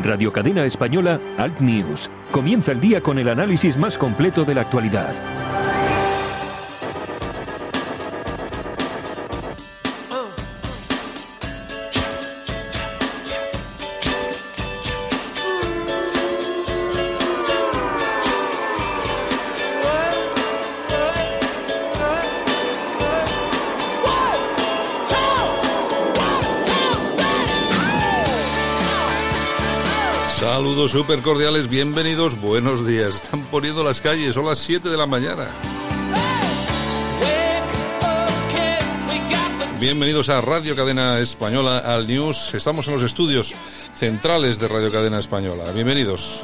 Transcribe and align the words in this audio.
En 0.00 0.04
Radio 0.04 0.32
Cadena 0.32 0.64
Española, 0.64 1.20
Alt 1.36 1.60
News. 1.60 2.08
Comienza 2.32 2.72
el 2.72 2.80
día 2.80 3.02
con 3.02 3.18
el 3.18 3.28
análisis 3.28 3.76
más 3.76 3.98
completo 3.98 4.46
de 4.46 4.54
la 4.54 4.62
actualidad. 4.62 5.12
Súper 31.00 31.20
cordiales, 31.20 31.70
bienvenidos, 31.70 32.38
buenos 32.38 32.86
días. 32.86 33.14
Están 33.14 33.42
poniendo 33.46 33.82
las 33.82 34.02
calles, 34.02 34.34
son 34.34 34.44
las 34.44 34.58
7 34.58 34.90
de 34.90 34.98
la 34.98 35.06
mañana. 35.06 35.48
Bienvenidos 39.80 40.28
a 40.28 40.42
Radio 40.42 40.76
Cadena 40.76 41.18
Española, 41.20 41.78
al 41.78 42.06
News. 42.06 42.52
Estamos 42.52 42.86
en 42.86 42.92
los 42.92 43.02
estudios 43.02 43.54
centrales 43.94 44.60
de 44.60 44.68
Radio 44.68 44.92
Cadena 44.92 45.18
Española. 45.18 45.72
Bienvenidos. 45.74 46.42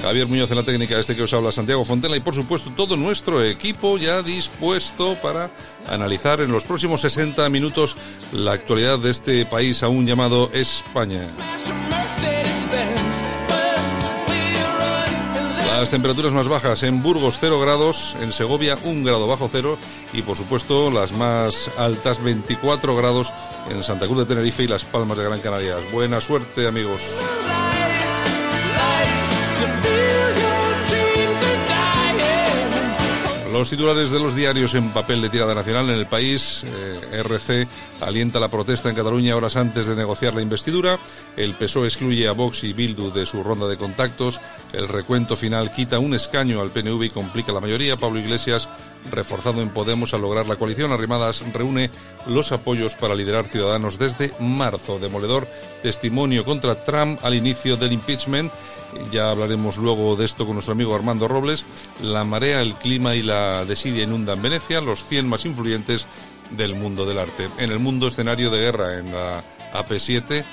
Javier 0.00 0.28
Muñoz 0.28 0.50
en 0.52 0.56
la 0.56 0.62
técnica, 0.62 1.00
este 1.00 1.16
que 1.16 1.22
os 1.22 1.34
habla 1.34 1.50
Santiago 1.50 1.84
Fontela 1.84 2.16
y 2.16 2.20
por 2.20 2.34
supuesto 2.34 2.70
todo 2.76 2.96
nuestro 2.96 3.42
equipo 3.42 3.98
ya 3.98 4.22
dispuesto 4.22 5.16
para 5.16 5.50
analizar 5.88 6.40
en 6.40 6.52
los 6.52 6.64
próximos 6.64 7.00
60 7.00 7.48
minutos 7.48 7.96
la 8.32 8.52
actualidad 8.52 9.00
de 9.00 9.10
este 9.10 9.44
país 9.46 9.82
aún 9.82 10.06
llamado 10.06 10.48
España. 10.54 11.26
Las 15.78 15.90
temperaturas 15.92 16.34
más 16.34 16.48
bajas 16.48 16.82
en 16.82 17.04
Burgos 17.04 17.36
0 17.38 17.60
grados, 17.60 18.16
en 18.20 18.32
Segovia 18.32 18.76
1 18.82 19.04
grado 19.04 19.28
bajo 19.28 19.48
cero 19.50 19.78
y 20.12 20.22
por 20.22 20.36
supuesto 20.36 20.90
las 20.90 21.12
más 21.12 21.70
altas 21.78 22.20
24 22.20 22.96
grados 22.96 23.32
en 23.70 23.84
Santa 23.84 24.06
Cruz 24.06 24.18
de 24.18 24.26
Tenerife 24.26 24.64
y 24.64 24.66
Las 24.66 24.84
Palmas 24.84 25.16
de 25.16 25.22
Gran 25.22 25.38
Canaria. 25.38 25.76
Buena 25.92 26.20
suerte 26.20 26.66
amigos. 26.66 27.02
Los 33.58 33.70
titulares 33.70 34.12
de 34.12 34.20
los 34.20 34.36
diarios 34.36 34.76
en 34.76 34.92
papel 34.92 35.20
de 35.20 35.30
tirada 35.30 35.52
nacional 35.52 35.90
en 35.90 35.96
el 35.96 36.06
país. 36.06 36.62
eh, 36.64 37.24
RC 37.24 37.66
alienta 38.00 38.38
la 38.38 38.46
protesta 38.46 38.88
en 38.88 38.94
Cataluña 38.94 39.34
horas 39.34 39.56
antes 39.56 39.88
de 39.88 39.96
negociar 39.96 40.32
la 40.32 40.42
investidura. 40.42 40.96
El 41.36 41.54
PSOE 41.54 41.88
excluye 41.88 42.28
a 42.28 42.32
Vox 42.32 42.62
y 42.62 42.72
Bildu 42.72 43.10
de 43.10 43.26
su 43.26 43.42
ronda 43.42 43.66
de 43.66 43.76
contactos. 43.76 44.40
El 44.72 44.86
recuento 44.86 45.34
final 45.34 45.72
quita 45.72 45.98
un 45.98 46.14
escaño 46.14 46.60
al 46.60 46.70
PNV 46.70 47.02
y 47.02 47.10
complica 47.10 47.50
la 47.50 47.60
mayoría. 47.60 47.96
Pablo 47.96 48.20
Iglesias, 48.20 48.68
reforzado 49.10 49.60
en 49.60 49.70
Podemos 49.70 50.14
al 50.14 50.20
lograr 50.20 50.46
la 50.46 50.54
coalición, 50.54 50.92
Arrimadas 50.92 51.42
reúne 51.52 51.90
los 52.28 52.52
apoyos 52.52 52.94
para 52.94 53.16
liderar 53.16 53.46
Ciudadanos 53.46 53.98
desde 53.98 54.32
marzo. 54.38 55.00
Demoledor 55.00 55.48
testimonio 55.82 56.44
contra 56.44 56.84
Trump 56.84 57.18
al 57.24 57.34
inicio 57.34 57.76
del 57.76 57.92
impeachment. 57.92 58.52
Ya 59.12 59.30
hablaremos 59.30 59.76
luego 59.76 60.16
de 60.16 60.24
esto 60.24 60.44
con 60.44 60.54
nuestro 60.54 60.72
amigo 60.72 60.94
Armando 60.94 61.28
Robles. 61.28 61.64
La 62.02 62.24
marea, 62.24 62.62
el 62.62 62.74
clima 62.74 63.14
y 63.14 63.22
la 63.22 63.64
desidia 63.64 64.04
inundan 64.04 64.42
Venecia, 64.42 64.80
los 64.80 65.04
100 65.04 65.28
más 65.28 65.44
influyentes 65.44 66.06
del 66.50 66.74
mundo 66.74 67.04
del 67.06 67.18
arte. 67.18 67.48
En 67.58 67.70
el 67.70 67.78
mundo 67.78 68.08
escenario 68.08 68.50
de 68.50 68.60
guerra, 68.60 68.98
en 68.98 69.12
la 69.12 69.42
AP7, 69.74 70.44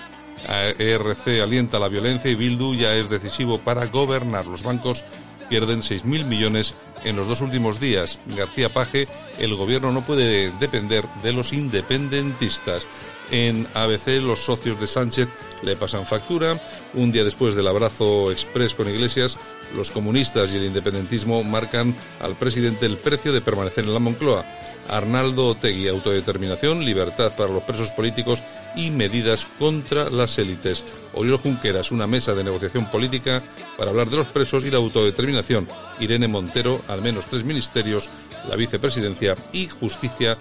ERC 0.78 1.42
alienta 1.42 1.80
la 1.80 1.88
violencia 1.88 2.30
y 2.30 2.36
Bildu 2.36 2.76
ya 2.76 2.96
es 2.96 3.10
decisivo 3.10 3.58
para 3.60 3.88
gobernar. 3.88 4.46
Los 4.46 4.64
bancos 4.64 5.04
pierden 5.50 5.82
6.000 5.82 6.26
millones 6.26 6.74
en 7.04 7.16
los 7.16 7.28
dos 7.28 7.42
últimos 7.42 7.80
días. 7.80 8.20
García 8.36 8.74
Paje, 8.74 9.08
el 9.40 9.56
gobierno 9.56 9.92
no 9.92 10.02
puede 10.02 10.52
depender 10.60 11.06
de 11.24 11.34
los 11.34 11.54
independentistas. 11.54 12.86
En 13.32 13.68
ABC 13.74 14.22
los 14.22 14.40
socios 14.40 14.80
de 14.80 14.88
Sánchez 14.88 15.30
le 15.64 15.76
pasan 15.76 16.06
factura. 16.06 16.62
Un 16.94 17.12
día 17.12 17.24
después 17.24 17.56
del 17.56 17.68
abrazo 17.68 18.32
express 18.32 18.76
con 18.76 18.90
Iglesias, 18.90 19.38
los 19.76 19.92
comunistas 19.92 20.54
y 20.54 20.58
el 20.58 20.66
independentismo 20.66 21.44
marcan 21.44 21.96
al 22.20 22.36
presidente 22.36 22.86
el 22.86 22.98
precio 22.98 23.34
de 23.34 23.42
permanecer 23.42 23.84
en 23.84 23.94
la 23.94 24.00
Moncloa. 24.00 24.46
Arnaldo 24.88 25.48
Otegui, 25.50 25.88
autodeterminación, 25.88 26.86
libertad 26.86 27.34
para 27.36 27.52
los 27.52 27.64
presos 27.64 27.92
políticos 27.92 28.44
y 28.76 28.92
medidas 28.92 29.48
contra 29.58 30.10
las 30.10 30.38
élites. 30.38 30.84
Oriol 31.14 31.40
Junqueras, 31.40 31.92
una 31.92 32.08
mesa 32.08 32.36
de 32.36 32.44
negociación 32.44 32.86
política 32.92 33.42
para 33.78 33.90
hablar 33.90 34.10
de 34.10 34.18
los 34.18 34.28
presos 34.28 34.66
y 34.66 34.72
la 34.72 34.78
autodeterminación. 34.78 35.68
Irene 36.00 36.28
Montero, 36.28 36.80
al 36.88 37.02
menos 37.02 37.26
tres 37.26 37.44
ministerios, 37.44 38.10
la 38.48 38.56
vicepresidencia 38.56 39.36
y 39.54 39.68
justicia 39.68 40.38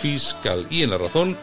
fiscal. 0.00 0.66
Y 0.70 0.82
en 0.82 0.90
la 0.90 0.98
razón, 0.98 1.36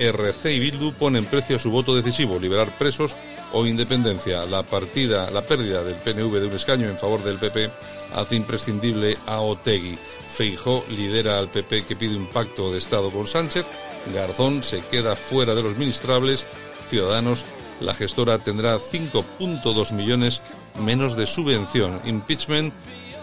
RC 0.00 0.52
y 0.52 0.58
Bildu 0.58 0.92
ponen 0.92 1.26
precio 1.26 1.56
a 1.56 1.58
su 1.58 1.70
voto 1.70 1.94
decisivo, 1.94 2.38
liberar 2.38 2.76
presos 2.78 3.14
o 3.52 3.66
independencia. 3.66 4.44
La 4.46 4.62
partida, 4.62 5.30
la 5.30 5.42
pérdida 5.42 5.82
del 5.82 5.96
PNV 5.96 6.40
de 6.40 6.46
un 6.46 6.52
escaño 6.52 6.88
en 6.88 6.98
favor 6.98 7.22
del 7.22 7.38
PP 7.38 7.70
hace 8.14 8.36
imprescindible 8.36 9.18
a 9.26 9.40
Otegui. 9.40 9.98
Feijó 10.28 10.84
lidera 10.88 11.38
al 11.38 11.48
PP 11.48 11.84
que 11.84 11.96
pide 11.96 12.16
un 12.16 12.26
pacto 12.26 12.72
de 12.72 12.78
Estado 12.78 13.10
con 13.10 13.26
Sánchez. 13.26 13.66
Garzón 14.14 14.62
se 14.62 14.80
queda 14.86 15.16
fuera 15.16 15.54
de 15.54 15.62
los 15.62 15.76
ministrables. 15.76 16.46
Ciudadanos, 16.88 17.44
la 17.80 17.94
gestora 17.94 18.38
tendrá 18.38 18.78
5.2 18.78 19.92
millones 19.92 20.40
menos 20.82 21.16
de 21.16 21.26
subvención. 21.26 22.00
Impeachment. 22.04 22.72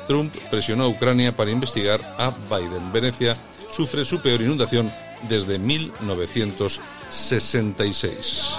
Trump 0.07 0.33
presionó 0.49 0.85
a 0.85 0.87
Ucrania 0.87 1.33
para 1.33 1.51
investigar 1.51 1.99
a 2.17 2.31
Biden. 2.49 2.93
Venecia 2.93 3.35
sufre 3.73 4.05
su 4.05 4.21
peor 4.21 4.41
inundación 4.41 4.89
desde 5.29 5.59
1966. 5.59 8.55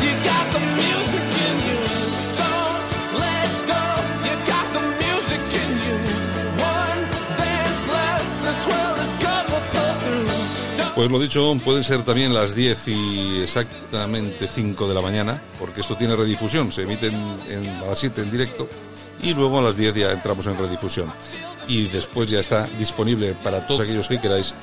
You 0.00 0.12
got 0.22 0.46
the 0.54 0.60
music 0.78 1.24
in 1.48 1.56
you, 1.66 1.78
don't 2.38 2.86
let 3.18 3.50
go. 3.66 3.82
You 4.26 4.34
got 4.46 4.66
the 4.76 4.82
music 5.02 5.42
in 5.62 5.70
you. 5.84 5.96
One 6.62 7.00
dance 7.36 7.84
left, 7.90 8.30
this 8.46 8.60
world 8.70 8.98
is 9.04 9.12
gonna 9.18 9.58
pull 9.72 9.94
through. 10.02 10.94
Pues 10.94 11.10
lo 11.10 11.18
dicho, 11.18 11.56
pueden 11.64 11.82
ser 11.84 12.02
también 12.04 12.32
las 12.32 12.54
10 12.54 12.86
y 12.88 13.40
exactamente 13.42 14.46
5 14.46 14.86
de 14.88 14.94
la 14.94 15.00
mañana, 15.00 15.42
porque 15.58 15.80
esto 15.80 15.96
tiene 15.96 16.14
redifusión, 16.16 16.70
se 16.72 16.82
emite 16.82 17.08
en, 17.08 17.16
en- 17.50 17.68
a 17.82 17.86
las 17.86 17.98
7 17.98 18.22
en 18.22 18.30
directo 18.30 18.68
y 19.22 19.34
luego 19.34 19.58
a 19.58 19.62
las 19.62 19.76
10 19.76 19.94
ya 19.94 20.12
entramos 20.12 20.46
en 20.46 20.56
redifusión. 20.56 21.12
y 21.66 21.86
después 21.88 22.30
ya 22.30 22.40
está 22.40 22.66
disponible 22.78 23.36
para 23.44 23.66
todos 23.66 23.82
aquellos 23.82 24.08
que 24.08 24.18
queráis 24.18 24.54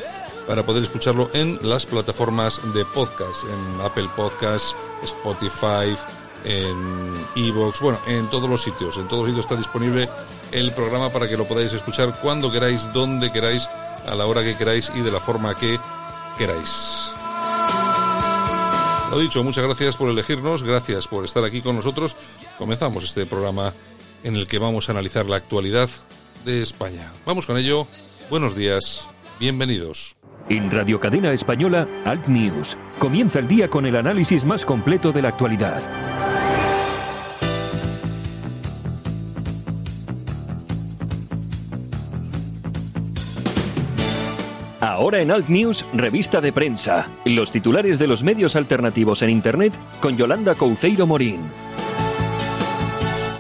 para 0.47 0.63
poder 0.63 0.83
escucharlo 0.83 1.29
en 1.33 1.59
las 1.61 1.85
plataformas 1.85 2.59
de 2.73 2.85
podcast, 2.85 3.43
en 3.43 3.81
Apple 3.81 4.07
Podcasts, 4.15 4.75
Spotify, 5.03 5.95
en 6.43 7.13
Evox, 7.35 7.79
bueno, 7.79 7.99
en 8.07 8.27
todos 8.29 8.49
los 8.49 8.61
sitios. 8.61 8.97
En 8.97 9.07
todos 9.07 9.23
los 9.23 9.29
sitios 9.29 9.45
está 9.45 9.55
disponible 9.55 10.07
el 10.51 10.71
programa 10.71 11.09
para 11.09 11.27
que 11.27 11.37
lo 11.37 11.45
podáis 11.45 11.73
escuchar 11.73 12.19
cuando 12.21 12.51
queráis, 12.51 12.91
donde 12.93 13.31
queráis, 13.31 13.67
a 14.07 14.13
la 14.13 14.25
hora 14.27 14.43
que 14.43 14.55
queráis 14.55 14.91
y 14.93 15.01
de 15.01 15.11
la 15.11 15.19
forma 15.19 15.55
que 15.55 15.79
queráis. 16.37 17.09
Lo 19.09 19.19
dicho, 19.19 19.43
muchas 19.43 19.63
gracias 19.63 19.97
por 19.97 20.09
elegirnos, 20.09 20.61
gracias 20.63 21.07
por 21.07 21.25
estar 21.25 21.43
aquí 21.43 21.61
con 21.61 21.75
nosotros. 21.75 22.15
Comenzamos 22.57 23.03
este 23.03 23.25
programa 23.25 23.73
en 24.23 24.35
el 24.35 24.47
que 24.47 24.59
vamos 24.59 24.89
a 24.89 24.93
analizar 24.93 25.25
la 25.25 25.37
actualidad 25.37 25.89
de 26.45 26.61
España. 26.61 27.11
Vamos 27.25 27.45
con 27.45 27.57
ello. 27.57 27.87
Buenos 28.29 28.55
días, 28.55 29.03
bienvenidos. 29.39 30.15
En 30.49 30.69
Radio 30.69 30.99
Cadena 30.99 31.31
Española, 31.33 31.87
Alt 32.05 32.27
News. 32.27 32.77
Comienza 32.99 33.39
el 33.39 33.47
día 33.47 33.67
con 33.67 33.85
el 33.85 33.95
análisis 33.95 34.45
más 34.45 34.63
completo 34.63 35.11
de 35.11 35.21
la 35.21 35.29
actualidad. 35.29 35.81
Ahora 44.79 45.21
en 45.21 45.31
Alt 45.31 45.49
News, 45.49 45.85
revista 45.93 46.41
de 46.41 46.53
prensa. 46.53 47.07
Los 47.25 47.51
titulares 47.51 47.97
de 47.97 48.07
los 48.07 48.23
medios 48.23 48.55
alternativos 48.55 49.23
en 49.23 49.31
Internet 49.31 49.73
con 49.99 50.15
Yolanda 50.15 50.53
Couceiro 50.55 51.07
Morín. 51.07 51.41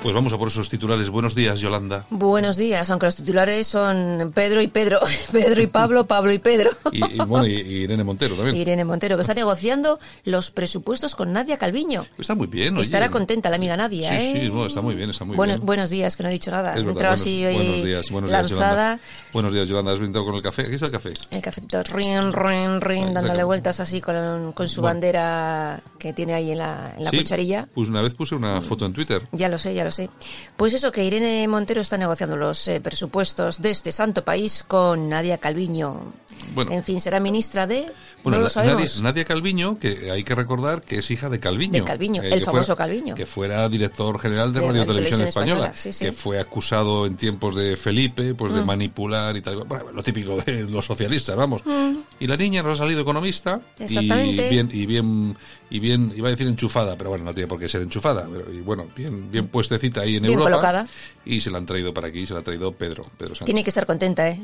Pues 0.05 0.13
vamos 0.13 0.31
a 0.33 0.37
por 0.37 0.49
esos 0.49 0.69
titulares. 0.69 1.09
Buenos 1.09 1.33
días, 1.33 1.59
Yolanda. 1.59 2.05
Buenos 2.11 2.57
días, 2.57 2.91
aunque 2.91 3.07
los 3.07 3.15
titulares 3.15 3.65
son 3.65 4.31
Pedro 4.35 4.61
y 4.61 4.67
Pedro, 4.67 4.99
Pedro 5.31 5.59
y 5.59 5.65
Pablo, 5.65 6.05
Pablo 6.05 6.31
y 6.31 6.37
Pedro. 6.37 6.69
Y, 6.91 7.03
y, 7.15 7.17
bueno, 7.25 7.47
y, 7.47 7.53
y 7.55 7.73
Irene 7.85 8.03
Montero 8.03 8.35
también. 8.35 8.55
Irene 8.55 8.85
Montero, 8.85 9.15
que 9.15 9.21
está 9.21 9.33
negociando 9.33 9.97
los 10.23 10.51
presupuestos 10.51 11.15
con 11.15 11.33
Nadia 11.33 11.57
Calviño. 11.57 12.05
Está 12.19 12.35
muy 12.35 12.45
bien. 12.45 12.75
oye. 12.75 12.83
Estará 12.83 13.09
contenta 13.09 13.49
la 13.49 13.55
amiga 13.55 13.75
Nadia, 13.77 14.09
Sí, 14.09 14.15
¿eh? 14.15 14.41
sí, 14.43 14.49
no, 14.53 14.67
está 14.67 14.81
muy 14.81 14.93
bien, 14.93 15.09
está 15.09 15.25
muy 15.25 15.35
Bueno- 15.35 15.55
bien. 15.55 15.65
Buenos 15.65 15.89
días, 15.89 16.15
que 16.15 16.21
no 16.21 16.29
he 16.29 16.33
dicho 16.33 16.51
nada. 16.51 16.75
Es 16.75 16.85
verdad, 16.85 16.93
buenos, 17.01 17.21
así 17.21 17.43
hoy 17.43 17.55
buenos 17.55 17.83
días, 17.83 18.11
buenos 18.11 18.29
días, 18.29 18.51
lanzada. 18.51 18.69
Yolanda. 18.97 19.03
Buenos 19.33 19.53
días, 19.53 19.67
Yolanda. 19.67 19.91
¿Has 19.91 19.97
brindado 19.99 20.23
con 20.25 20.35
el 20.35 20.43
café? 20.43 20.61
Aquí 20.61 20.75
está 20.75 20.85
el 20.85 20.91
café. 20.91 21.13
El 21.31 21.41
cafetito 21.41 21.81
rin, 21.81 22.31
rin, 22.31 22.79
rin, 22.79 23.11
dándole 23.11 23.43
vueltas 23.43 23.79
así 23.79 24.01
con, 24.01 24.51
con 24.53 24.69
su 24.69 24.81
Bueno. 24.81 24.93
bandera 24.93 25.81
que 25.97 26.13
tiene 26.13 26.35
ahí 26.35 26.51
en 26.51 26.59
la, 26.59 26.93
en 26.95 27.03
la 27.05 27.09
Sí, 27.09 27.17
cucharilla. 27.17 27.67
Pues 27.73 27.89
una 27.89 28.03
vez 28.03 28.13
puse 28.13 28.35
una 28.35 28.61
foto 28.61 28.85
en 28.85 28.93
Twitter. 28.93 29.27
Ya 29.31 29.49
lo 29.49 29.57
sé, 29.57 29.73
ya 29.73 29.83
lo 29.83 29.89
sé. 29.89 29.94
Pues 30.57 30.73
eso, 30.73 30.91
que 30.91 31.03
Irene 31.03 31.47
Montero 31.47 31.81
está 31.81 31.97
negociando 31.97 32.37
los 32.37 32.67
eh, 32.67 32.79
presupuestos 32.81 33.61
de 33.61 33.69
este 33.71 33.91
santo 33.91 34.23
país 34.23 34.63
con 34.67 35.09
Nadia 35.09 35.37
Calviño. 35.37 36.13
Bueno. 36.53 36.71
en 36.71 36.83
fin, 36.83 36.99
será 36.99 37.19
ministra 37.19 37.65
de... 37.65 37.91
Bueno, 38.23 38.39
no 38.39 38.43
lo. 38.47 38.63
Nadia, 38.63 38.87
Nadia 39.01 39.25
Calviño, 39.25 39.79
que 39.79 40.11
hay 40.11 40.23
que 40.23 40.35
recordar 40.35 40.81
que 40.81 40.99
es 40.99 41.11
hija 41.11 41.29
de 41.29 41.39
Calviño. 41.39 41.73
De 41.73 41.83
Calviño, 41.83 42.21
el 42.21 42.43
famoso 42.43 42.75
fuera- 42.75 42.77
Calviño. 42.77 43.15
Que 43.15 43.25
fuera 43.25 43.67
director 43.69 44.19
general 44.19 44.51
de, 44.53 44.59
De 44.59 44.65
Radio 44.67 44.81
Radio 44.81 44.93
Televisión 44.93 45.19
Televisión 45.19 45.27
Española. 45.43 45.67
Española, 45.73 45.77
sí, 45.81 45.93
sí. 45.93 46.05
Que 46.05 46.11
fue 46.11 46.39
acusado 46.39 47.05
en 47.05 47.15
tiempos 47.17 47.55
de 47.55 47.77
Felipe, 47.77 48.33
pues 48.35 48.53
de 48.53 48.63
manipular 48.63 49.35
y 49.37 49.41
tal. 49.41 49.63
Bueno, 49.63 49.91
lo 49.93 50.03
típico 50.03 50.37
de 50.37 50.61
los 50.63 50.85
socialistas, 50.85 51.35
vamos. 51.35 51.61
Y 52.19 52.27
la 52.27 52.37
niña 52.37 52.61
nos 52.63 52.79
ha 52.79 52.83
salido 52.83 53.01
economista. 53.01 53.59
Exactamente. 53.79 54.47
Y 54.47 54.49
bien, 54.49 54.69
y 54.71 54.85
bien, 54.85 55.37
y 55.69 55.79
bien, 55.79 56.13
iba 56.15 56.27
a 56.27 56.31
decir 56.31 56.47
enchufada, 56.47 56.95
pero 56.95 57.09
bueno, 57.09 57.25
no 57.25 57.33
tiene 57.33 57.47
por 57.47 57.59
qué 57.59 57.67
ser 57.67 57.81
enchufada. 57.81 58.27
Pero, 58.31 58.53
y 58.53 58.61
bueno, 58.61 58.85
bien, 58.95 59.31
bien 59.31 59.47
puestecita 59.47 60.01
ahí 60.01 60.15
en 60.17 60.21
Bien 60.23 60.33
Europa. 60.33 60.49
colocada. 60.51 60.85
Y 61.25 61.41
se 61.41 61.49
la 61.51 61.57
han 61.57 61.65
traído 61.65 61.93
para 61.93 62.07
aquí, 62.07 62.25
se 62.25 62.33
la 62.33 62.41
ha 62.41 62.43
traído 62.43 62.71
Pedro, 62.71 63.03
Pedro 63.17 63.35
Sánchez. 63.35 63.45
Tiene 63.45 63.63
que 63.63 63.69
estar 63.71 63.85
contenta, 63.85 64.29
¿eh? 64.29 64.39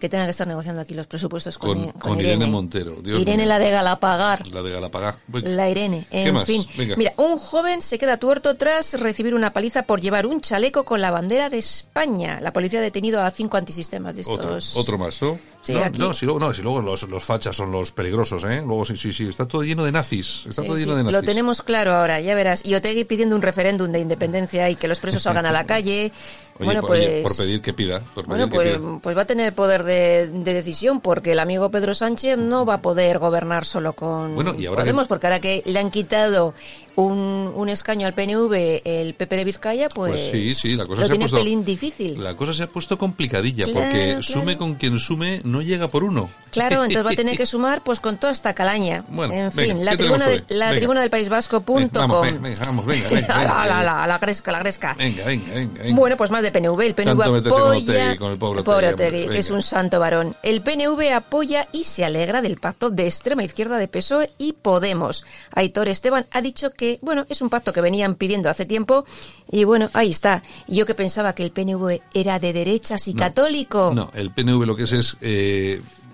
Que 0.00 0.08
tenga 0.08 0.24
que 0.24 0.32
estar 0.32 0.46
negociando 0.46 0.82
aquí 0.82 0.92
los 0.92 1.06
presupuestos 1.06 1.56
con, 1.56 1.78
Con- 1.78 1.88
I- 1.88 1.92
con 1.92 2.20
Irene 2.20 2.44
Montero, 2.46 2.96
Dios 3.00 3.22
Irene 3.22 3.44
mío. 3.44 3.46
la 3.46 3.58
de 3.58 3.70
Galapagar. 3.70 4.46
La 4.48 4.60
de 4.60 4.70
Galapagá. 4.72 5.16
Bueno, 5.28 5.48
La 5.50 5.70
Irene, 5.70 6.06
¿Qué 6.10 6.24
en 6.24 6.34
más? 6.34 6.44
fin. 6.44 6.62
Venga. 6.76 6.96
Mira, 6.96 7.14
un 7.16 7.38
joven 7.38 7.80
se 7.80 7.96
queda 7.96 8.18
tuerto 8.18 8.56
tras 8.56 9.00
recibir 9.00 9.34
una 9.34 9.52
paliza 9.54 9.84
por 9.84 10.00
llevar 10.02 10.26
un 10.26 10.40
chaleco 10.42 10.84
con 10.84 11.00
la 11.00 11.10
bandera 11.10 11.48
de 11.48 11.58
España. 11.58 12.40
La 12.42 12.52
policía 12.52 12.80
ha 12.80 12.82
detenido 12.82 13.22
a 13.22 13.30
cinco 13.30 13.56
antisistemas 13.56 14.16
de 14.16 14.22
Otro, 14.26 14.56
estos. 14.56 14.76
otro 14.76 14.98
más, 14.98 15.22
¿no? 15.22 15.38
Sí, 15.64 15.72
no, 15.72 15.82
aquí. 15.84 15.98
no, 15.98 16.12
si 16.12 16.24
luego, 16.26 16.38
no, 16.40 16.52
si 16.54 16.62
luego 16.62 16.80
los, 16.82 17.02
los 17.08 17.24
fachas 17.24 17.56
son 17.56 17.72
los 17.72 17.90
peligrosos, 17.90 18.44
¿eh? 18.44 18.58
Luego 18.64 18.84
sí, 18.84 18.96
sí, 18.96 19.12
sí, 19.12 19.26
está 19.28 19.46
todo 19.46 19.62
lleno 19.64 19.84
de 19.84 19.92
nazis. 19.92 20.44
Está 20.48 20.62
Sí, 20.62 20.66
todo 20.68 20.76
sí, 20.76 20.82
lleno 20.84 20.96
de 20.96 21.04
nazis. 21.04 21.18
Lo 21.20 21.22
tenemos 21.26 21.62
claro 21.62 21.92
ahora, 21.94 22.20
ya 22.20 22.34
verás. 22.34 22.64
Y 22.64 22.74
Otegui 22.74 23.04
pidiendo 23.04 23.34
un 23.34 23.42
referéndum 23.42 23.90
de 23.90 24.00
independencia 24.00 24.68
y 24.70 24.76
que 24.76 24.86
los 24.88 25.00
presos 25.00 25.22
salgan 25.24 25.46
a 25.46 25.52
la 25.52 25.64
calle. 25.64 26.12
Oye, 26.56 26.66
bueno, 26.66 26.82
pues. 26.82 27.00
oye, 27.04 27.22
por 27.22 27.36
pedir 27.36 27.60
que 27.60 27.72
pida. 27.74 28.00
Por 28.14 28.26
Bueno, 28.26 28.48
que 28.48 28.54
pues, 28.54 28.76
pida. 28.78 28.98
pues 29.02 29.16
va 29.16 29.22
a 29.22 29.26
tener 29.26 29.54
poder 29.56 29.82
de, 29.82 30.28
de 30.28 30.54
decisión 30.54 31.00
porque 31.00 31.32
el 31.32 31.40
amigo 31.40 31.68
Pedro 31.70 31.94
Sánchez 31.94 32.38
no 32.38 32.64
va 32.64 32.74
a 32.74 32.80
poder 32.82 33.18
gobernar 33.18 33.64
solo 33.64 33.94
con 33.94 34.36
Bueno, 34.36 34.54
y 34.56 34.66
ahora 34.66 34.82
Podemos, 34.82 35.04
que- 35.04 35.08
porque 35.08 35.26
ahora 35.26 35.40
que 35.40 35.62
le 35.66 35.78
han 35.80 35.90
quitado 35.90 36.54
un, 36.94 37.50
un 37.56 37.68
escaño 37.68 38.06
al 38.06 38.14
PNV, 38.14 38.82
el 38.84 39.14
PP 39.14 39.34
de 39.36 39.44
Vizcaya, 39.44 39.88
pues, 39.88 40.12
Pues 40.12 40.30
sí, 40.30 40.54
sí, 40.54 40.76
la 40.76 40.86
cosa 40.86 41.00
lo 41.00 41.06
se 41.06 41.10
ha 41.10 41.14
tiene 41.14 41.24
puesto. 41.24 41.38
pelín 41.38 41.64
difícil. 41.64 42.22
La 42.22 42.36
cosa 42.36 42.54
se 42.54 42.62
ha 42.62 42.68
puesto 42.68 42.96
complicadilla 42.96 43.64
Claro, 43.64 43.80
porque 43.80 44.04
claro. 44.10 44.22
sume 44.22 44.56
con 44.56 44.74
quien 44.76 44.96
sume 45.00 45.40
no 45.54 45.62
llega 45.62 45.88
por 45.88 46.04
uno. 46.04 46.28
Claro, 46.50 46.84
entonces 46.84 47.06
va 47.06 47.10
a 47.10 47.16
tener 47.16 47.36
que 47.36 47.46
sumar 47.54 47.82
pues 47.82 48.00
con 48.00 48.16
toda 48.16 48.32
esta 48.32 48.54
calaña. 48.54 49.04
Bueno, 49.08 49.32
en 49.32 49.50
venga, 49.50 49.74
fin, 49.74 49.84
la 49.84 49.92
¿qué 49.92 49.96
tribuna, 49.98 50.26
de, 50.26 50.44
la 50.48 50.66
Venga. 50.66 50.78
tribuna 50.78 51.00
del 51.00 51.10
País 51.10 51.28
Vasco.com. 51.28 51.76
Venga, 51.76 51.88
vamos, 52.06 52.22
venga, 52.22 52.40
venga, 52.40 52.60
vamos, 52.64 52.86
venga, 52.86 53.08
venga, 53.08 53.40
a 53.40 53.66
la, 53.66 54.02
a 54.04 54.06
la, 54.06 54.18
gresca, 54.18 54.52
la 54.52 54.58
gresca. 54.58 54.94
Venga, 54.98 55.24
venga, 55.24 55.52
venga. 55.54 55.82
Bueno, 55.94 56.16
pues 56.16 56.30
más 56.30 56.42
de 56.42 56.52
PNV. 56.52 56.80
El 56.80 56.94
PNV 56.94 57.22
apoya. 57.22 58.16
Con 58.16 58.32
el 58.32 58.38
pobre 58.38 58.88
Otegi, 58.88 59.28
que 59.28 59.38
es 59.38 59.50
un 59.50 59.62
santo 59.62 60.00
varón. 60.00 60.36
El 60.42 60.60
PNV 60.62 61.12
apoya 61.14 61.68
y 61.72 61.84
se 61.84 62.04
alegra 62.04 62.42
del 62.42 62.58
pacto 62.58 62.90
de 62.90 63.06
extrema 63.06 63.44
izquierda 63.44 63.78
de 63.78 63.88
PSOE 63.88 64.30
y 64.38 64.52
Podemos. 64.52 65.24
Aitor 65.52 65.88
Esteban 65.88 66.26
ha 66.30 66.40
dicho 66.40 66.70
que, 66.70 66.98
bueno, 67.02 67.26
es 67.28 67.42
un 67.42 67.48
pacto 67.48 67.72
que 67.72 67.80
venían 67.80 68.14
pidiendo 68.14 68.48
hace 68.48 68.66
tiempo 68.66 69.04
y, 69.50 69.64
bueno, 69.64 69.90
ahí 69.92 70.10
está. 70.10 70.42
Y 70.66 70.76
Yo 70.76 70.86
que 70.86 70.94
pensaba 70.94 71.34
que 71.34 71.44
el 71.44 71.50
PNV 71.50 72.00
era 72.12 72.38
de 72.38 72.52
derechas 72.52 73.06
y 73.08 73.14
No, 73.14 73.18
católico. 73.18 73.92
No, 73.94 74.10
el 74.14 74.30
PNV 74.30 74.66
lo 74.66 74.76
que 74.76 74.84
es 74.84 74.92
es 74.92 75.16
eh, 75.20 75.43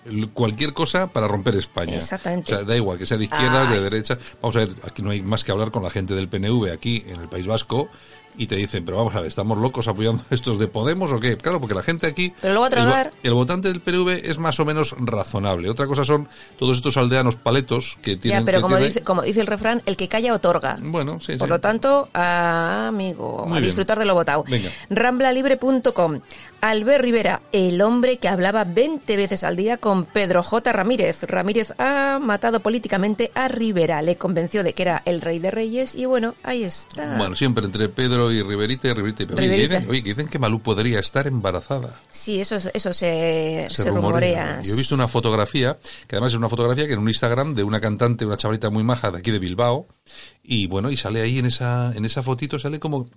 l- 0.06 0.28
cualquier 0.32 0.72
cosa 0.72 1.06
para 1.08 1.28
romper 1.28 1.54
España. 1.56 1.96
Exactamente. 1.96 2.52
O 2.52 2.56
sea, 2.56 2.64
da 2.64 2.76
igual 2.76 2.98
que 2.98 3.06
sea 3.06 3.16
de 3.16 3.24
izquierdas, 3.24 3.68
Ay. 3.70 3.76
de 3.76 3.82
derecha. 3.82 4.18
Vamos 4.40 4.56
a 4.56 4.60
ver, 4.60 4.70
aquí 4.86 5.02
no 5.02 5.10
hay 5.10 5.22
más 5.22 5.44
que 5.44 5.52
hablar 5.52 5.70
con 5.70 5.82
la 5.82 5.90
gente 5.90 6.14
del 6.14 6.28
PNV 6.28 6.72
aquí 6.72 7.04
en 7.08 7.20
el 7.20 7.28
País 7.28 7.46
Vasco 7.46 7.88
y 8.36 8.46
te 8.46 8.54
dicen, 8.54 8.84
pero 8.84 8.96
vamos 8.96 9.14
a 9.16 9.18
ver, 9.20 9.26
¿estamos 9.26 9.58
locos 9.58 9.88
apoyando 9.88 10.22
a 10.30 10.34
estos 10.34 10.56
de 10.60 10.68
Podemos 10.68 11.10
o 11.10 11.18
qué? 11.18 11.36
Claro, 11.36 11.58
porque 11.60 11.74
la 11.74 11.82
gente 11.82 12.06
aquí... 12.06 12.32
Pero 12.40 12.54
luego 12.54 12.64
a 12.66 12.70
tragar. 12.70 13.10
El, 13.24 13.34
votante 13.34 13.68
del 13.68 13.80
PNV 13.80 14.08
es 14.24 14.38
más 14.38 14.60
o 14.60 14.64
menos 14.64 14.94
razonable. 14.98 15.68
Otra 15.68 15.86
cosa 15.88 16.04
son 16.04 16.28
todos 16.56 16.76
estos 16.76 16.96
aldeanos 16.96 17.34
paletos 17.34 17.98
que 18.02 18.16
tienen... 18.16 18.42
ya, 18.42 18.46
pero 18.46 18.60
como 18.62 18.76
dice, 18.76 19.02
como 19.02 19.22
dice 19.22 19.40
el 19.40 19.48
refrán, 19.48 19.82
el 19.84 19.96
que 19.96 20.06
calla 20.08 20.32
otorga. 20.32 20.76
Bueno, 20.80 21.18
sí, 21.18 21.36
Por 21.36 21.48
sí. 21.48 21.50
lo 21.50 21.60
tanto, 21.60 22.08
amigo, 22.14 23.44
Muy 23.48 23.58
a 23.58 23.60
bien. 23.60 23.64
disfrutar 23.64 23.98
de 23.98 24.04
lo 24.04 24.14
votado. 24.14 24.44
Venga. 24.48 24.70
Ramblalibre.com. 24.90 26.20
Albert 26.60 27.02
Rivera, 27.02 27.42
el 27.52 27.80
hombre 27.80 28.18
que 28.18 28.28
hablaba 28.28 28.64
20 28.64 29.16
veces 29.16 29.44
al 29.44 29.56
día 29.56 29.78
con 29.78 30.04
Pedro 30.04 30.42
J. 30.42 30.72
Ramírez. 30.72 31.22
Ramírez 31.22 31.72
ha 31.78 32.18
matado 32.20 32.60
políticamente 32.60 33.30
a 33.34 33.48
Rivera. 33.48 34.02
Le 34.02 34.16
convenció 34.16 34.62
de 34.62 34.72
que 34.72 34.82
era 34.82 35.02
el 35.06 35.20
rey 35.20 35.38
de 35.38 35.50
reyes 35.50 35.94
y 35.94 36.04
bueno, 36.04 36.34
ahí 36.42 36.64
está. 36.64 37.16
Bueno, 37.16 37.34
siempre 37.34 37.64
entre 37.64 37.88
Pedro 37.88 38.30
y 38.30 38.42
Riverita 38.42 38.88
y 38.88 38.92
Riverita. 38.92 39.22
y 39.22 39.26
Pedro. 39.26 39.38
Oye, 39.42 39.56
dicen, 39.56 39.86
oye, 39.88 40.02
que 40.02 40.10
dicen 40.10 40.28
que 40.28 40.38
Malú 40.38 40.60
podría 40.60 41.00
estar 41.00 41.26
embarazada. 41.26 41.94
Sí, 42.10 42.40
eso, 42.40 42.56
eso 42.56 42.92
se, 42.92 43.66
se 43.70 43.90
rumorea. 43.90 44.60
Yo 44.62 44.74
he 44.74 44.76
visto 44.76 44.94
una 44.94 45.08
fotografía, 45.08 45.78
que 46.06 46.16
además 46.16 46.32
es 46.32 46.38
una 46.38 46.48
fotografía 46.48 46.86
que 46.86 46.92
en 46.92 46.98
un 46.98 47.08
Instagram 47.08 47.54
de 47.54 47.64
una 47.64 47.80
cantante, 47.80 48.26
una 48.26 48.36
chavalita 48.36 48.70
muy 48.70 48.84
maja 48.84 49.10
de 49.10 49.18
aquí 49.18 49.30
de 49.30 49.38
Bilbao, 49.38 49.86
y 50.42 50.66
bueno, 50.66 50.90
y 50.90 50.96
sale 50.96 51.22
ahí 51.22 51.38
en 51.38 51.46
esa, 51.46 51.92
en 51.94 52.04
esa 52.04 52.22
fotito, 52.22 52.58
sale 52.58 52.78
como, 52.78 53.08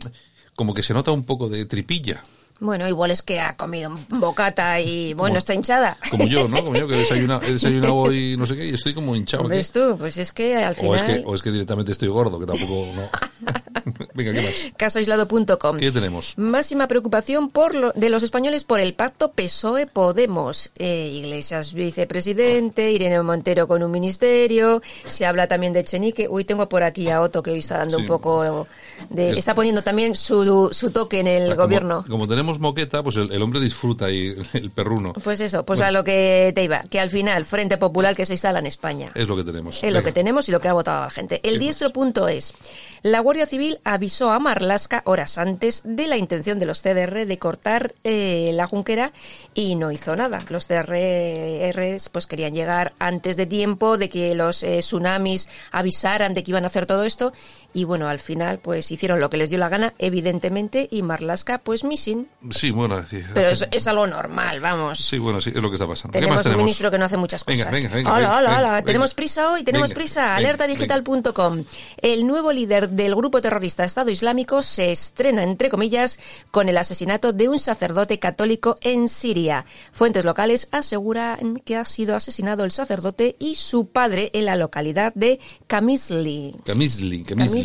como 0.56 0.74
que 0.74 0.84
se 0.84 0.94
nota 0.94 1.12
un 1.12 1.24
poco 1.24 1.50
de 1.50 1.66
tripilla. 1.66 2.22
Bueno, 2.63 2.88
igual 2.88 3.12
es 3.12 3.22
que 3.22 3.41
ha 3.41 3.53
comido 3.58 3.93
bocata 4.10 4.79
y 4.79 5.13
bueno, 5.13 5.34
Como- 5.34 5.38
está 5.38 5.53
hinchada. 5.53 5.98
Como 6.10 6.25
yo, 6.25 6.48
¿no? 6.48 6.63
Como 6.63 6.75
yo, 6.77 6.88
que 6.88 6.93
he 6.96 6.98
desayunado, 7.00 7.41
he 7.43 7.51
desayunado 7.51 7.93
hoy 7.96 8.36
no 8.39 8.46
sé 8.46 8.55
qué 8.55 8.67
y 8.67 8.74
estoy 8.74 8.93
como 8.93 9.15
hinchado. 9.15 9.43
aquí. 9.43 9.50
¿Ves 9.51 9.72
tú? 9.72 9.96
Pues 10.00 10.17
es 10.17 10.32
que 10.32 10.55
al 10.55 10.74
O 10.82 10.96
es, 10.96 11.01
final... 11.01 11.05
que, 11.22 11.24
o 11.27 11.36
es 11.36 11.41
que 11.41 11.51
directamente 11.51 11.91
estoy 11.91 12.08
gordo, 12.08 12.39
que 12.39 12.46
tampoco... 12.46 12.88
No. 12.96 13.53
Venga, 14.13 14.32
¿qué 14.32 14.41
más? 14.41 14.53
Casoaislado.com. 14.77 15.77
¿Qué 15.77 15.91
tenemos? 15.91 16.38
Máxima 16.38 16.88
preocupación 16.88 17.50
por 17.50 17.75
lo- 17.75 17.91
de 17.93 18.10
los 18.10 18.24
españoles 18.24 18.63
por 18.63 18.79
el 18.79 18.93
pacto 18.93 19.32
PSOE-Podemos. 19.34 20.72
Eh, 20.77 21.10
Iglesias 21.13 21.74
vicepresidente, 21.74 22.91
Irene 22.91 23.22
Montero 23.24 23.67
con 23.67 23.84
un 23.84 23.91
ministerio, 23.91 24.82
se 25.05 25.25
habla 25.25 25.48
también 25.48 25.74
de 25.74 25.82
Echenique. 25.82 26.27
Uy, 26.29 26.46
tengo 26.46 26.70
por 26.70 26.84
aquí 26.84 27.10
a 27.10 27.22
Otto 27.22 27.43
que 27.43 27.51
hoy 27.51 27.60
está 27.60 27.79
dando 27.79 27.98
Sí. 27.98 28.01
un 28.03 28.08
poco 28.08 28.67
de... 29.10 29.32
Es- 29.32 29.38
Está 29.44 29.56
poniendo 29.56 29.84
también 29.84 30.16
su, 30.16 30.70
su 30.72 30.92
toque 30.92 31.20
en 31.20 31.28
el 31.28 31.50
Como- 31.52 31.64
gobierno. 31.64 32.04
Como, 32.10 32.28
tenemos 32.28 32.60
moqueta, 32.60 33.04
pues 33.04 33.16
el, 33.18 33.32
el 33.32 33.42
hombre 33.42 33.60
disfruta 33.60 34.10
y 34.10 34.36
el 34.54 34.72
perruno. 34.72 35.14
Pues 35.14 35.40
eso, 35.42 35.66
pues 35.66 35.82
a 35.82 35.92
lo 35.92 36.04
que 36.04 36.52
te 36.56 36.64
iba, 36.64 36.82
que 36.84 37.00
al 37.00 37.10
final 37.10 37.46
Frente 37.46 37.78
Popular 37.78 38.16
que 38.16 38.26
se 38.26 38.34
instala 38.34 38.60
en 38.60 38.66
España. 38.68 39.12
Es 39.16 39.28
lo 39.28 39.36
que 39.36 39.44
tenemos. 39.44 39.84
Es 39.84 39.92
lo 39.94 40.02
que 40.04 40.12
tenemos 40.12 40.48
y 40.50 40.52
lo 40.52 40.62
que 40.62 40.68
ha 40.70 40.74
votado 40.74 41.04
la 41.04 41.10
gente. 41.10 41.40
El 41.44 41.60
diestro 41.60 41.92
punto 41.92 42.28
es, 42.28 42.54
la 43.02 43.20
Guardia 43.20 43.46
Civil 43.46 43.80
avisó 43.84 44.32
a 44.32 44.40
Marlasca 44.40 45.02
horas 45.06 45.38
antes 45.38 45.82
de 45.86 46.08
la 46.08 46.18
intención 46.18 46.58
de 46.60 46.66
los 46.66 46.82
CDR 46.82 47.26
de 47.26 47.38
cortar 47.38 47.94
eh, 48.04 48.52
la 48.54 48.68
Junquera 48.68 49.12
y 49.54 49.76
no 49.76 49.92
hizo 49.92 50.16
nada. 50.16 50.40
Los 50.50 50.68
CDRs 50.68 52.10
pues 52.10 52.28
querían 52.28 52.54
llegar 52.54 52.94
antes 53.00 53.38
de 53.38 53.46
tiempo, 53.46 53.98
de 53.98 54.10
que 54.10 54.36
los 54.36 54.64
eh, 54.64 54.80
tsunamis 54.80 55.50
avisaran 55.72 56.34
de 56.34 56.44
que 56.44 56.52
iban 56.52 56.64
a 56.64 56.68
hacer 56.68 56.86
todo 56.86 57.04
esto 57.04 57.34
y 57.74 57.84
bueno, 57.86 58.08
al 58.08 58.20
final 58.20 58.60
pues 58.60 58.92
hicieron 58.92 59.20
lo 59.20 59.30
que 59.30 59.38
les 59.38 59.50
dio 59.50 59.60
la 59.60 59.70
gana, 59.70 59.94
evidentemente, 60.00 60.88
y 60.92 61.01
Marlasca 61.03 61.58
pues 61.60 61.84
missing. 61.84 62.27
Sí, 62.51 62.72
bueno, 62.72 63.03
sí, 63.10 63.22
Pero 63.34 63.50
es, 63.50 63.68
es 63.72 63.88
algo 63.88 64.08
normal, 64.08 64.60
vamos. 64.60 65.00
sí, 65.00 65.18
bueno, 65.18 65.42
sí, 65.42 65.50
es 65.50 65.56
lo 65.62 65.70
que 65.70 65.75
está 65.75 65.88
pasando. 65.88 66.12
¿Qué 66.13 66.20
Tenemos 66.20 66.38
más 66.38 66.46
un 66.46 66.51
tenemos? 66.51 66.65
ministro 66.65 66.92
que 66.92 66.98
no 66.98 67.06
hace 67.06 67.18
muchas 67.18 67.44
cosas. 67.44 67.72
venga, 67.72 67.89
venga, 67.96 68.10
Hola, 68.13 68.27
venga, 68.27 68.38
hola, 68.38 68.50
hola. 68.58 68.72
venga. 68.72 68.82
Tenemos 68.84 69.13
prisa 69.13 69.51
hoy, 69.51 69.63
tenemos 69.63 69.89
Venga, 69.89 70.00
prisa. 70.00 70.36
Alertadigital.com. 70.36 71.63
El 72.01 72.27
nuevo 72.27 72.51
líder 72.51 72.89
del 72.89 73.15
grupo 73.15 73.42
terrorista 73.42 73.84
Estado 73.84 74.10
Islámico 74.12 74.62
se 74.62 74.92
estrena, 74.92 75.44
entre 75.44 75.70
comillas, 75.70 76.20
con 76.51 76.70
el 76.70 76.77
asesinato 76.77 77.34
de 77.34 77.50
un 77.50 77.60
sacerdote 77.60 78.20
católico 78.20 78.75
en 78.82 79.10
Siria. 79.10 79.65
Fuentes 79.92 80.25
locales 80.25 80.68
aseguran 80.72 81.56
que 81.65 81.75
ha 81.77 81.86
sido 81.86 82.15
asesinado 82.15 82.63
el 82.63 82.72
sacerdote 82.72 83.36
y 83.39 83.56
su 83.56 83.88
padre 83.88 84.30
en 84.34 84.46
la 84.46 84.56
localidad 84.56 85.13
de 85.15 85.39
Kamisli. 85.68 86.56
Camisli, 86.65 87.24
Camisli. 87.24 87.62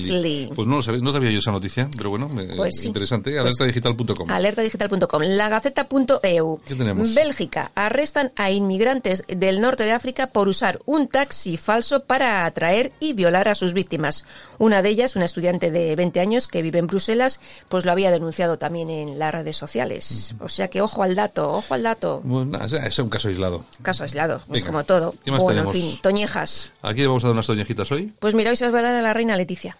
Pues 0.54 0.66
no 0.68 0.76
lo 0.76 0.82
sabía, 0.82 1.00
no 1.00 1.12
sabía 1.12 1.30
yo 1.30 1.38
esa 1.38 1.50
noticia, 1.52 1.88
pero 1.96 2.10
bueno, 2.10 2.30
Pues 2.56 2.80
sí. 2.80 2.88
interesante. 2.88 3.30
Pues- 3.32 3.40
Alertadigital.com. 3.42 4.30
Alertadigital.com. 4.30 5.22
La 5.22 5.48
Gaceta.eu. 5.48 6.60
¿Qué 6.66 6.74
tenemos? 6.74 7.14
Bélgica. 7.14 7.70
Arrestan 7.74 8.30
a 8.36 8.50
inmigrantes 8.50 9.24
del 9.28 9.60
norte 9.60 9.84
de 9.84 9.92
África 9.92 10.28
por 10.28 10.48
usar 10.48 10.80
un 10.86 11.08
taxi 11.08 11.56
falso 11.56 12.04
para 12.04 12.44
atraer 12.44 12.92
y 13.00 13.12
violar 13.12 13.48
a 13.48 13.54
sus 13.54 13.72
víctimas. 13.74 14.24
Una 14.58 14.82
de 14.82 14.88
ellas, 14.90 15.16
una 15.16 15.24
estudiante 15.24 15.70
de 15.70 15.94
20 15.96 16.20
años 16.20 16.48
que 16.48 16.62
vive 16.62 16.78
en 16.78 16.86
Bruselas, 16.86 17.40
pues 17.68 17.84
lo 17.84 17.92
había 17.92 18.10
denunciado 18.10 18.58
también 18.58 18.90
en 18.90 19.18
las 19.18 19.32
redes 19.32 19.56
sociales. 19.56 20.34
O 20.40 20.48
sea 20.48 20.68
que 20.68 20.80
ojo 20.82 21.02
al 21.02 21.14
dato, 21.14 21.52
ojo 21.54 21.74
al 21.74 21.82
dato. 21.82 22.20
Bueno, 22.24 22.58
es 22.64 22.98
un 22.98 23.08
caso 23.08 23.28
aislado. 23.28 23.64
Caso 23.82 24.02
aislado, 24.02 24.38
pues 24.48 24.62
Venga. 24.62 24.66
como 24.66 24.84
todo. 24.84 25.14
¿Qué 25.24 25.30
más 25.30 25.42
bueno, 25.42 25.60
tenemos? 25.62 25.74
en 25.74 25.90
fin, 25.92 26.00
toñejas. 26.02 26.70
Aquí 26.82 27.00
le 27.00 27.06
vamos 27.06 27.24
a 27.24 27.28
dar 27.28 27.34
unas 27.34 27.46
toñejitas 27.46 27.90
hoy. 27.92 28.12
Pues 28.18 28.34
mira, 28.34 28.50
hoy 28.50 28.56
se 28.56 28.64
las 28.64 28.72
voy 28.72 28.80
a 28.80 28.84
dar 28.84 28.96
a 28.96 29.02
la 29.02 29.12
reina 29.12 29.36
Leticia. 29.36 29.76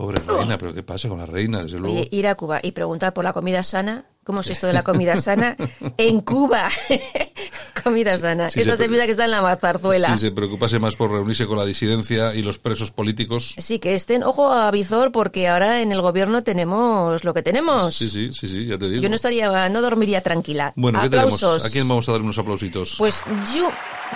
Pobre 0.00 0.22
reina, 0.26 0.56
pero 0.56 0.72
¿qué 0.72 0.82
pasa 0.82 1.10
con 1.10 1.18
la 1.18 1.26
reina? 1.26 1.60
Desde 1.60 1.78
luego. 1.78 1.96
Oye, 1.98 2.08
ir 2.10 2.26
a 2.26 2.34
Cuba 2.34 2.58
y 2.62 2.72
preguntar 2.72 3.12
por 3.12 3.22
la 3.22 3.34
comida 3.34 3.62
sana. 3.62 4.06
¿Cómo 4.24 4.40
es 4.40 4.48
esto 4.48 4.66
de 4.66 4.72
la 4.72 4.82
comida 4.82 5.14
sana? 5.18 5.58
en 5.98 6.22
Cuba. 6.22 6.68
comida 7.84 8.16
sana. 8.16 8.48
sí, 8.48 8.60
Esta 8.60 8.76
se- 8.76 8.88
piensa 8.88 9.04
que 9.04 9.10
está 9.10 9.26
en 9.26 9.30
la 9.30 9.42
mazarzuela. 9.42 10.14
Si 10.14 10.18
se 10.22 10.30
preocupase 10.30 10.78
más 10.78 10.96
por 10.96 11.10
reunirse 11.10 11.46
con 11.46 11.58
la 11.58 11.66
disidencia 11.66 12.34
y 12.34 12.40
los 12.40 12.56
presos 12.56 12.90
políticos. 12.90 13.54
Sí, 13.58 13.78
que 13.78 13.92
estén, 13.94 14.22
ojo 14.22 14.50
a 14.50 14.70
Vizor, 14.70 15.12
porque 15.12 15.48
ahora 15.48 15.82
en 15.82 15.92
el 15.92 16.00
gobierno 16.00 16.40
tenemos 16.40 17.22
lo 17.22 17.34
que 17.34 17.42
tenemos. 17.42 17.94
Sí, 17.94 18.08
sí, 18.08 18.32
sí, 18.32 18.48
sí, 18.48 18.64
ya 18.66 18.78
te 18.78 18.88
digo. 18.88 19.02
Yo 19.02 19.10
no 19.10 19.16
estaría, 19.16 19.68
no 19.68 19.82
dormiría 19.82 20.22
tranquila. 20.22 20.72
Bueno, 20.76 20.98
¿qué 21.00 21.06
aplausos. 21.08 21.40
tenemos? 21.40 21.64
¿A 21.66 21.70
quién 21.70 21.86
vamos 21.88 22.08
a 22.08 22.12
dar 22.12 22.22
unos 22.22 22.38
aplausitos? 22.38 22.94
Pues 22.96 23.22
Yu, 23.54 23.66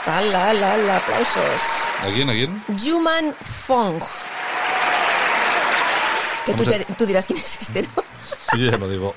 ala, 0.07 0.49
ala, 0.49 0.75
ala, 0.75 0.97
aplausos. 0.97 1.61
¿A 2.03 2.07
quién? 2.15 2.31
¿A 2.31 2.33
quién? 2.33 2.63
Yuman 2.83 3.35
Fong. 3.43 4.01
Que 6.47 6.53
tú, 6.53 6.65
Vamos 6.65 6.75
a- 6.81 6.85
te- 6.85 6.95
tú 6.95 7.07
dirás 7.07 7.27
quién 7.27 7.39
es 7.39 7.59
este, 7.63 7.83
¿no? 7.83 7.89
Yo 8.59 8.71
ya 8.71 8.77
no 8.77 8.89
digo, 8.89 9.15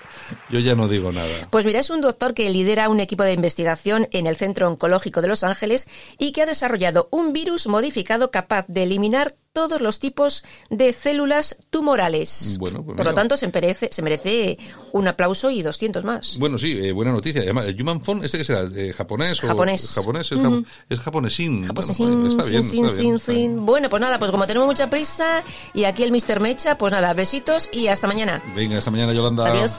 yo 0.49 0.59
ya 0.59 0.73
no 0.73 0.87
digo 0.87 1.11
nada. 1.11 1.27
Pues 1.51 1.65
mira, 1.65 1.79
es 1.79 1.89
un 1.89 2.01
doctor 2.01 2.33
que 2.33 2.49
lidera 2.49 2.89
un 2.89 2.99
equipo 2.99 3.23
de 3.23 3.33
investigación 3.33 4.07
en 4.11 4.25
el 4.25 4.35
Centro 4.35 4.67
Oncológico 4.67 5.21
de 5.21 5.27
Los 5.27 5.43
Ángeles 5.43 5.87
y 6.17 6.31
que 6.31 6.41
ha 6.41 6.45
desarrollado 6.45 7.07
un 7.11 7.33
virus 7.33 7.67
modificado 7.67 8.31
capaz 8.31 8.65
de 8.67 8.83
eliminar 8.83 9.35
todos 9.57 9.81
los 9.81 9.99
tipos 9.99 10.43
de 10.69 10.93
células 10.93 11.57
tumorales. 11.71 12.57
Bueno, 12.59 12.83
pues 12.83 12.95
Por 12.95 13.07
lo 13.07 13.15
tanto, 13.15 13.35
se 13.37 13.47
merece, 13.47 13.89
se 13.91 14.03
merece 14.03 14.59
un 14.91 15.07
aplauso 15.07 15.49
y 15.49 15.63
200 15.63 16.03
más. 16.03 16.37
Bueno, 16.37 16.59
sí, 16.59 16.77
eh, 16.77 16.91
buena 16.91 17.11
noticia. 17.11 17.41
Además, 17.41 17.65
el 17.65 17.81
Human 17.81 17.99
Phone, 17.99 18.23
¿este 18.23 18.37
qué 18.37 18.43
será? 18.43 18.65
Eh, 18.75 18.93
¿Japonés? 18.95 19.43
o- 19.43 19.47
Japonés. 19.47 19.89
japonés, 19.95 20.31
es, 20.31 20.39
ja- 20.39 20.61
es 20.89 20.99
japonesín. 20.99 21.61
Pues 21.73 21.87
Bueno, 21.87 21.93
sin, 21.95 22.27
está 22.27 22.43
bien, 22.43 22.61
sin, 22.61 22.85
está 22.85 22.97
sin, 22.97 22.99
bien, 22.99 22.99
sin, 23.09 23.15
está 23.15 23.31
bien. 23.31 23.51
sin. 23.55 23.65
Bueno, 23.65 23.89
pues 23.89 23.99
nada, 23.99 24.19
pues 24.19 24.29
como 24.29 24.45
tenemos 24.45 24.67
mucha 24.67 24.91
prisa 24.91 25.43
y 25.73 25.85
aquí 25.85 26.03
el 26.03 26.11
Mr. 26.11 26.39
Mecha, 26.39 26.77
pues 26.77 26.91
nada, 26.93 27.11
besitos 27.15 27.67
y 27.73 27.87
hasta 27.87 28.05
mañana. 28.05 28.43
Venga, 28.55 28.77
esta 28.77 28.91
mañana, 28.91 29.11
Yolanda. 29.11 29.47
Adiós. 29.51 29.73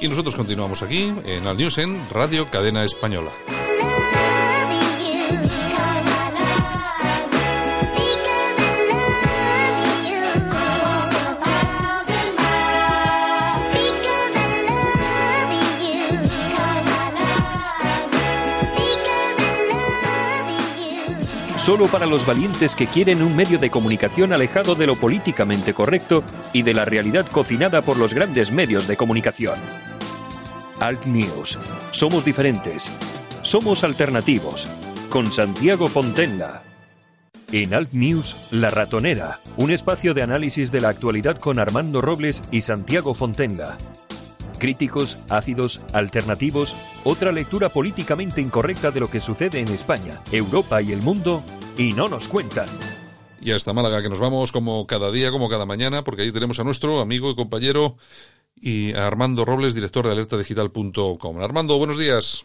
Y 0.00 0.06
nosotros 0.08 0.34
continuamos 0.36 0.82
aquí 0.82 1.12
en 1.26 1.46
Al 1.46 1.56
News 1.56 1.76
en 1.78 1.98
Radio 2.10 2.48
Cadena 2.50 2.84
Española. 2.84 3.30
Solo 21.68 21.86
para 21.86 22.06
los 22.06 22.24
valientes 22.24 22.74
que 22.74 22.86
quieren 22.86 23.20
un 23.20 23.36
medio 23.36 23.58
de 23.58 23.68
comunicación 23.68 24.32
alejado 24.32 24.74
de 24.74 24.86
lo 24.86 24.96
políticamente 24.96 25.74
correcto 25.74 26.24
y 26.54 26.62
de 26.62 26.72
la 26.72 26.86
realidad 26.86 27.26
cocinada 27.26 27.82
por 27.82 27.98
los 27.98 28.14
grandes 28.14 28.50
medios 28.50 28.88
de 28.88 28.96
comunicación. 28.96 29.58
Alt 30.80 31.04
News. 31.04 31.58
Somos 31.90 32.24
diferentes. 32.24 32.90
Somos 33.42 33.84
alternativos. 33.84 34.66
Con 35.10 35.30
Santiago 35.30 35.88
Fontenla. 35.88 36.62
En 37.52 37.74
Alt 37.74 37.92
News, 37.92 38.34
La 38.50 38.70
Ratonera, 38.70 39.40
un 39.58 39.70
espacio 39.70 40.14
de 40.14 40.22
análisis 40.22 40.72
de 40.72 40.80
la 40.80 40.88
actualidad 40.88 41.36
con 41.36 41.58
Armando 41.58 42.00
Robles 42.00 42.42
y 42.50 42.62
Santiago 42.62 43.12
Fontenla. 43.12 43.76
Críticos, 44.58 45.18
ácidos, 45.28 45.82
alternativos, 45.92 46.74
otra 47.04 47.30
lectura 47.30 47.68
políticamente 47.68 48.40
incorrecta 48.40 48.90
de 48.90 49.00
lo 49.00 49.10
que 49.10 49.20
sucede 49.20 49.60
en 49.60 49.68
España, 49.68 50.20
Europa 50.32 50.82
y 50.82 50.92
el 50.92 51.00
mundo, 51.00 51.44
y 51.78 51.92
no 51.94 52.08
nos 52.08 52.28
cuentan. 52.28 52.68
Y 53.40 53.52
hasta 53.52 53.72
Málaga, 53.72 54.02
que 54.02 54.08
nos 54.10 54.20
vamos 54.20 54.50
como 54.52 54.86
cada 54.86 55.10
día, 55.12 55.30
como 55.30 55.48
cada 55.48 55.64
mañana, 55.64 56.04
porque 56.04 56.22
ahí 56.22 56.32
tenemos 56.32 56.58
a 56.58 56.64
nuestro 56.64 57.00
amigo 57.00 57.30
y 57.30 57.34
compañero 57.36 57.96
y 58.56 58.92
a 58.94 59.06
Armando 59.06 59.44
Robles, 59.44 59.74
director 59.74 60.04
de 60.04 60.12
alertadigital.com. 60.12 61.40
Armando, 61.40 61.78
buenos 61.78 61.98
días. 61.98 62.44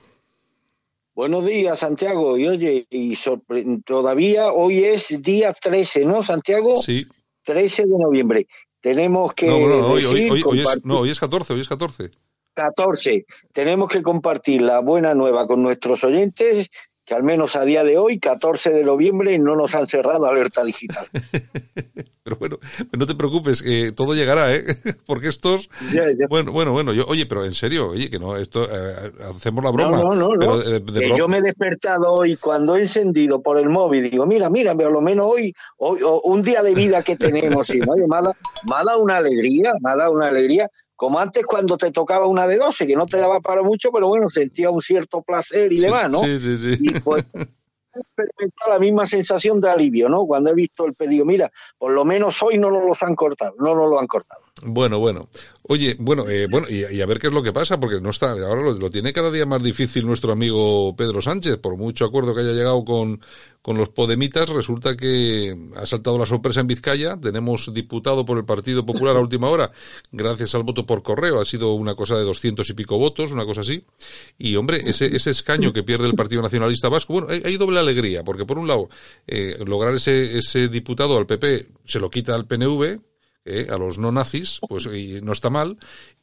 Buenos 1.15 1.45
días, 1.45 1.79
Santiago. 1.79 2.37
Y 2.37 2.47
oye, 2.47 2.87
y 2.89 3.13
sorpre- 3.15 3.83
todavía 3.85 4.51
hoy 4.51 4.83
es 4.83 5.21
día 5.23 5.51
13, 5.53 6.05
¿no, 6.05 6.21
Santiago? 6.23 6.81
Sí. 6.81 7.05
13 7.43 7.83
de 7.83 7.97
noviembre. 7.99 8.47
Tenemos 8.81 9.33
que 9.33 9.47
No, 9.47 9.59
bueno, 9.59 9.79
no, 9.79 9.87
hoy, 9.87 10.05
hoy- 10.05 10.13
decir, 10.13 10.31
hoy- 10.31 10.43
hoy 10.45 10.59
es, 10.59 10.65
compartir- 10.65 10.81
no, 10.85 10.99
hoy 10.99 11.09
es 11.09 11.19
14, 11.19 11.53
hoy 11.53 11.61
es 11.61 11.69
14. 11.69 12.11
14. 12.53 13.25
Tenemos 13.51 13.89
que 13.89 14.03
compartir 14.03 14.61
la 14.61 14.79
buena 14.79 15.13
nueva 15.15 15.47
con 15.47 15.63
nuestros 15.63 16.03
oyentes, 16.03 16.69
que 17.05 17.13
al 17.13 17.23
menos 17.23 17.55
a 17.55 17.65
día 17.65 17.83
de 17.83 17.97
hoy, 17.97 18.17
14 18.19 18.69
de 18.71 18.83
noviembre, 18.83 19.37
no 19.39 19.55
nos 19.55 19.75
han 19.75 19.87
cerrado 19.87 20.25
alerta 20.25 20.63
digital. 20.63 21.05
Pero 22.23 22.37
bueno, 22.37 22.57
no 22.97 23.05
te 23.05 23.15
preocupes, 23.15 23.61
que 23.61 23.91
todo 23.91 24.13
llegará, 24.15 24.55
¿eh? 24.55 24.63
Porque 25.05 25.27
estos... 25.27 25.67
Ya, 25.91 26.03
ya. 26.17 26.27
Bueno, 26.29 26.53
bueno, 26.53 26.71
bueno, 26.71 26.93
yo, 26.93 27.03
oye, 27.07 27.25
pero 27.25 27.43
en 27.43 27.53
serio, 27.53 27.89
oye, 27.89 28.09
que 28.09 28.17
no, 28.17 28.37
esto, 28.37 28.65
eh, 28.71 29.11
hacemos 29.29 29.61
la 29.61 29.71
broma. 29.71 29.97
No, 29.97 30.15
no, 30.15 30.29
no, 30.33 30.39
pero 30.39 30.51
no. 30.53 30.57
de- 30.59 30.79
de 30.79 30.99
Que 31.01 31.17
yo 31.17 31.27
me 31.27 31.39
he 31.39 31.41
despertado 31.41 32.09
hoy 32.13 32.37
cuando 32.37 32.77
he 32.77 32.81
encendido 32.83 33.41
por 33.41 33.57
el 33.59 33.67
móvil, 33.67 34.09
digo, 34.09 34.25
mira, 34.25 34.49
mira, 34.49 34.73
por 34.73 34.89
lo 34.89 35.01
menos 35.01 35.25
hoy, 35.29 35.53
hoy 35.79 35.99
un 36.23 36.41
día 36.43 36.63
de 36.63 36.73
vida 36.73 37.03
que 37.03 37.17
tenemos, 37.17 37.69
y 37.71 37.81
oye, 37.81 38.07
me 38.07 38.15
ha, 38.15 38.21
dado- 38.21 38.35
me 38.69 38.75
ha 38.77 38.83
dado 38.85 39.01
una 39.01 39.17
alegría, 39.17 39.73
me 39.81 39.91
ha 39.91 39.95
dado 39.97 40.13
una 40.13 40.27
alegría, 40.29 40.69
como 41.03 41.19
antes 41.19 41.45
cuando 41.45 41.75
te 41.75 41.91
tocaba 41.91 42.27
una 42.27 42.47
de 42.47 42.55
12, 42.55 42.87
que 42.87 42.95
no 42.95 43.05
te 43.05 43.17
daba 43.17 43.41
para 43.41 43.61
mucho, 43.61 43.91
pero 43.91 44.07
bueno, 44.07 44.29
sentía 44.29 44.69
un 44.69 44.81
cierto 44.81 45.21
placer 45.21 45.73
y 45.73 45.75
Sí, 45.75 45.81
demás, 45.81 46.09
¿no? 46.09 46.19
Sí, 46.19 46.39
sí, 46.39 46.57
sí. 46.57 46.77
Y 46.79 46.97
pues 47.01 47.25
he 47.33 47.99
experimentado 47.99 48.71
la 48.71 48.79
misma 48.79 49.05
sensación 49.05 49.59
de 49.59 49.69
alivio, 49.69 50.07
¿no? 50.07 50.25
Cuando 50.25 50.51
he 50.51 50.53
visto 50.53 50.85
el 50.85 50.93
pedido, 50.93 51.25
mira, 51.25 51.51
por 51.77 51.91
lo 51.91 52.05
menos 52.05 52.41
hoy 52.41 52.57
no 52.57 52.71
nos 52.71 52.85
los 52.85 53.03
han 53.03 53.15
cortado, 53.15 53.53
no 53.59 53.75
nos 53.75 53.89
lo 53.89 53.99
han 53.99 54.07
cortado. 54.07 54.42
Bueno, 54.61 54.99
bueno. 54.99 55.29
Oye, 55.63 55.95
bueno, 55.99 56.29
eh, 56.29 56.47
bueno, 56.49 56.67
y, 56.69 56.85
y 56.85 57.01
a 57.01 57.05
ver 57.05 57.17
qué 57.17 57.27
es 57.27 57.33
lo 57.33 57.41
que 57.41 57.51
pasa, 57.51 57.79
porque 57.79 57.99
no 57.99 58.11
está, 58.11 58.31
ahora 58.31 58.61
lo, 58.61 58.73
lo 58.73 58.91
tiene 58.91 59.11
cada 59.11 59.31
día 59.31 59.45
más 59.45 59.63
difícil 59.63 60.05
nuestro 60.05 60.31
amigo 60.31 60.95
Pedro 60.95 61.21
Sánchez, 61.21 61.57
por 61.57 61.75
mucho 61.75 62.05
acuerdo 62.05 62.35
que 62.35 62.41
haya 62.41 62.51
llegado 62.51 62.85
con, 62.85 63.19
con 63.63 63.77
los 63.77 63.89
Podemitas, 63.89 64.47
resulta 64.49 64.95
que 64.95 65.57
ha 65.75 65.85
saltado 65.87 66.19
la 66.19 66.27
sorpresa 66.27 66.59
en 66.59 66.67
Vizcaya, 66.67 67.17
tenemos 67.19 67.73
diputado 67.73 68.25
por 68.25 68.37
el 68.37 68.45
Partido 68.45 68.85
Popular 68.85 69.15
a 69.15 69.19
última 69.21 69.49
hora, 69.49 69.71
gracias 70.11 70.53
al 70.53 70.63
voto 70.63 70.85
por 70.85 71.01
correo, 71.01 71.41
ha 71.41 71.45
sido 71.45 71.73
una 71.73 71.95
cosa 71.95 72.15
de 72.15 72.23
doscientos 72.23 72.69
y 72.69 72.73
pico 72.73 72.99
votos, 72.99 73.31
una 73.31 73.45
cosa 73.45 73.61
así, 73.61 73.83
y 74.37 74.55
hombre, 74.55 74.81
ese, 74.85 75.13
ese 75.15 75.31
escaño 75.31 75.73
que 75.73 75.83
pierde 75.83 76.05
el 76.05 76.13
Partido 76.13 76.43
Nacionalista 76.43 76.89
Vasco, 76.89 77.13
bueno, 77.13 77.27
hay, 77.31 77.41
hay 77.43 77.57
doble 77.57 77.79
alegría, 77.79 78.23
porque 78.23 78.45
por 78.45 78.59
un 78.59 78.67
lado, 78.67 78.87
eh, 79.25 79.57
lograr 79.65 79.95
ese, 79.95 80.37
ese 80.37 80.67
diputado 80.67 81.17
al 81.17 81.25
PP 81.25 81.67
se 81.85 81.99
lo 81.99 82.09
quita 82.09 82.35
al 82.35 82.45
PNV, 82.45 82.99
eh, 83.45 83.67
a 83.69 83.77
los 83.77 83.97
no 83.97 84.11
nazis, 84.11 84.59
pues 84.67 84.85
y 84.85 85.19
no 85.21 85.31
está 85.31 85.49
mal. 85.49 85.75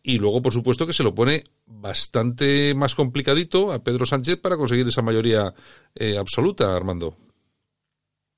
y 0.03 0.19
luego, 0.19 0.43
por 0.43 0.53
supuesto, 0.53 0.87
que 0.87 0.93
se 0.93 1.03
lo 1.03 1.15
pone 1.15 1.45
bastante 1.67 2.75
más 2.75 2.95
complicadito 2.95 3.73
a 3.73 3.83
Pedro 3.83 4.07
Sánchez 4.07 4.39
para 4.39 4.57
conseguir 4.57 4.89
esa 4.89 5.03
mayoría 5.03 5.55
eh, 5.95 6.17
absoluta, 6.19 6.75
Armando. 6.75 7.17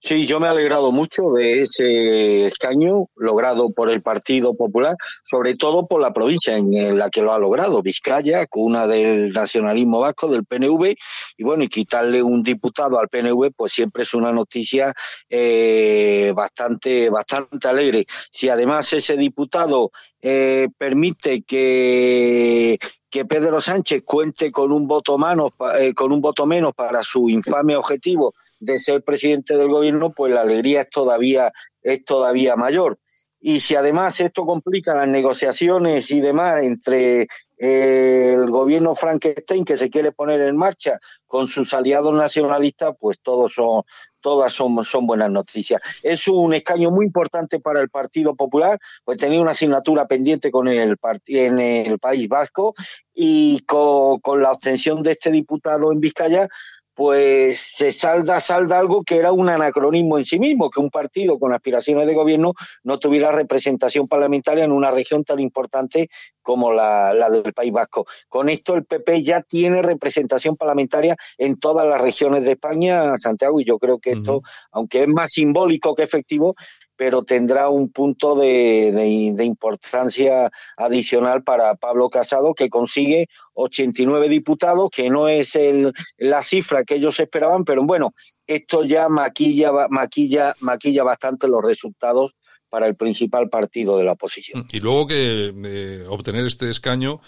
Sí, 0.05 0.27
yo 0.27 0.41
me 0.41 0.49
he 0.49 0.51
alegrado 0.51 0.91
mucho 0.91 1.31
de 1.31 1.63
ese 1.63 2.49
escaño 2.49 3.07
logrado 3.15 3.71
por 3.71 3.89
el 3.89 4.03
Partido 4.03 4.53
Popular, 4.57 4.97
sobre 5.23 5.55
todo 5.55 5.87
por 5.87 6.01
la 6.01 6.13
provincia 6.13 6.57
en 6.57 6.99
la 6.99 7.09
que 7.09 7.23
lo 7.23 7.33
ha 7.33 7.39
logrado, 7.39 7.83
Vizcaya, 7.83 8.45
cuna 8.47 8.89
del 8.89 9.33
nacionalismo 9.33 10.01
vasco, 10.01 10.27
del 10.27 10.45
PNV, 10.45 10.97
y 11.37 11.45
bueno, 11.45 11.63
y 11.63 11.69
quitarle 11.69 12.21
un 12.21 12.43
diputado 12.43 12.99
al 12.99 13.09
PNV, 13.09 13.53
pues 13.55 13.71
siempre 13.71 14.03
es 14.03 14.13
una 14.13 14.33
noticia 14.33 14.93
eh, 15.31 16.33
bastante, 16.35 17.09
bastante 17.09 17.69
alegre. 17.69 18.05
Si 18.33 18.49
además 18.49 18.93
ese 18.93 19.17
diputado 19.17 19.93
eh, 20.21 20.67
permite 20.77 21.43
que 21.43 22.77
que 23.09 23.27
Pedro 23.27 23.61
Sánchez 23.61 24.05
cuente 24.07 24.51
con 24.51 24.73
un 24.73 24.89
voto 24.89 25.19
menos, 25.19 25.51
eh, 25.79 25.93
con 25.93 26.13
un 26.13 26.23
voto 26.23 26.47
menos 26.47 26.75
para 26.75 27.03
su 27.03 27.29
infame 27.29 27.77
objetivo 27.77 28.33
de 28.63 28.79
ser 28.79 29.03
presidente 29.03 29.57
del 29.57 29.69
gobierno, 29.69 30.13
pues 30.13 30.33
la 30.33 30.43
alegría 30.43 30.83
es 30.83 30.91
todavía, 30.91 31.53
es 31.83 32.05
todavía 32.05 32.55
mayor. 32.55 32.99
Y 33.41 33.59
si 33.59 33.75
además 33.75 34.21
esto 34.21 34.47
complica 34.47 34.95
las 34.95 35.09
negociaciones 35.09 36.13
y 36.13 36.21
demás 36.21 36.63
entre 36.63 37.27
eh, 37.59 38.35
el 38.35 38.49
gobierno 38.49 38.95
Frankenstein 38.95 39.65
que 39.65 39.77
se 39.77 39.91
quiere 39.91 40.13
poner 40.13 40.41
en 40.43 40.57
marcha 40.57 41.01
con 41.27 41.49
sus 41.49 41.75
aliados 41.75 42.15
nacionalistas, 42.15 42.95
pues 43.01 43.19
todos 43.21 43.55
son, 43.55 43.83
todas 44.21 44.53
son, 44.53 44.85
son 44.85 45.09
buenas 45.09 45.31
noticias. 45.31 45.81
Es 46.05 46.29
un 46.29 46.55
escaño 46.55 46.93
muy 46.93 47.05
importante 47.05 47.59
para 47.59 47.81
el 47.81 47.89
Partido 47.89 48.37
Popular, 48.37 48.79
pues 49.05 49.19
tenía 49.19 49.41
una 49.41 49.51
asignatura 49.51 50.07
pendiente 50.07 50.53
con 50.53 50.69
el 50.69 50.97
en 51.27 51.59
el 51.59 51.99
País 51.99 52.29
Vasco 52.29 52.75
y 53.13 53.59
con, 53.67 54.21
con 54.21 54.41
la 54.41 54.53
obtención 54.53 55.03
de 55.03 55.13
este 55.13 55.33
diputado 55.33 55.91
en 55.91 55.99
Vizcaya, 55.99 56.49
pues 56.95 57.61
se 57.75 57.91
salda, 57.93 58.39
salda 58.41 58.79
algo 58.79 59.03
que 59.03 59.17
era 59.17 59.33
un 59.33 59.49
anacronismo 59.49 60.19
en 60.19 60.25
sí 60.25 60.39
mismo, 60.39 60.71
que 60.71 60.81
un 60.81 60.91
partido 60.91 61.39
con 61.39 61.53
aspiraciones 61.53 62.07
de 62.07 62.15
gobierno 62.15 62.53
no 62.85 62.99
tuviera 62.99 63.33
representación 63.33 64.09
parlamentaria 64.09 64.65
en 64.65 64.73
una 64.73 64.91
región 64.91 65.25
tan 65.25 65.41
importante 65.41 66.09
como 66.43 66.73
la, 66.73 67.15
la, 67.15 67.31
del 67.31 67.53
País 67.55 67.73
Vasco. 67.73 68.07
Con 68.29 68.49
esto 68.49 68.75
el 68.75 68.85
PP 68.85 69.23
ya 69.23 69.43
tiene 69.43 69.81
representación 69.81 70.57
parlamentaria 70.57 71.17
en 71.39 71.57
todas 71.57 71.87
las 71.87 72.01
regiones 72.01 72.45
de 72.45 72.53
España, 72.53 73.17
Santiago, 73.17 73.61
y 73.61 73.65
yo 73.65 73.79
creo 73.79 73.99
que 73.99 74.13
esto, 74.13 74.37
uh 74.37 74.41
-huh. 74.41 74.69
aunque 74.73 75.03
es 75.05 75.09
más 75.09 75.31
simbólico 75.31 75.95
que 75.95 76.03
efectivo, 76.03 76.55
pero 76.97 77.23
tendrá 77.23 77.69
un 77.69 77.91
punto 77.91 78.35
de, 78.35 78.93
de, 78.93 79.45
importancia 79.45 80.51
adicional 80.77 81.43
para 81.43 81.75
Pablo 81.75 82.11
Casado, 82.11 82.55
que 82.55 82.69
consigue 82.69 83.27
89 83.55 84.29
diputados, 84.29 84.91
que 84.91 85.11
no 85.11 85.29
es 85.29 85.57
el, 85.57 85.93
la 86.19 86.43
cifra 86.43 86.85
que 86.85 86.97
ellos 86.97 87.19
esperaban, 87.21 87.65
pero 87.65 87.85
bueno, 87.85 88.15
esto 88.47 88.85
ya 88.85 89.09
maquilla, 89.09 89.73
maquilla, 89.89 90.55
maquilla 90.61 91.05
bastante 91.05 91.49
los 91.49 91.65
resultados 91.65 92.35
para 92.73 92.87
el 92.87 92.95
principal 92.95 93.51
partido 93.51 93.99
de 93.99 94.05
la 94.05 94.13
oposición. 94.13 94.67
Y 94.73 94.81
luego 94.81 95.07
que 95.07 95.53
eh, 95.55 96.05
obtener 96.09 96.47
este 96.47 96.71
escaño 96.71 97.21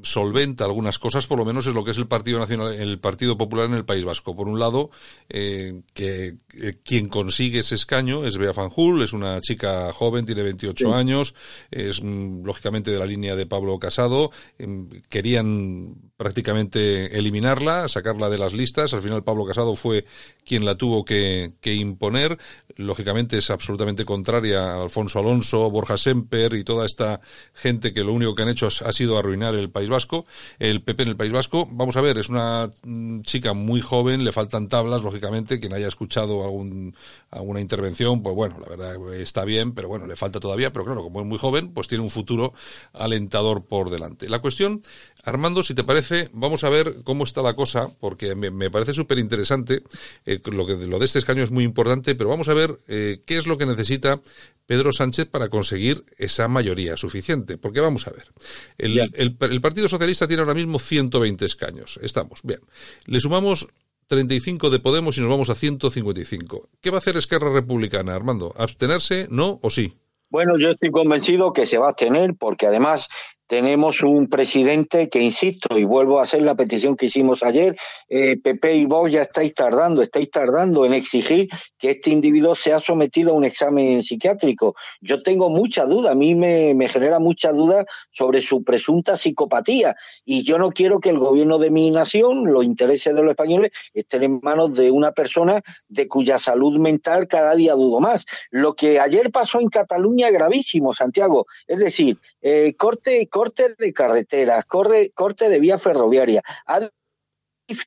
solventa 0.00 0.64
algunas 0.64 0.98
cosas, 0.98 1.26
por 1.26 1.38
lo 1.38 1.44
menos 1.44 1.66
es 1.66 1.74
lo 1.74 1.84
que 1.84 1.90
es 1.90 1.98
el 1.98 2.06
Partido 2.06 2.38
Nacional, 2.38 2.72
el 2.72 2.98
Partido 2.98 3.36
Popular 3.36 3.66
en 3.66 3.74
el 3.74 3.84
País 3.84 4.06
Vasco. 4.06 4.34
Por 4.34 4.48
un 4.48 4.58
lado, 4.58 4.90
eh, 5.28 5.82
que 5.92 6.36
eh, 6.58 6.78
quien 6.82 7.08
consigue 7.08 7.58
ese 7.58 7.74
escaño 7.74 8.24
es 8.24 8.38
Bea 8.38 8.54
Fanjul, 8.54 9.02
es 9.02 9.12
una 9.12 9.38
chica 9.42 9.92
joven, 9.92 10.24
tiene 10.24 10.42
28 10.42 10.86
sí. 10.86 10.90
años, 10.90 11.34
es 11.70 12.02
mm, 12.02 12.46
lógicamente 12.46 12.90
de 12.90 12.98
la 12.98 13.04
línea 13.04 13.36
de 13.36 13.44
Pablo 13.44 13.78
Casado. 13.78 14.30
Eh, 14.58 14.86
querían 15.10 16.07
prácticamente 16.18 17.16
eliminarla, 17.16 17.88
sacarla 17.88 18.28
de 18.28 18.38
las 18.38 18.52
listas. 18.52 18.92
Al 18.92 19.00
final 19.00 19.22
Pablo 19.22 19.46
Casado 19.46 19.76
fue 19.76 20.04
quien 20.44 20.64
la 20.64 20.74
tuvo 20.74 21.04
que, 21.04 21.52
que 21.60 21.74
imponer. 21.74 22.36
Lógicamente 22.76 23.38
es 23.38 23.50
absolutamente 23.50 24.04
contraria 24.04 24.72
a 24.72 24.82
Alfonso 24.82 25.20
Alonso, 25.20 25.70
Borja 25.70 25.96
Semper 25.96 26.54
y 26.54 26.64
toda 26.64 26.86
esta 26.86 27.20
gente 27.54 27.92
que 27.92 28.02
lo 28.02 28.12
único 28.12 28.34
que 28.34 28.42
han 28.42 28.48
hecho 28.48 28.66
ha 28.66 28.92
sido 28.92 29.16
arruinar 29.16 29.54
el 29.54 29.70
País 29.70 29.88
Vasco, 29.88 30.26
el 30.58 30.82
PP 30.82 31.04
en 31.04 31.08
el 31.10 31.16
País 31.16 31.30
Vasco. 31.30 31.68
Vamos 31.70 31.96
a 31.96 32.00
ver, 32.00 32.18
es 32.18 32.28
una 32.28 32.68
mm, 32.82 33.20
chica 33.20 33.52
muy 33.52 33.80
joven, 33.80 34.24
le 34.24 34.32
faltan 34.32 34.66
tablas, 34.66 35.02
lógicamente, 35.02 35.60
quien 35.60 35.72
haya 35.72 35.86
escuchado 35.86 36.42
algún, 36.42 36.96
alguna 37.30 37.60
intervención, 37.60 38.22
pues 38.24 38.34
bueno, 38.34 38.58
la 38.58 38.68
verdad 38.68 39.14
está 39.14 39.44
bien, 39.44 39.72
pero 39.72 39.86
bueno, 39.86 40.08
le 40.08 40.16
falta 40.16 40.40
todavía, 40.40 40.72
pero 40.72 40.84
claro, 40.84 41.04
como 41.04 41.20
es 41.20 41.26
muy 41.26 41.38
joven, 41.38 41.72
pues 41.72 41.86
tiene 41.86 42.02
un 42.02 42.10
futuro 42.10 42.54
alentador 42.92 43.64
por 43.66 43.90
delante. 43.90 44.28
La 44.28 44.40
cuestión, 44.40 44.82
Armando, 45.28 45.62
si 45.62 45.74
te 45.74 45.84
parece, 45.84 46.30
vamos 46.32 46.64
a 46.64 46.70
ver 46.70 47.02
cómo 47.04 47.24
está 47.24 47.42
la 47.42 47.54
cosa, 47.54 47.88
porque 48.00 48.34
me, 48.34 48.50
me 48.50 48.70
parece 48.70 48.94
súper 48.94 49.18
interesante, 49.18 49.82
eh, 50.24 50.40
lo, 50.50 50.66
que, 50.66 50.74
lo 50.74 50.98
de 50.98 51.04
este 51.04 51.18
escaño 51.18 51.42
es 51.42 51.50
muy 51.50 51.64
importante, 51.64 52.14
pero 52.14 52.30
vamos 52.30 52.48
a 52.48 52.54
ver 52.54 52.78
eh, 52.88 53.20
qué 53.26 53.36
es 53.36 53.46
lo 53.46 53.58
que 53.58 53.66
necesita 53.66 54.20
Pedro 54.66 54.92
Sánchez 54.92 55.26
para 55.26 55.48
conseguir 55.48 56.04
esa 56.16 56.48
mayoría 56.48 56.96
suficiente. 56.96 57.58
Porque 57.58 57.80
vamos 57.80 58.06
a 58.06 58.10
ver, 58.10 58.32
el, 58.78 58.98
el, 59.14 59.36
el, 59.38 59.60
Partido 59.60 59.88
Socialista 59.88 60.26
tiene 60.26 60.42
ahora 60.42 60.54
mismo 60.54 60.78
120 60.78 61.44
escaños. 61.44 61.98
Estamos, 62.02 62.40
bien. 62.42 62.60
Le 63.06 63.20
sumamos 63.20 63.68
35 64.08 64.70
de 64.70 64.78
Podemos 64.78 65.18
y 65.18 65.20
nos 65.20 65.30
vamos 65.30 65.50
a 65.50 65.54
155. 65.54 66.68
¿Qué 66.80 66.90
va 66.90 66.96
a 66.96 66.98
hacer 66.98 67.16
Esquerra 67.16 67.52
Republicana, 67.52 68.14
Armando? 68.14 68.54
¿Abstenerse, 68.56 69.26
no 69.30 69.58
o 69.62 69.70
sí? 69.70 69.94
Bueno, 70.30 70.58
yo 70.58 70.70
estoy 70.70 70.90
convencido 70.90 71.52
que 71.52 71.66
se 71.66 71.78
va 71.78 71.86
a 71.86 71.90
abstener 71.90 72.34
porque 72.38 72.66
además 72.66 73.08
tenemos 73.48 74.02
un 74.02 74.28
presidente 74.28 75.08
que, 75.08 75.20
insisto, 75.20 75.78
y 75.78 75.84
vuelvo 75.84 76.20
a 76.20 76.24
hacer 76.24 76.42
la 76.42 76.54
petición 76.54 76.96
que 76.96 77.06
hicimos 77.06 77.42
ayer, 77.42 77.76
eh, 78.08 78.36
Pepe 78.40 78.74
y 78.76 78.84
vos 78.84 79.10
ya 79.10 79.22
estáis 79.22 79.54
tardando, 79.54 80.02
estáis 80.02 80.30
tardando 80.30 80.84
en 80.84 80.92
exigir 80.92 81.48
que 81.78 81.92
este 81.92 82.10
individuo 82.10 82.54
sea 82.54 82.78
sometido 82.78 83.30
a 83.32 83.34
un 83.34 83.44
examen 83.44 84.02
psiquiátrico. 84.02 84.74
Yo 85.00 85.22
tengo 85.22 85.48
mucha 85.48 85.86
duda, 85.86 86.12
a 86.12 86.14
mí 86.14 86.34
me, 86.34 86.74
me 86.74 86.88
genera 86.88 87.18
mucha 87.18 87.52
duda 87.52 87.86
sobre 88.10 88.42
su 88.42 88.62
presunta 88.62 89.16
psicopatía 89.16 89.96
y 90.26 90.42
yo 90.42 90.58
no 90.58 90.70
quiero 90.70 91.00
que 91.00 91.08
el 91.08 91.18
gobierno 91.18 91.58
de 91.58 91.70
mi 91.70 91.90
nación, 91.90 92.52
los 92.52 92.64
intereses 92.64 93.14
de 93.14 93.22
los 93.22 93.30
españoles, 93.30 93.72
estén 93.94 94.24
en 94.24 94.40
manos 94.42 94.76
de 94.76 94.90
una 94.90 95.12
persona 95.12 95.62
de 95.88 96.06
cuya 96.06 96.38
salud 96.38 96.78
mental 96.78 97.28
cada 97.28 97.54
día 97.54 97.72
dudo 97.72 98.00
más. 98.00 98.26
Lo 98.50 98.74
que 98.74 99.00
ayer 99.00 99.30
pasó 99.30 99.58
en 99.58 99.68
Cataluña 99.68 100.26
es 100.26 100.34
gravísimo, 100.34 100.92
Santiago. 100.92 101.46
Es 101.66 101.78
decir, 101.78 102.18
eh, 102.42 102.74
corte, 102.76 103.26
corte 103.38 103.76
de 103.78 103.92
carreteras, 103.92 104.64
corte, 104.64 105.12
corte 105.14 105.48
de 105.48 105.60
vía 105.60 105.78
ferroviaria. 105.78 106.42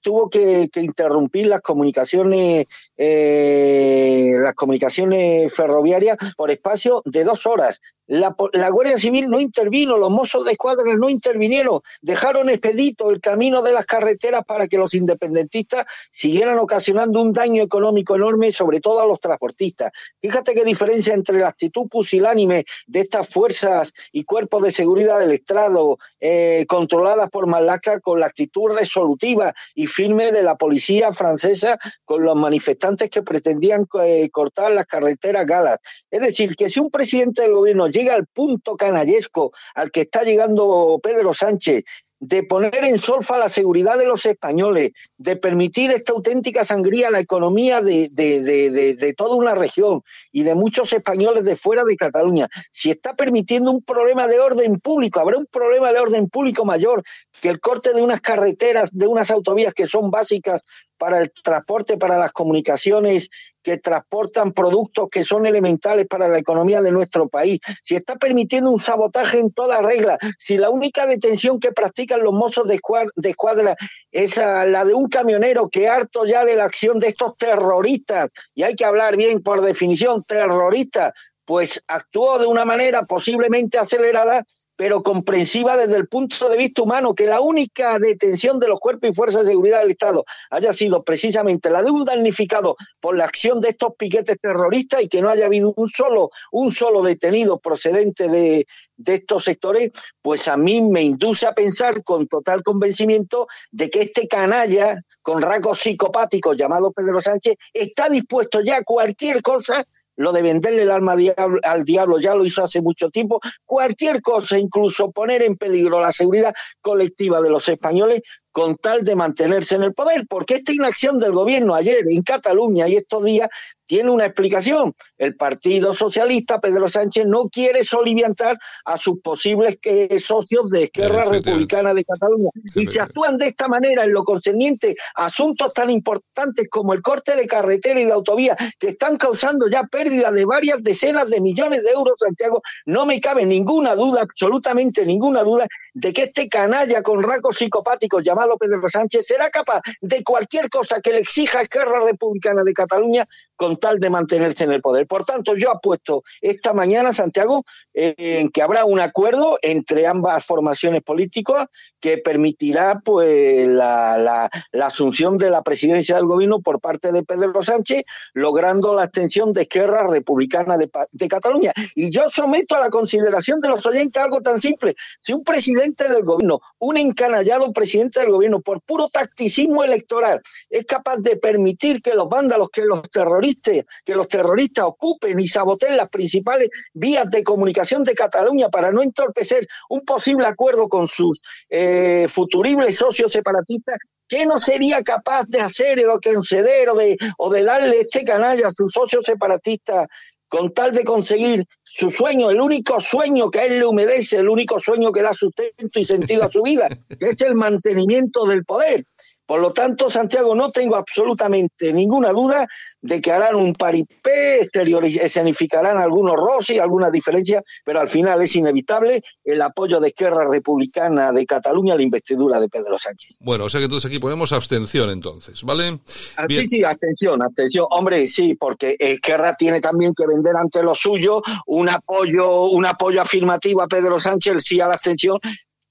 tuvo 0.01 0.29
que, 0.29 0.69
que, 0.71 0.79
interrumpir 0.79 1.47
las 1.47 1.59
comunicaciones 1.59 2.67
eh, 3.03 4.31
las 4.39 4.53
comunicaciones 4.53 5.51
ferroviarias 5.51 6.19
por 6.37 6.51
espacio 6.51 7.01
de 7.03 7.23
dos 7.23 7.47
horas. 7.47 7.81
La, 8.05 8.35
la, 8.53 8.69
Guardia 8.69 8.97
Civil 8.99 9.29
no 9.29 9.39
intervino, 9.39 9.97
los 9.97 10.11
mozos 10.11 10.45
de 10.45 10.51
escuadra 10.51 10.93
no 10.95 11.09
intervinieron, 11.09 11.79
dejaron 12.01 12.49
expedito 12.49 13.09
el 13.09 13.21
camino 13.21 13.61
de 13.61 13.71
las 13.71 13.85
carreteras 13.85 14.43
para 14.45 14.67
que 14.67 14.77
los 14.77 14.93
independentistas 14.93 15.85
siguieran 16.11 16.59
ocasionando 16.59 17.21
un 17.21 17.31
daño 17.31 17.63
económico 17.63 18.15
enorme, 18.15 18.51
sobre 18.51 18.81
todo 18.81 18.99
a 18.99 19.07
los 19.07 19.19
transportistas. 19.19 19.93
Fíjate 20.19 20.53
qué 20.53 20.65
diferencia 20.65 21.13
entre 21.13 21.39
la 21.39 21.47
actitud 21.47 21.87
pusilánime 21.89 22.65
de 22.85 22.99
estas 22.99 23.29
fuerzas 23.29 23.93
y 24.11 24.25
cuerpos 24.25 24.61
de 24.61 24.71
seguridad 24.71 25.19
del 25.19 25.31
Estado 25.31 25.97
eh, 26.19 26.65
controladas 26.67 27.29
por 27.31 27.47
Malaca 27.47 27.99
con 27.99 28.19
la 28.19 28.27
actitud 28.27 28.77
resolutiva 28.77 29.53
y 29.73 29.87
firme 29.87 30.31
de 30.31 30.43
la 30.43 30.55
policía 30.55 31.13
francesa 31.13 31.79
con 32.05 32.23
los 32.23 32.35
manifestantes 32.35 32.90
que 32.95 33.21
pretendían 33.21 33.85
eh, 34.03 34.29
cortar 34.31 34.71
las 34.71 34.85
carreteras 34.85 35.45
galas. 35.45 35.79
Es 36.09 36.21
decir, 36.21 36.55
que 36.55 36.69
si 36.69 36.79
un 36.79 36.89
presidente 36.89 37.41
del 37.43 37.53
gobierno 37.53 37.87
llega 37.87 38.15
al 38.15 38.27
punto 38.27 38.75
canallesco 38.75 39.51
al 39.75 39.91
que 39.91 40.01
está 40.01 40.23
llegando 40.23 40.99
Pedro 41.01 41.33
Sánchez 41.33 41.83
de 42.21 42.43
poner 42.43 42.85
en 42.85 42.99
solfa 42.99 43.39
la 43.39 43.49
seguridad 43.49 43.97
de 43.97 44.05
los 44.05 44.27
españoles, 44.27 44.91
de 45.17 45.35
permitir 45.37 45.89
esta 45.89 46.13
auténtica 46.13 46.63
sangría 46.63 47.07
a 47.07 47.11
la 47.11 47.19
economía 47.19 47.81
de, 47.81 48.09
de, 48.11 48.41
de, 48.41 48.95
de, 48.95 49.13
toda 49.15 49.35
una 49.35 49.55
región 49.55 50.03
y 50.31 50.43
de 50.43 50.53
muchos 50.53 50.93
españoles 50.93 51.43
de 51.43 51.55
fuera 51.55 51.83
de 51.83 51.95
Cataluña, 51.95 52.47
si 52.71 52.91
está 52.91 53.15
permitiendo 53.15 53.71
un 53.71 53.81
problema 53.81 54.27
de 54.27 54.39
orden 54.39 54.79
público, 54.79 55.19
habrá 55.19 55.39
un 55.39 55.47
problema 55.47 55.91
de 55.91 55.99
orden 55.99 56.29
público 56.29 56.63
mayor 56.63 57.01
que 57.41 57.49
el 57.49 57.59
corte 57.59 57.91
de 57.91 58.03
unas 58.03 58.21
carreteras, 58.21 58.91
de 58.93 59.07
unas 59.07 59.31
autovías 59.31 59.73
que 59.73 59.87
son 59.87 60.11
básicas 60.11 60.61
para 61.01 61.17
el 61.17 61.31
transporte, 61.31 61.97
para 61.97 62.15
las 62.19 62.31
comunicaciones, 62.31 63.31
que 63.63 63.79
transportan 63.79 64.53
productos 64.53 65.09
que 65.09 65.23
son 65.23 65.47
elementales 65.47 66.05
para 66.05 66.27
la 66.27 66.37
economía 66.37 66.79
de 66.79 66.91
nuestro 66.91 67.27
país, 67.27 67.59
si 67.81 67.95
está 67.95 68.17
permitiendo 68.17 68.69
un 68.69 68.79
sabotaje 68.79 69.39
en 69.39 69.51
toda 69.51 69.81
regla, 69.81 70.19
si 70.37 70.59
la 70.59 70.69
única 70.69 71.07
detención 71.07 71.59
que 71.59 71.71
practican 71.71 72.21
los 72.21 72.33
mozos 72.33 72.67
de 72.67 72.75
escuadra, 72.75 73.75
es 74.11 74.37
la 74.37 74.85
de 74.85 74.93
un 74.93 75.09
camionero 75.09 75.69
que 75.69 75.89
harto 75.89 76.23
ya 76.27 76.45
de 76.45 76.55
la 76.55 76.65
acción 76.65 76.99
de 76.99 77.07
estos 77.07 77.35
terroristas, 77.35 78.29
y 78.53 78.61
hay 78.61 78.75
que 78.75 78.85
hablar 78.85 79.17
bien 79.17 79.41
por 79.41 79.63
definición, 79.63 80.23
terroristas, 80.23 81.13
pues 81.45 81.83
actuó 81.87 82.37
de 82.37 82.45
una 82.45 82.63
manera 82.63 83.07
posiblemente 83.07 83.79
acelerada, 83.79 84.45
pero 84.75 85.03
comprensiva 85.03 85.77
desde 85.77 85.97
el 85.97 86.07
punto 86.07 86.49
de 86.49 86.57
vista 86.57 86.81
humano, 86.81 87.13
que 87.13 87.25
la 87.25 87.41
única 87.41 87.99
detención 87.99 88.59
de 88.59 88.67
los 88.67 88.79
cuerpos 88.79 89.09
y 89.09 89.13
fuerzas 89.13 89.43
de 89.43 89.51
seguridad 89.51 89.81
del 89.81 89.91
Estado 89.91 90.25
haya 90.49 90.73
sido 90.73 91.03
precisamente 91.03 91.69
la 91.69 91.83
de 91.83 91.91
un 91.91 92.05
damnificado 92.05 92.75
por 92.99 93.15
la 93.15 93.25
acción 93.25 93.59
de 93.61 93.69
estos 93.69 93.93
piquetes 93.97 94.39
terroristas 94.39 95.01
y 95.01 95.07
que 95.07 95.21
no 95.21 95.29
haya 95.29 95.45
habido 95.45 95.73
un 95.75 95.89
solo, 95.89 96.31
un 96.51 96.71
solo 96.71 97.03
detenido 97.03 97.59
procedente 97.59 98.27
de, 98.27 98.65
de 98.97 99.15
estos 99.15 99.43
sectores, 99.43 99.91
pues 100.21 100.47
a 100.47 100.57
mí 100.57 100.81
me 100.81 101.01
induce 101.01 101.47
a 101.47 101.53
pensar 101.53 102.03
con 102.03 102.27
total 102.27 102.63
convencimiento 102.63 103.47
de 103.71 103.89
que 103.89 104.01
este 104.01 104.27
canalla 104.27 105.01
con 105.21 105.41
rasgos 105.41 105.79
psicopáticos 105.79 106.57
llamado 106.57 106.91
Pedro 106.91 107.21
Sánchez 107.21 107.55
está 107.73 108.09
dispuesto 108.09 108.61
ya 108.61 108.77
a 108.77 108.83
cualquier 108.83 109.41
cosa 109.41 109.85
lo 110.21 110.31
de 110.31 110.41
venderle 110.41 110.83
el 110.83 110.91
alma 110.91 111.15
al 111.63 111.83
diablo 111.83 112.19
ya 112.19 112.35
lo 112.35 112.45
hizo 112.45 112.63
hace 112.63 112.81
mucho 112.81 113.09
tiempo, 113.09 113.39
cualquier 113.65 114.21
cosa, 114.21 114.57
incluso 114.57 115.11
poner 115.11 115.41
en 115.41 115.57
peligro 115.57 115.99
la 115.99 116.11
seguridad 116.11 116.53
colectiva 116.81 117.41
de 117.41 117.49
los 117.49 117.67
españoles 117.67 118.21
con 118.51 118.75
tal 118.75 119.03
de 119.03 119.15
mantenerse 119.15 119.75
en 119.75 119.83
el 119.83 119.93
poder, 119.93 120.25
porque 120.27 120.55
esta 120.55 120.73
inacción 120.73 121.19
del 121.19 121.31
gobierno 121.31 121.75
ayer 121.75 122.05
en 122.09 122.21
Cataluña 122.21 122.87
y 122.87 122.97
estos 122.97 123.23
días 123.23 123.49
tiene 123.91 124.09
una 124.09 124.25
explicación. 124.25 124.95
El 125.17 125.35
Partido 125.35 125.93
Socialista, 125.93 126.61
Pedro 126.61 126.87
Sánchez, 126.87 127.25
no 127.25 127.49
quiere 127.49 127.83
soliviantar 127.83 128.57
a 128.85 128.97
sus 128.97 129.19
posibles 129.19 129.79
eh, 129.83 130.17
socios 130.17 130.69
de 130.69 130.83
Esquerra. 130.83 131.25
Republicana 131.25 131.93
de 131.93 132.05
Cataluña. 132.05 132.51
Y 132.73 132.85
se 132.85 133.01
actúan 133.01 133.37
de 133.37 133.47
esta 133.47 133.67
manera 133.67 134.05
en 134.05 134.13
lo 134.13 134.23
concerniente 134.23 134.95
a 135.15 135.25
asuntos 135.25 135.73
tan 135.73 135.89
importantes 135.89 136.69
como 136.69 136.93
el 136.93 137.01
corte 137.01 137.35
de 137.35 137.45
carretera 137.47 137.99
y 137.99 138.05
de 138.05 138.13
autovía, 138.13 138.55
que 138.79 138.87
están 138.87 139.17
causando 139.17 139.67
ya 139.67 139.83
pérdida 139.83 140.31
de 140.31 140.45
varias 140.45 140.83
decenas 140.83 141.29
de 141.29 141.41
millones 141.41 141.83
de 141.83 141.91
euros, 141.91 142.17
Santiago. 142.17 142.61
No 142.85 143.05
me 143.05 143.19
cabe 143.19 143.45
ninguna 143.45 143.93
duda, 143.95 144.21
absolutamente 144.21 145.05
ninguna 145.05 145.43
duda, 145.43 145.67
de 145.93 146.13
que 146.13 146.23
este 146.23 146.47
canalla 146.47 147.03
con 147.03 147.21
rasgos 147.21 147.57
psicopáticos 147.57 148.23
llamado 148.23 148.40
Pedro 148.59 148.87
Sánchez 148.89 149.25
será 149.25 149.49
capaz 149.49 149.81
de 150.01 150.23
cualquier 150.23 150.69
cosa 150.69 151.01
que 151.01 151.11
le 151.11 151.19
exija 151.19 151.61
Esquerra 151.61 151.99
Republicana 152.05 152.63
de 152.63 152.73
Cataluña 152.73 153.27
con 153.55 153.77
tal 153.77 153.99
de 153.99 154.09
mantenerse 154.09 154.63
en 154.63 154.71
el 154.71 154.81
poder. 154.81 155.07
Por 155.07 155.23
tanto, 155.23 155.55
yo 155.55 155.71
apuesto 155.71 156.23
esta 156.41 156.73
mañana, 156.73 157.13
Santiago, 157.13 157.63
eh, 157.93 158.15
en 158.17 158.49
que 158.49 158.61
habrá 158.61 158.85
un 158.85 158.99
acuerdo 158.99 159.59
entre 159.61 160.07
ambas 160.07 160.43
formaciones 160.43 161.03
políticas 161.03 161.67
que 161.99 162.17
permitirá 162.17 163.01
pues 163.05 163.67
la, 163.67 164.49
asunción 164.81 165.37
de 165.37 165.51
la 165.51 165.61
presidencia 165.61 166.15
del 166.15 166.25
gobierno 166.25 166.61
por 166.61 166.81
parte 166.81 167.11
de 167.11 167.23
Pedro 167.23 167.61
Sánchez, 167.61 168.03
logrando 168.33 168.95
la 168.95 169.03
extensión 169.03 169.53
de 169.53 169.63
Esquerra 169.63 170.07
Republicana 170.07 170.77
de, 170.77 170.89
de 171.11 171.27
Cataluña. 171.27 171.71
Y 171.95 172.09
yo 172.09 172.29
someto 172.29 172.75
a 172.75 172.79
la 172.79 172.89
consideración 172.89 173.61
de 173.61 173.69
los 173.69 173.85
oyentes 173.85 174.21
algo 174.21 174.41
tan 174.41 174.59
simple. 174.59 174.95
Si 175.19 175.33
un 175.33 175.43
presidente 175.43 176.09
del 176.09 176.23
gobierno, 176.23 176.61
un 176.79 176.97
encanallado 176.97 177.71
presidente 177.71 178.19
del 178.21 178.30
gobierno, 178.31 178.61
por 178.61 178.81
puro 178.81 179.07
tacticismo 179.07 179.83
electoral, 179.83 180.41
es 180.69 180.85
capaz 180.85 181.17
de 181.17 181.37
permitir 181.37 182.01
que 182.01 182.13
los 182.13 182.27
vándalos, 182.27 182.69
que 182.69 182.85
los 182.85 183.01
terroristas, 183.09 183.83
que 184.05 184.15
los 184.15 184.27
terroristas 184.27 184.85
ocupen 184.85 185.39
y 185.39 185.47
saboteen 185.47 185.97
las 185.97 186.09
principales 186.09 186.69
vías 186.93 187.29
de 187.29 187.43
comunicación 187.43 188.03
de 188.03 188.15
Cataluña 188.15 188.69
para 188.69 188.91
no 188.91 189.01
entorpecer 189.01 189.67
un 189.89 190.01
posible 190.01 190.45
acuerdo 190.47 190.87
con 190.87 191.07
sus 191.07 191.41
eh, 191.69 192.27
futuribles 192.29 192.95
socios 192.95 193.31
separatistas, 193.31 193.97
¿qué 194.27 194.45
no 194.45 194.59
sería 194.59 195.03
capaz 195.03 195.45
de 195.49 195.59
hacer 195.59 196.05
o 196.07 196.17
de 196.17 196.33
conceder 196.33 196.89
o 196.89 196.95
de, 196.95 197.17
o 197.37 197.49
de 197.49 197.63
darle 197.63 197.99
este 197.99 198.23
canalla 198.23 198.67
a 198.67 198.71
sus 198.71 198.91
socios 198.93 199.25
separatistas 199.25 200.07
con 200.51 200.73
tal 200.73 200.91
de 200.91 201.05
conseguir 201.05 201.65
su 201.81 202.11
sueño, 202.11 202.49
el 202.49 202.59
único 202.59 202.99
sueño 202.99 203.49
que 203.49 203.61
a 203.61 203.65
él 203.67 203.79
le 203.79 203.85
humedece, 203.85 204.35
el 204.35 204.49
único 204.49 204.81
sueño 204.81 205.13
que 205.13 205.21
da 205.21 205.33
sustento 205.33 205.97
y 205.97 206.03
sentido 206.03 206.43
a 206.43 206.49
su 206.49 206.61
vida, 206.61 206.89
que 207.17 207.29
es 207.29 207.39
el 207.39 207.55
mantenimiento 207.55 208.45
del 208.45 208.65
poder. 208.65 209.05
Por 209.45 209.59
lo 209.59 209.71
tanto, 209.71 210.09
Santiago, 210.09 210.55
no 210.55 210.71
tengo 210.71 210.95
absolutamente 210.95 211.91
ninguna 211.91 212.29
duda 212.31 212.67
de 213.01 213.19
que 213.19 213.31
harán 213.31 213.55
un 213.55 213.73
paripé, 213.73 214.61
escenificarán 214.61 215.97
algunos 215.97 216.35
roces, 216.35 216.79
algunas 216.79 217.11
diferencias, 217.11 217.63
pero 217.83 217.99
al 217.99 218.07
final 218.07 218.41
es 218.41 218.55
inevitable 218.55 219.23
el 219.43 219.61
apoyo 219.61 219.99
de 219.99 220.09
Esquerra 220.09 220.47
Republicana 220.47 221.31
de 221.31 221.45
Cataluña 221.45 221.93
a 221.93 221.97
la 221.97 222.03
investidura 222.03 222.59
de 222.59 222.69
Pedro 222.69 222.97
Sánchez. 222.97 223.37
Bueno, 223.41 223.65
o 223.65 223.69
sea 223.69 223.79
que 223.79 223.85
entonces 223.85 224.07
aquí 224.07 224.19
ponemos 224.19 224.51
abstención 224.53 225.09
entonces, 225.09 225.63
¿vale? 225.63 225.99
Ah. 226.37 226.45
Sí, 226.47 226.67
sí, 226.67 226.83
atención, 226.83 227.41
atención. 227.41 227.87
Hombre, 227.89 228.27
sí, 228.27 228.55
porque 228.55 228.95
Esquerra 228.99 229.55
tiene 229.55 229.81
también 229.81 230.13
que 230.13 230.27
vender 230.27 230.55
ante 230.55 230.83
lo 230.83 230.93
suyo 230.93 231.41
un 231.65 231.89
apoyo, 231.89 232.65
un 232.65 232.85
apoyo 232.85 233.21
afirmativo 233.21 233.81
a 233.81 233.87
Pedro 233.87 234.19
Sánchez, 234.19 234.53
el 234.53 234.61
sí 234.61 234.79
a 234.79 234.87
la 234.87 234.93
abstención, 234.93 235.39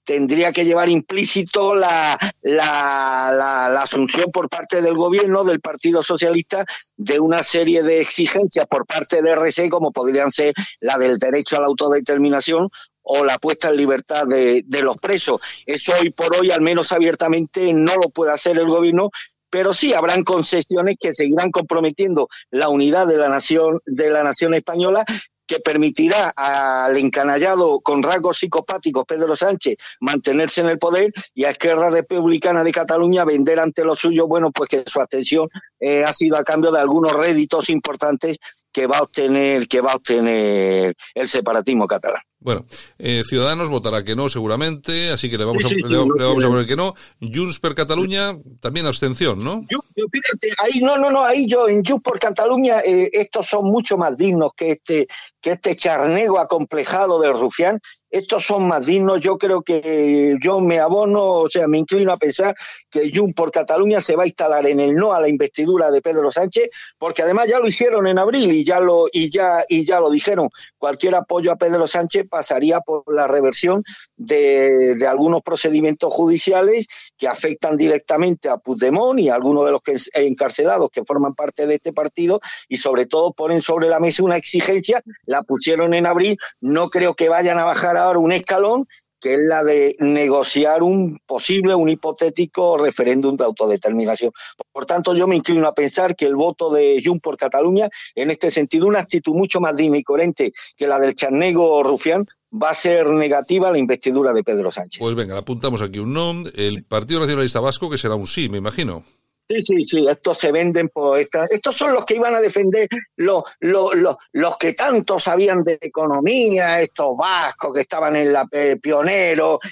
tendría 0.05 0.53
que 0.53 0.65
llevar 0.65 0.89
implícito 0.89 1.75
la, 1.75 2.19
la, 2.43 3.33
la, 3.33 3.83
asunción 3.83 4.31
por 4.33 4.49
parte 4.49 4.83
del 4.83 4.97
gobierno, 4.97 5.45
del 5.45 5.61
Partido 5.61 6.03
Socialista, 6.03 6.65
de 6.97 7.21
una 7.21 7.43
serie 7.43 7.83
de 7.83 8.01
exigencias 8.01 8.67
por 8.67 8.87
parte 8.87 9.23
de 9.23 9.31
RC, 9.31 9.69
como 9.69 9.93
podrían 9.93 10.31
ser 10.31 10.55
la 10.81 10.99
del 10.99 11.19
derecho 11.19 11.57
a 11.57 11.61
la 11.61 11.67
autodeterminación 11.67 12.69
o 13.03 13.25
la 13.25 13.39
puesta 13.39 13.71
en 13.71 13.77
libertad 13.77 14.27
de, 14.27 14.63
de 14.67 14.83
los 14.83 14.97
presos. 14.99 15.41
Eso 15.67 15.93
hoy 16.01 16.11
por 16.11 16.37
hoy, 16.37 16.51
al 16.51 16.61
menos 16.61 16.93
abiertamente, 16.93 17.73
no 17.73 17.97
lo 17.97 18.11
puede 18.11 18.33
hacer 18.33 18.59
el 18.59 18.67
gobierno, 18.67 19.11
pero 19.51 19.75
sí 19.75 19.93
habrán 19.93 20.23
concesiones 20.23 20.97
que 20.99 21.13
seguirán 21.13 21.51
comprometiendo 21.51 22.29
la 22.51 22.69
unidad 22.69 23.07
de 23.07 23.17
la 23.17 23.29
nación 23.29 23.81
de 23.85 24.11
la 24.11 24.23
nación 24.23 24.55
española 24.55 25.05
que 25.51 25.59
permitirá 25.59 26.33
al 26.37 26.97
encanallado 26.97 27.81
con 27.81 28.05
rasgos 28.05 28.39
psicopáticos 28.39 29.05
Pedro 29.05 29.35
Sánchez 29.35 29.79
mantenerse 29.99 30.61
en 30.61 30.69
el 30.69 30.79
poder 30.79 31.13
y 31.35 31.43
a 31.43 31.51
Esquerra 31.51 31.91
Republicana 31.91 32.63
de 32.63 32.71
Cataluña 32.71 33.25
vender 33.25 33.59
ante 33.59 33.83
lo 33.83 33.97
suyo, 33.97 34.29
bueno, 34.29 34.53
pues 34.53 34.71
que 34.71 34.85
su 34.87 35.01
atención 35.01 35.49
eh, 35.81 36.05
ha 36.05 36.13
sido 36.13 36.37
a 36.37 36.45
cambio 36.45 36.71
de 36.71 36.79
algunos 36.79 37.15
réditos 37.15 37.69
importantes 37.69 38.39
que 38.73 38.87
va 38.87 38.99
a 38.99 39.03
obtener 39.03 39.69
que 39.69 39.81
va 39.81 39.93
a 39.93 39.97
obtener 39.97 40.95
el 41.15 41.29
separatismo 41.29 41.87
catalán. 41.87 42.23
Bueno, 42.43 42.65
eh, 42.99 43.23
Ciudadanos 43.27 43.69
votará 43.69 44.03
que 44.03 44.17
no 44.17 44.31
seguramente, 44.31 45.11
así 45.11 45.31
que 45.31 45.37
le 45.37 45.45
vamos, 45.45 45.63
Sí, 45.63 45.77
a, 45.85 45.87
sí, 45.87 45.93
le, 45.93 46.25
vamos 46.25 46.43
a 46.43 46.49
poner 46.49 46.67
que 46.67 46.75
no. 46.75 46.95
Junts 47.21 47.59
per 47.59 47.75
Cataluña, 47.75 48.35
también 48.61 48.87
abstención, 48.87 49.39
¿no? 49.39 49.61
Yo, 49.69 49.79
yo 49.95 50.05
fíjate, 50.11 50.49
ahí 50.63 50.81
no, 50.81 50.97
no, 50.97 51.11
no, 51.11 51.23
ahí 51.23 51.47
yo 51.47 51.69
en 51.69 51.85
Just 51.85 52.03
por 52.03 52.19
Cataluña, 52.19 52.81
eh, 52.81 53.11
estos 53.13 53.47
son 53.47 53.65
mucho 53.65 53.99
más 53.99 54.17
dignos 54.17 54.53
que 54.57 54.71
este, 54.73 55.07
que 55.41 55.53
este 55.53 55.77
charnego 55.77 56.39
acomplejado 56.39 57.21
del 57.21 57.35
rufián. 57.35 57.79
Estos 58.11 58.45
son 58.45 58.67
más 58.67 58.87
dignos. 58.87 59.21
Yo 59.21 59.39
creo 59.39 59.63
que 59.63 60.37
yo 60.43 60.61
me 60.61 60.81
abono, 60.81 61.25
o 61.25 61.49
sea, 61.49 61.69
me 61.69 61.79
inclino 61.79 62.13
a 62.13 62.17
pensar 62.17 62.57
que 62.91 63.11
Junts 63.15 63.35
por 63.35 63.53
Cataluña 63.53 64.01
se 64.01 64.17
va 64.17 64.25
a 64.25 64.27
instalar 64.27 64.67
en 64.67 64.81
el 64.81 64.95
no 64.95 65.13
a 65.13 65.21
la 65.21 65.29
investidura 65.29 65.91
de 65.91 66.03
Pedro 66.03 66.33
Sánchez, 66.33 66.71
porque 66.99 67.23
además 67.23 67.49
ya 67.49 67.61
lo 67.61 67.69
hicieron 67.69 68.07
en 68.07 68.19
abril 68.19 68.51
y 68.51 68.65
ya 68.65 68.81
lo, 68.81 69.07
y 69.13 69.31
ya, 69.31 69.65
y 69.69 69.85
ya 69.85 70.01
lo 70.01 70.11
dijeron. 70.11 70.51
Cualquier 70.77 71.15
apoyo 71.15 71.53
a 71.53 71.57
Pedro 71.57 71.87
Sánchez 71.87 72.27
pasaría 72.29 72.81
por 72.81 73.05
la 73.15 73.27
reversión 73.27 73.85
de, 74.17 74.97
de 74.97 75.07
algunos 75.07 75.43
procedimientos 75.43 76.13
judiciales 76.13 76.89
que 77.17 77.29
afectan 77.29 77.77
directamente 77.77 78.49
a 78.49 78.57
Puigdemont 78.57 79.21
y 79.21 79.29
a 79.29 79.35
algunos 79.35 79.65
de 79.67 79.73
los 79.73 79.83
encarcelados 80.15 80.91
que 80.91 81.05
forman 81.05 81.35
parte 81.35 81.67
de 81.67 81.77
este 81.77 81.93
partido 81.93 82.41
y 82.69 82.79
sobre 82.79 83.07
todo 83.07 83.33
ponen 83.33 83.63
sobre 83.63 83.89
la 83.89 84.01
mesa 84.01 84.23
una 84.23 84.37
exigencia, 84.37 85.03
la 85.25 85.43
pusieron 85.43 85.95
en 85.95 86.07
abril, 86.07 86.39
no 86.61 86.91
creo 86.91 87.15
que 87.15 87.29
vayan 87.29 87.59
a 87.59 87.65
bajar 87.65 87.97
un 88.17 88.33
escalón 88.33 88.87
que 89.21 89.35
es 89.35 89.41
la 89.41 89.63
de 89.63 89.95
negociar 90.01 90.83
un 90.83 91.19
posible, 91.27 91.75
un 91.75 91.91
hipotético 91.91 92.79
referéndum 92.79 93.37
de 93.37 93.45
autodeterminación. 93.45 94.33
Por 94.73 94.87
tanto, 94.87 95.15
yo 95.15 95.29
me 95.29 95.37
inclino 95.37 95.69
a 95.69 95.75
pensar 95.75 96.17
que 96.17 96.25
el 96.25 96.35
voto 96.35 96.71
de 96.73 97.01
Junts 97.05 97.21
por 97.21 97.37
Cataluña, 97.37 97.89
en 98.15 98.31
este 98.31 98.51
sentido, 98.51 98.87
una 98.87 99.01
actitud 99.01 99.35
mucho 99.35 99.61
más 99.61 99.77
digna 99.77 99.99
y 99.99 100.03
coherente 100.03 100.53
que 100.77 100.87
la 100.87 100.99
del 100.99 101.15
charnego 101.15 101.83
rufián, 101.83 102.27
va 102.51 102.71
a 102.71 102.75
ser 102.75 103.07
negativa 103.07 103.71
la 103.71 103.79
investidura 103.79 104.33
de 104.33 104.43
Pedro 104.43 104.73
Sánchez. 104.73 104.99
Pues 104.99 105.15
venga, 105.15 105.39
apuntamos 105.39 105.83
aquí 105.83 105.99
un 105.99 106.13
no. 106.13 106.43
El 106.55 106.85
Partido 106.85 107.21
Nacionalista 107.21 107.61
Vasco, 107.61 107.91
que 107.91 107.99
será 107.99 108.15
un 108.15 108.27
sí, 108.27 108.49
me 108.49 108.59
imagino. 108.59 109.05
Sí, 109.51 109.63
sí, 109.63 109.85
sí, 109.85 110.07
estos 110.09 110.39
se 110.39 110.53
venden 110.53 110.91
por 110.91 111.19
esta, 111.19 111.45
estos 111.47 111.75
son 111.75 111.93
los 111.93 112.05
que 112.05 112.15
iban 112.15 112.37
a 112.37 112.41
defender 112.41 112.89
los, 113.17 113.43
los, 113.59 113.97
los, 113.97 114.15
los 114.31 114.57
que 114.57 114.75
tanto 114.75 115.19
sabían 115.19 115.65
de 115.65 115.77
economía, 115.81 116.81
estos 116.81 117.17
vascos 117.17 117.75
que 117.75 117.81
estaban 117.81 118.15
en 118.15 118.33
la 118.33 118.47
eh, 118.53 118.79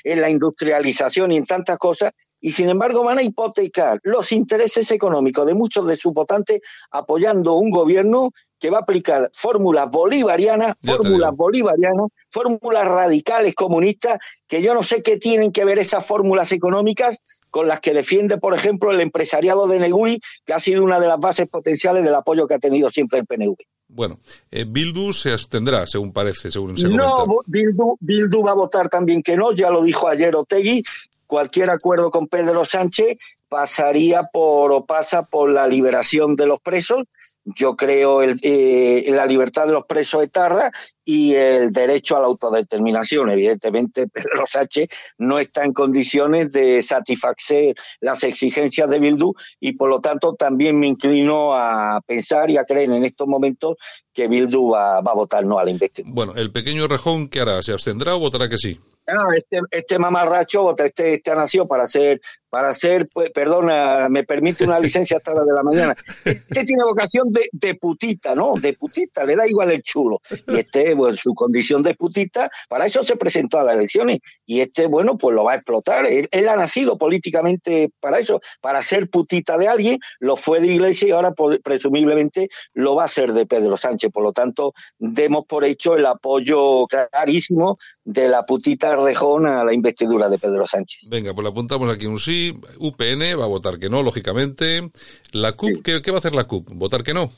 en 0.02 0.20
la 0.20 0.28
industrialización 0.28 1.30
y 1.30 1.36
en 1.36 1.44
tantas 1.44 1.78
cosas, 1.78 2.12
y 2.40 2.52
sin 2.52 2.68
embargo 2.68 3.04
van 3.04 3.18
a 3.18 3.22
hipotecar 3.22 4.00
los 4.02 4.32
intereses 4.32 4.90
económicos 4.90 5.46
de 5.46 5.54
muchos 5.54 5.86
de 5.86 5.96
sus 5.96 6.12
votantes 6.12 6.60
apoyando 6.90 7.54
un 7.54 7.70
gobierno 7.70 8.30
que 8.58 8.70
va 8.70 8.78
a 8.78 8.80
aplicar 8.82 9.30
fórmulas 9.32 9.88
bolivarianas, 9.90 10.76
fórmulas 10.84 11.30
bolivarianas, 11.34 12.08
fórmulas 12.30 12.88
radicales 12.88 13.54
comunistas, 13.54 14.18
que 14.46 14.62
yo 14.62 14.74
no 14.74 14.82
sé 14.82 15.02
qué 15.02 15.16
tienen 15.16 15.52
que 15.52 15.64
ver 15.64 15.78
esas 15.78 16.04
fórmulas 16.04 16.50
económicas 16.52 17.20
con 17.50 17.68
las 17.68 17.80
que 17.80 17.94
defiende, 17.94 18.38
por 18.38 18.54
ejemplo, 18.54 18.90
el 18.90 19.00
empresariado 19.00 19.66
de 19.68 19.78
Neguri, 19.78 20.20
que 20.44 20.52
ha 20.52 20.60
sido 20.60 20.82
una 20.84 21.00
de 21.00 21.06
las 21.06 21.18
bases 21.18 21.48
potenciales 21.48 22.04
del 22.04 22.14
apoyo 22.14 22.46
que 22.46 22.54
ha 22.54 22.58
tenido 22.58 22.90
siempre 22.90 23.20
el 23.20 23.26
PNV. 23.26 23.56
Bueno, 23.88 24.20
eh, 24.50 24.66
Bildu 24.68 25.12
se 25.14 25.32
abstendrá, 25.32 25.86
según 25.86 26.12
parece, 26.12 26.50
según 26.50 26.76
se 26.76 26.88
No, 26.88 27.24
comenta. 27.24 27.42
Bildu, 27.46 27.96
Bildu 28.00 28.44
va 28.44 28.50
a 28.50 28.54
votar 28.54 28.90
también 28.90 29.22
que 29.22 29.34
no, 29.34 29.52
ya 29.52 29.70
lo 29.70 29.82
dijo 29.82 30.08
ayer 30.08 30.36
Otegui. 30.36 30.84
Cualquier 31.28 31.68
acuerdo 31.68 32.10
con 32.10 32.26
Pedro 32.26 32.64
Sánchez 32.64 33.18
pasaría 33.50 34.22
por 34.24 34.72
o 34.72 34.86
pasa 34.86 35.26
por 35.26 35.50
la 35.50 35.66
liberación 35.66 36.36
de 36.36 36.46
los 36.46 36.58
presos. 36.58 37.04
Yo 37.44 37.76
creo 37.76 38.22
el, 38.22 38.38
eh, 38.42 39.04
la 39.10 39.26
libertad 39.26 39.66
de 39.66 39.74
los 39.74 39.84
presos 39.84 40.24
etarras 40.24 40.72
y 41.04 41.34
el 41.34 41.70
derecho 41.70 42.16
a 42.16 42.20
la 42.20 42.28
autodeterminación. 42.28 43.30
Evidentemente, 43.30 44.08
Pedro 44.12 44.46
Sánchez 44.46 44.88
no 45.18 45.38
está 45.38 45.66
en 45.66 45.74
condiciones 45.74 46.50
de 46.50 46.80
satisfacer 46.80 47.74
las 48.00 48.24
exigencias 48.24 48.88
de 48.88 48.98
Bildu 48.98 49.34
y 49.60 49.72
por 49.72 49.90
lo 49.90 50.00
tanto 50.00 50.32
también 50.32 50.78
me 50.78 50.86
inclino 50.86 51.54
a 51.54 52.00
pensar 52.06 52.48
y 52.48 52.56
a 52.56 52.64
creer 52.64 52.90
en 52.90 53.04
estos 53.04 53.28
momentos 53.28 53.76
que 54.14 54.28
Bildu 54.28 54.70
va, 54.70 55.02
va 55.02 55.12
a 55.12 55.14
votar 55.14 55.44
no 55.44 55.58
a 55.58 55.64
la 55.64 55.70
investidura. 55.70 56.14
Bueno, 56.14 56.32
el 56.36 56.50
pequeño 56.52 56.88
Rejón, 56.88 57.28
¿qué 57.28 57.40
hará? 57.40 57.62
¿Se 57.62 57.72
abstendrá 57.72 58.14
o 58.16 58.18
votará 58.18 58.48
que 58.48 58.56
sí? 58.56 58.80
Ah, 59.08 59.26
este, 59.34 59.60
este 59.70 59.98
mamarracho 59.98 60.74
este, 60.84 61.14
este 61.14 61.30
ha 61.30 61.34
nacido 61.34 61.66
para 61.66 61.86
ser, 61.86 62.20
para 62.50 62.72
ser, 62.72 63.08
pues, 63.12 63.30
perdona, 63.30 64.08
me 64.08 64.24
permite 64.24 64.64
una 64.64 64.80
licencia 64.80 65.18
hasta 65.18 65.34
la 65.34 65.44
de 65.44 65.52
la 65.52 65.62
mañana. 65.62 65.96
Este 66.24 66.64
tiene 66.64 66.84
vocación 66.84 67.32
de, 67.32 67.48
de 67.52 67.74
putita, 67.74 68.34
¿no? 68.34 68.54
De 68.54 68.72
putita, 68.72 69.24
le 69.24 69.36
da 69.36 69.46
igual 69.46 69.70
el 69.70 69.82
chulo. 69.82 70.20
Y 70.46 70.56
este, 70.56 70.96
pues, 70.96 71.16
su 71.16 71.34
condición 71.34 71.82
de 71.82 71.94
putita, 71.94 72.50
para 72.68 72.86
eso 72.86 73.04
se 73.04 73.16
presentó 73.16 73.58
a 73.58 73.64
las 73.64 73.76
elecciones. 73.76 74.20
Y 74.46 74.60
este, 74.60 74.86
bueno, 74.86 75.18
pues 75.18 75.34
lo 75.34 75.44
va 75.44 75.52
a 75.52 75.56
explotar. 75.56 76.06
Él, 76.06 76.28
él 76.30 76.48
ha 76.48 76.56
nacido 76.56 76.96
políticamente 76.96 77.90
para 78.00 78.18
eso, 78.18 78.40
para 78.60 78.82
ser 78.82 79.10
putita 79.10 79.58
de 79.58 79.68
alguien, 79.68 79.98
lo 80.18 80.36
fue 80.36 80.60
de 80.60 80.68
Iglesia 80.68 81.08
y 81.08 81.10
ahora 81.10 81.32
pues, 81.32 81.60
presumiblemente 81.62 82.48
lo 82.72 82.94
va 82.94 83.04
a 83.04 83.08
ser 83.08 83.32
de 83.32 83.46
Pedro 83.46 83.76
Sánchez. 83.76 84.10
Por 84.10 84.22
lo 84.22 84.32
tanto, 84.32 84.72
demos 84.98 85.44
por 85.46 85.64
hecho 85.64 85.96
el 85.96 86.06
apoyo 86.06 86.86
clarísimo 86.86 87.78
de 88.04 88.26
la 88.28 88.46
putita 88.46 88.96
Rejón 88.96 89.46
a 89.46 89.64
la 89.64 89.74
investidura 89.74 90.28
de 90.30 90.38
Pedro 90.38 90.66
Sánchez. 90.66 91.08
Venga, 91.10 91.34
pues 91.34 91.44
le 91.44 91.50
apuntamos 91.50 91.90
aquí 91.90 92.06
un 92.06 92.18
sí. 92.18 92.37
UPN 92.78 93.38
va 93.38 93.44
a 93.44 93.48
votar 93.48 93.78
que 93.78 93.88
no, 93.88 94.02
lógicamente. 94.02 94.90
La 95.32 95.52
CUP, 95.52 95.68
Sí. 95.70 95.82
¿qué, 95.82 96.02
qué 96.02 96.10
va 96.10 96.18
a 96.18 96.20
hacer 96.20 96.34
la 96.34 96.44
CUP? 96.44 96.68
¿Votar 96.72 97.02
que 97.02 97.14
no? 97.14 97.30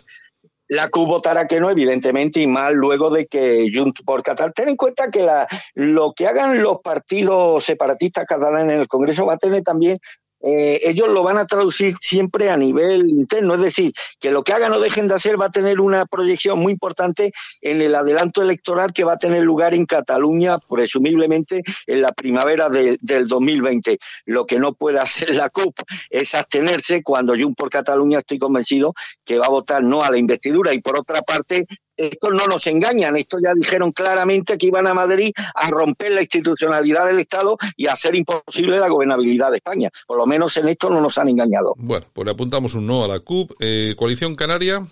La 0.68 0.88
CUP 0.88 1.08
votará 1.08 1.48
que 1.48 1.58
no, 1.58 1.68
evidentemente, 1.68 2.40
y 2.40 2.46
más 2.46 2.72
luego 2.72 3.10
de 3.10 3.26
que 3.26 3.68
Junts 3.74 4.02
por 4.02 4.22
Cataluña. 4.22 4.52
Ten 4.54 4.68
en 4.68 4.76
cuenta 4.76 5.10
que 5.10 5.22
la, 5.24 5.48
lo 5.74 6.12
que 6.12 6.28
hagan 6.28 6.62
los 6.62 6.78
partidos 6.78 7.64
separatistas 7.64 8.24
catalanes 8.24 8.72
en 8.74 8.80
el 8.82 8.86
Congreso 8.86 9.26
va 9.26 9.34
a 9.34 9.38
tener 9.38 9.64
también. 9.64 9.98
Eh, 10.42 10.80
ellos 10.84 11.08
lo 11.08 11.22
van 11.22 11.38
a 11.38 11.46
traducir 11.46 11.96
siempre 12.00 12.50
a 12.50 12.56
nivel 12.56 13.08
interno, 13.08 13.54
es 13.54 13.60
decir, 13.60 13.92
que 14.18 14.30
lo 14.30 14.42
que 14.42 14.52
hagan 14.52 14.72
o 14.72 14.80
dejen 14.80 15.08
de 15.08 15.14
hacer 15.14 15.40
va 15.40 15.46
a 15.46 15.50
tener 15.50 15.80
una 15.80 16.06
proyección 16.06 16.58
muy 16.58 16.72
importante 16.72 17.32
en 17.60 17.82
el 17.82 17.94
adelanto 17.94 18.42
electoral 18.42 18.92
que 18.92 19.04
va 19.04 19.14
a 19.14 19.18
tener 19.18 19.42
lugar 19.42 19.74
en 19.74 19.86
Cataluña, 19.86 20.58
presumiblemente 20.58 21.62
en 21.86 22.02
la 22.02 22.12
primavera 22.12 22.68
de- 22.68 22.98
del 23.00 23.28
2020. 23.28 23.98
Lo 24.26 24.46
que 24.46 24.58
no 24.58 24.74
puede 24.74 24.98
hacer 24.98 25.34
la 25.34 25.48
CUP 25.50 25.78
es 26.10 26.34
abstenerse 26.34 27.02
cuando 27.02 27.34
Junts 27.34 27.56
por 27.56 27.70
Cataluña 27.70 28.18
estoy 28.18 28.38
convencido 28.38 28.94
que 29.24 29.38
va 29.38 29.46
a 29.46 29.50
votar 29.50 29.82
no 29.84 30.02
a 30.02 30.10
la 30.10 30.18
investidura. 30.18 30.74
Y 30.74 30.80
por 30.80 30.98
otra 30.98 31.22
parte, 31.22 31.66
estos 32.08 32.30
no 32.30 32.46
nos 32.46 32.66
engañan, 32.66 33.16
estos 33.16 33.40
ya 33.42 33.52
dijeron 33.54 33.92
claramente 33.92 34.56
que 34.58 34.66
iban 34.66 34.86
a 34.86 34.94
Madrid 34.94 35.32
a 35.54 35.70
romper 35.70 36.12
la 36.12 36.22
institucionalidad 36.22 37.06
del 37.06 37.20
Estado 37.20 37.56
y 37.76 37.86
a 37.86 37.92
hacer 37.92 38.14
imposible 38.14 38.78
la 38.78 38.88
gobernabilidad 38.88 39.50
de 39.50 39.58
España. 39.58 39.90
Por 40.06 40.18
lo 40.18 40.26
menos 40.26 40.56
en 40.56 40.68
esto 40.68 40.90
no 40.90 41.00
nos 41.00 41.18
han 41.18 41.28
engañado. 41.28 41.74
Bueno, 41.76 42.06
pues 42.12 42.24
le 42.24 42.32
apuntamos 42.32 42.74
un 42.74 42.86
no 42.86 43.04
a 43.04 43.08
la 43.08 43.20
CUP. 43.20 43.52
Eh, 43.60 43.94
Coalición 43.96 44.34
Canaria, 44.34 44.86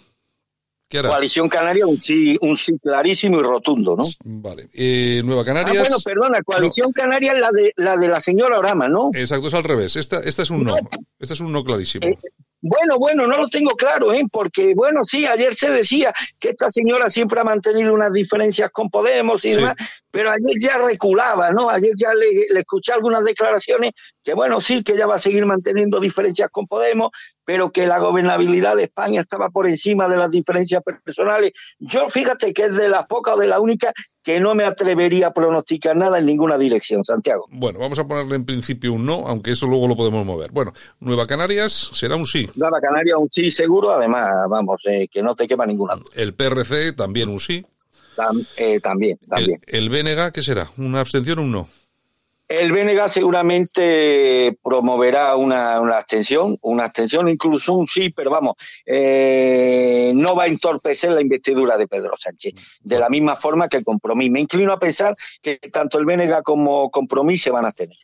¿qué 0.89 0.99
hará? 0.99 1.09
Coalición 1.11 1.49
Canaria, 1.49 1.87
un 1.87 1.99
sí, 2.01 2.37
un 2.41 2.57
sí 2.57 2.79
clarísimo 2.79 3.39
y 3.41 3.43
rotundo, 3.43 3.97
¿no? 3.97 4.05
Vale. 4.25 4.69
Eh, 4.75 5.23
Nueva 5.25 5.43
Ah, 5.43 5.45
Canarias. 5.45 5.79
bueno, 5.89 5.97
perdona, 6.05 6.43
Coalición 6.43 6.93
Canaria 6.93 7.33
es 7.33 7.41
la 7.41 7.51
de, 7.53 7.73
la 7.77 7.97
de 7.97 8.09
la 8.09 8.21
señora 8.21 8.59
Orama, 8.59 8.89
¿no? 8.89 9.11
Exacto, 9.15 9.49
es 9.49 9.55
al 9.55 9.65
revés. 9.65 9.97
Esta, 9.97 10.21
esta 10.21 10.43
es 10.43 10.51
un 10.51 10.65
no. 10.65 10.75
Esta 11.19 11.35
es 11.35 11.41
un 11.41 11.53
no 11.53 11.65
clarísimo. 11.65 12.07
Eh, 12.07 12.19
Bueno, 12.61 12.99
bueno, 12.99 13.27
no 13.29 13.37
lo 13.39 13.47
tengo 13.49 13.71
claro, 13.77 14.13
¿eh? 14.13 14.25
porque, 14.33 14.73
bueno, 14.75 15.05
sí, 15.05 15.25
ayer 15.27 15.55
se 15.55 15.71
decía 15.71 16.13
que 16.41 16.51
esta 16.51 16.71
señora 16.71 17.09
siempre 17.09 17.39
ha 17.41 17.45
mantenido 17.45 17.95
unas 17.95 18.13
diferencias 18.13 18.71
con 18.73 18.91
Podemos 18.91 19.45
y 19.45 19.51
Sí. 19.51 19.57
demás, 19.57 19.77
pero 20.11 20.31
ayer 20.31 20.57
ya 20.61 20.79
reculaba, 20.79 21.53
¿no? 21.53 21.71
Ayer 21.71 21.93
ya 21.97 22.13
le, 22.15 22.47
le 22.53 22.61
escuché 22.61 22.93
algunas 22.93 23.25
declaraciones 23.25 23.93
que, 24.29 24.35
bueno, 24.35 24.61
sí, 24.61 24.83
que 24.83 24.93
ella 24.93 25.07
va 25.07 25.15
a 25.15 25.19
seguir 25.19 25.47
manteniendo 25.47 25.99
diferencias 26.01 26.51
con 26.51 26.67
Podemos, 26.67 27.09
pero 27.47 27.73
que 27.73 27.87
la 27.87 27.99
gobernabilidad 27.99 28.77
de 28.77 28.83
España 28.83 29.23
estaba 29.23 29.49
por 29.49 29.67
encima 29.67 30.07
de 30.07 30.19
las 30.19 30.31
diferencias 30.31 30.83
personales. 31.03 31.53
Yo, 31.79 32.11
fíjate 32.11 32.53
que 32.53 32.65
es 32.67 32.77
de 32.77 32.91
las 32.91 33.07
pocas 33.07 33.37
o 33.37 33.39
de 33.39 33.47
la 33.47 33.59
única 33.59 33.91
que 34.23 34.39
no 34.39 34.55
me 34.55 34.65
atrevería 34.65 35.29
a 35.29 35.33
pronosticar 35.33 35.97
nada 35.97 36.19
en 36.19 36.27
ninguna 36.27 36.59
dirección, 36.59 37.03
Santiago. 37.07 37.47
Bueno, 37.51 37.79
vamos 37.79 37.99
a 38.01 38.07
ponerle 38.07 38.37
en 38.37 38.45
principio 38.45 38.93
un 38.93 39.07
no, 39.07 39.27
aunque 39.27 39.53
eso 39.53 39.67
luego 39.67 39.89
lo 39.89 39.97
podemos 39.97 40.27
mover. 40.27 40.51
Bueno, 40.53 40.75
Nueva 41.01 41.25
Canarias 41.27 41.91
será 41.95 42.15
un 42.17 42.27
sí. 42.27 42.51
Nueva 42.55 42.83
Canaria, 42.83 43.17
un 43.17 43.31
sí 43.31 43.51
seguro, 43.51 43.93
además, 43.93 44.27
vamos, 44.51 44.85
eh, 44.91 45.09
que 45.11 45.23
no 45.23 45.35
te 45.35 45.49
quepa 45.49 45.65
ninguna 45.65 45.95
duda. 45.95 46.11
El 46.17 46.35
PRC 46.35 46.93
también 46.93 47.31
un 47.31 47.41
sí. 47.41 47.65
Tam- 48.15 48.47
eh, 48.59 48.79
también, 48.81 49.17
El, 49.23 49.29
también. 49.29 49.61
el 49.67 49.89
BNG, 49.89 50.33
¿qué 50.33 50.43
será? 50.43 50.69
¿Una 50.77 51.01
abstención 51.01 51.39
o 51.39 51.43
un 51.45 51.53
no? 51.53 51.69
El 52.49 52.73
BNG 52.73 53.09
seguramente 53.11 54.57
promoverá 54.63 55.37
una, 55.37 55.81
una 55.81 55.99
abstención, 55.99 56.57
una 56.63 56.85
abstención, 56.87 57.29
incluso 57.29 57.75
un 57.75 57.87
sí, 57.87 58.09
pero 58.11 58.31
vamos, 58.31 58.55
eh, 58.87 60.13
no 60.15 60.35
va 60.35 60.45
a 60.45 60.47
entorpecer 60.47 61.11
la 61.13 61.21
investidura 61.21 61.77
de 61.77 61.87
Pedro 61.87 62.13
Sánchez, 62.17 62.55
de 62.81 62.99
la 62.99 63.09
misma 63.11 63.37
forma 63.37 63.69
que 63.69 63.77
el 63.79 63.85
Compromís. 63.85 64.31
Me 64.31 64.41
inclino 64.41 64.73
a 64.73 64.79
pensar 64.79 65.15
que 65.43 65.57
tanto 65.73 65.99
el 65.99 66.07
BNG 66.07 66.43
como 66.43 66.91
Compromís 66.91 67.43
se 67.43 67.51
van 67.51 67.65
a 67.65 67.69
abstener. 67.69 67.97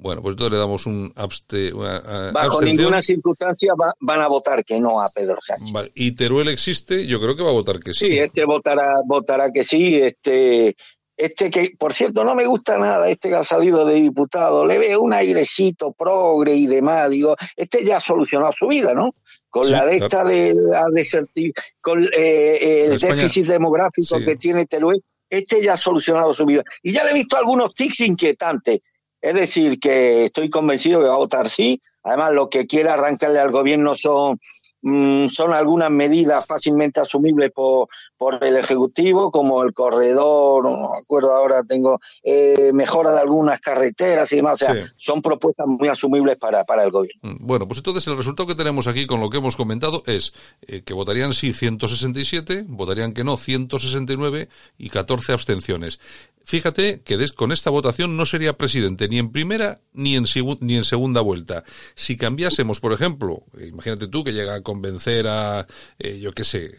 Bueno, 0.00 0.22
pues 0.22 0.34
entonces 0.34 0.52
le 0.52 0.58
damos 0.58 0.86
un 0.86 1.12
abste, 1.16 1.72
una, 1.72 1.98
Bajo 2.32 2.58
abstención. 2.58 2.76
ninguna 2.76 3.02
circunstancia 3.02 3.72
va- 3.74 3.94
van 3.98 4.20
a 4.20 4.28
votar 4.28 4.64
que 4.64 4.78
no 4.80 5.00
a 5.02 5.08
Pedro 5.10 5.38
Sánchez. 5.44 5.72
Vale. 5.72 5.90
Y 5.96 6.12
Teruel 6.12 6.46
existe, 6.48 7.04
yo 7.08 7.20
creo 7.20 7.34
que 7.34 7.42
va 7.42 7.48
a 7.50 7.52
votar 7.52 7.80
que 7.80 7.92
sí. 7.92 8.06
Sí, 8.06 8.18
este 8.18 8.44
votará, 8.44 8.86
votará 9.04 9.50
que 9.50 9.64
sí, 9.64 9.96
este, 10.00 10.76
este 11.18 11.50
que, 11.50 11.72
por 11.78 11.92
cierto, 11.92 12.24
no 12.24 12.34
me 12.34 12.46
gusta 12.46 12.78
nada, 12.78 13.08
este 13.10 13.28
que 13.28 13.34
ha 13.34 13.44
salido 13.44 13.84
de 13.84 13.94
diputado, 13.96 14.64
le 14.64 14.78
veo 14.78 15.02
un 15.02 15.12
airecito 15.12 15.92
progre 15.92 16.54
y 16.54 16.66
demás, 16.66 17.10
digo, 17.10 17.36
este 17.56 17.84
ya 17.84 17.96
ha 17.96 18.00
solucionado 18.00 18.52
su 18.52 18.68
vida, 18.68 18.94
¿no? 18.94 19.14
Con 19.50 19.64
Sí, 19.66 19.72
la 19.72 19.84
de 19.84 19.96
esta 19.96 20.24
de 20.24 20.54
la 20.54 20.84
deserti- 20.86 21.52
con 21.80 22.04
eh, 22.04 22.84
el 22.86 22.92
España- 22.92 23.14
déficit 23.16 23.46
demográfico 23.46 24.18
Sí. 24.18 24.24
que 24.24 24.36
tiene 24.36 24.66
Teruel, 24.66 25.02
este 25.28 25.60
ya 25.62 25.74
ha 25.74 25.76
solucionado 25.76 26.32
su 26.32 26.46
vida. 26.46 26.62
Y 26.82 26.92
ya 26.92 27.04
le 27.04 27.10
he 27.10 27.14
visto 27.14 27.36
algunos 27.36 27.74
tics 27.74 28.00
inquietantes. 28.00 28.80
Es 29.20 29.34
decir, 29.34 29.80
que 29.80 30.24
estoy 30.24 30.48
convencido 30.48 31.00
que 31.00 31.08
va 31.08 31.14
a 31.14 31.18
votar 31.18 31.48
sí. 31.48 31.82
Además, 32.04 32.32
lo 32.32 32.48
que 32.48 32.66
quiere 32.68 32.88
arrancarle 32.90 33.40
al 33.40 33.50
gobierno 33.50 33.94
son, 33.96 34.38
mm, 34.82 35.26
son 35.28 35.52
algunas 35.52 35.90
medidas 35.90 36.46
fácilmente 36.46 37.00
asumibles 37.00 37.50
por, 37.50 37.88
por 38.18 38.42
el 38.44 38.56
Ejecutivo, 38.56 39.30
como 39.30 39.62
el 39.62 39.72
corredor, 39.72 40.64
no 40.64 40.70
me 40.72 40.98
acuerdo 41.00 41.34
ahora, 41.34 41.62
tengo 41.62 42.00
eh, 42.22 42.70
mejora 42.74 43.12
de 43.12 43.20
algunas 43.20 43.60
carreteras 43.60 44.30
y 44.32 44.36
demás. 44.36 44.54
O 44.54 44.66
sea, 44.66 44.74
Sí. 44.74 44.80
son 44.96 45.22
propuestas 45.22 45.66
muy 45.66 45.88
asumibles 45.88 46.36
para, 46.36 46.64
para 46.64 46.82
el 46.84 46.90
gobierno. 46.90 47.20
Mm, 47.22 47.46
Bueno, 47.46 47.66
pues 47.68 47.78
entonces 47.78 48.06
el 48.08 48.16
resultado 48.16 48.46
que 48.46 48.54
tenemos 48.54 48.86
aquí 48.88 49.06
con 49.06 49.20
lo 49.20 49.30
que 49.30 49.38
hemos 49.38 49.56
comentado 49.56 50.02
es 50.06 50.32
eh, 50.66 50.82
que 50.82 50.92
votarían 50.94 51.32
sí 51.32 51.52
167, 51.52 52.64
votarían 52.68 53.12
que 53.14 53.24
no 53.24 53.36
169 53.36 54.48
y 54.78 54.90
14 54.90 55.32
abstenciones. 55.32 55.98
Fíjate 56.44 57.02
que 57.02 57.18
des- 57.18 57.32
con 57.32 57.52
esta 57.52 57.68
votación 57.68 58.16
no 58.16 58.24
sería 58.24 58.54
presidente 58.56 59.06
ni 59.06 59.18
en 59.18 59.30
primera 59.32 59.80
ni 59.92 60.16
en, 60.16 60.24
ni 60.60 60.76
en 60.76 60.84
segunda 60.84 61.20
vuelta. 61.20 61.62
Si 61.94 62.16
cambiásemos, 62.16 62.80
por 62.80 62.94
ejemplo, 62.94 63.42
eh, 63.58 63.66
imagínate 63.66 64.08
tú 64.08 64.24
que 64.24 64.32
llega 64.32 64.54
a 64.54 64.62
convencer 64.62 65.26
a, 65.28 65.66
eh, 65.98 66.18
yo 66.18 66.32
qué 66.32 66.44
sé, 66.44 66.70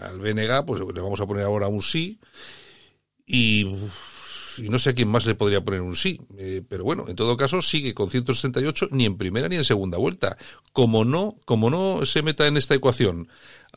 al 0.00 0.18
BNG, 0.20 0.64
pues 0.64 0.79
le 0.80 1.00
vamos 1.00 1.20
a 1.20 1.26
poner 1.26 1.44
ahora 1.44 1.68
un 1.68 1.82
sí 1.82 2.20
y, 3.26 3.66
no 4.68 4.78
sé 4.78 4.90
a 4.90 4.94
quién 4.94 5.08
más 5.08 5.24
le 5.24 5.34
podría 5.34 5.64
poner 5.64 5.80
un 5.80 5.96
sí. 5.96 6.20
Eh, 6.36 6.62
pero 6.68 6.84
bueno, 6.84 7.04
en 7.08 7.16
todo 7.16 7.36
caso 7.36 7.62
sigue 7.62 7.94
con 7.94 8.10
168 8.10 8.88
ni 8.90 9.06
en 9.06 9.16
primera 9.16 9.48
ni 9.48 9.56
en 9.56 9.64
segunda 9.64 9.98
vuelta. 9.98 10.36
Como 10.72 11.04
no, 11.04 11.36
como 11.44 11.70
no 11.70 12.04
se 12.04 12.22
meta 12.22 12.46
en 12.46 12.56
esta 12.56 12.74
ecuación 12.74 13.28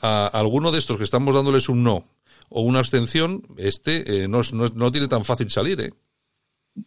a 0.02 0.28
alguno 0.28 0.72
de 0.72 0.80
estos 0.80 0.98
que 0.98 1.04
estamos 1.04 1.36
dándoles 1.36 1.70
un 1.70 1.84
no 1.84 2.06
o 2.50 2.62
una 2.62 2.80
abstención, 2.80 3.44
este 3.58 4.24
eh, 4.24 4.28
no, 4.28 4.42
no, 4.54 4.68
no 4.68 4.92
tiene 4.92 5.08
tan 5.08 5.24
fácil 5.24 5.50
salir, 5.50 5.80
¿eh? 5.82 5.94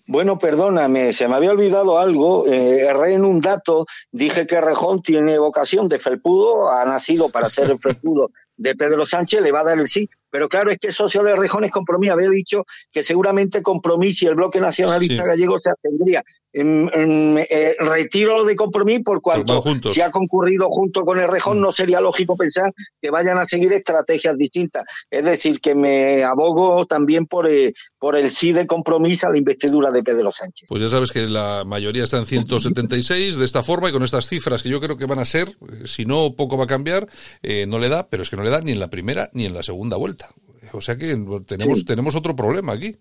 Bueno, 0.09 0.37
perdóname, 0.37 1.13
se 1.13 1.29
me 1.29 1.37
había 1.37 1.53
olvidado 1.53 2.01
algo. 2.01 2.47
Eh, 2.47 2.81
erré 2.81 3.15
en 3.15 3.25
un 3.25 3.41
dato. 3.41 3.87
Dije 4.11 4.47
que 4.47 4.61
Rejón 4.61 5.01
tiene 5.01 5.39
vocación 5.39 5.89
de 5.89 6.01
felpudo, 6.01 6.71
ha 6.71 6.85
nacido 6.85 7.29
para 7.29 7.49
ser 7.49 7.71
el 7.71 7.79
felpudo 7.79 8.31
de 8.57 8.75
Pedro 8.75 9.05
Sánchez, 9.07 9.43
le 9.43 9.53
va 9.53 9.61
a 9.61 9.65
dar 9.65 9.79
el 9.79 9.89
sí. 9.89 10.09
Pero 10.31 10.49
claro, 10.49 10.71
es 10.71 10.79
que 10.79 10.93
socio 10.93 11.23
de 11.23 11.37
Rejón 11.37 11.65
es 11.65 11.71
Compromís. 11.71 12.11
Había 12.11 12.29
dicho 12.31 12.65
que 12.91 13.03
seguramente 13.03 13.63
Compromís 13.63 14.23
y 14.23 14.27
el 14.27 14.35
Bloque 14.35 14.61
Nacionalista 14.61 15.23
Sí. 15.23 15.29
Gallego 15.29 15.59
se 15.59 15.71
abstendría. 15.71 16.23
Em, 16.59 16.89
em, 16.89 17.39
eh, 17.39 17.77
retiro 17.79 18.39
lo 18.39 18.45
de 18.45 18.57
compromiso 18.57 19.03
por 19.05 19.21
cuanto 19.21 19.63
si 19.93 20.01
ha 20.01 20.11
concurrido 20.11 20.69
junto 20.69 21.05
con 21.05 21.21
el 21.21 21.29
Rejón, 21.29 21.61
no 21.61 21.71
sería 21.71 22.01
lógico 22.01 22.37
pensar 22.37 22.73
que 23.01 23.11
vayan 23.11 23.37
a 23.39 23.45
seguir 23.45 23.73
estrategias 23.75 24.37
distintas. 24.39 24.85
Es 25.11 25.25
decir, 25.25 25.61
que 25.61 25.75
me 25.75 26.25
abogo 26.25 26.87
también 26.87 27.27
por, 27.27 27.47
eh, 27.49 27.75
por 27.99 28.17
el 28.17 28.31
sí 28.31 28.53
de 28.53 28.67
compromiso 28.67 29.27
a 29.27 29.31
la 29.31 29.39
investidura 29.39 29.91
de 29.91 30.03
Pedro 30.03 30.31
Sánchez. 30.31 30.67
Pues 30.69 30.81
ya 30.81 30.89
sabes 30.89 31.13
que 31.13 31.27
la 31.27 31.65
mayoría 31.67 32.05
está 32.05 32.17
en 32.19 32.27
176 32.27 33.37
de 33.37 33.45
esta 33.45 33.63
forma 33.63 33.89
y 33.89 33.93
con 33.93 34.03
estas 34.03 34.29
cifras 34.29 34.63
que 34.63 34.71
yo 34.71 34.81
creo 34.81 34.97
que 34.97 35.07
van 35.07 35.19
a 35.19 35.25
ser, 35.25 35.49
eh, 35.49 35.87
si 35.87 36.07
no 36.07 36.35
poco 36.37 36.57
va 36.57 36.65
a 36.65 36.69
cambiar, 36.69 37.07
eh, 37.43 37.67
no 37.67 37.79
le 37.79 37.89
da, 37.89 38.09
pero 38.09 38.23
es 38.23 38.31
que 38.31 38.37
no 38.37 38.43
le 38.43 38.51
da 38.51 38.61
ni 38.61 38.73
en 38.73 38.81
la 38.81 38.89
primera 38.89 39.29
ni 39.33 39.45
en 39.45 39.55
la 39.55 39.63
segunda 39.63 39.97
vuelta. 39.97 40.31
O 40.73 40.81
sea 40.81 40.97
que 40.97 41.17
tenemos, 41.47 41.79
Sí. 41.79 41.85
tenemos 41.85 42.15
otro 42.17 42.35
problema 42.35 42.73
aquí. 42.73 42.97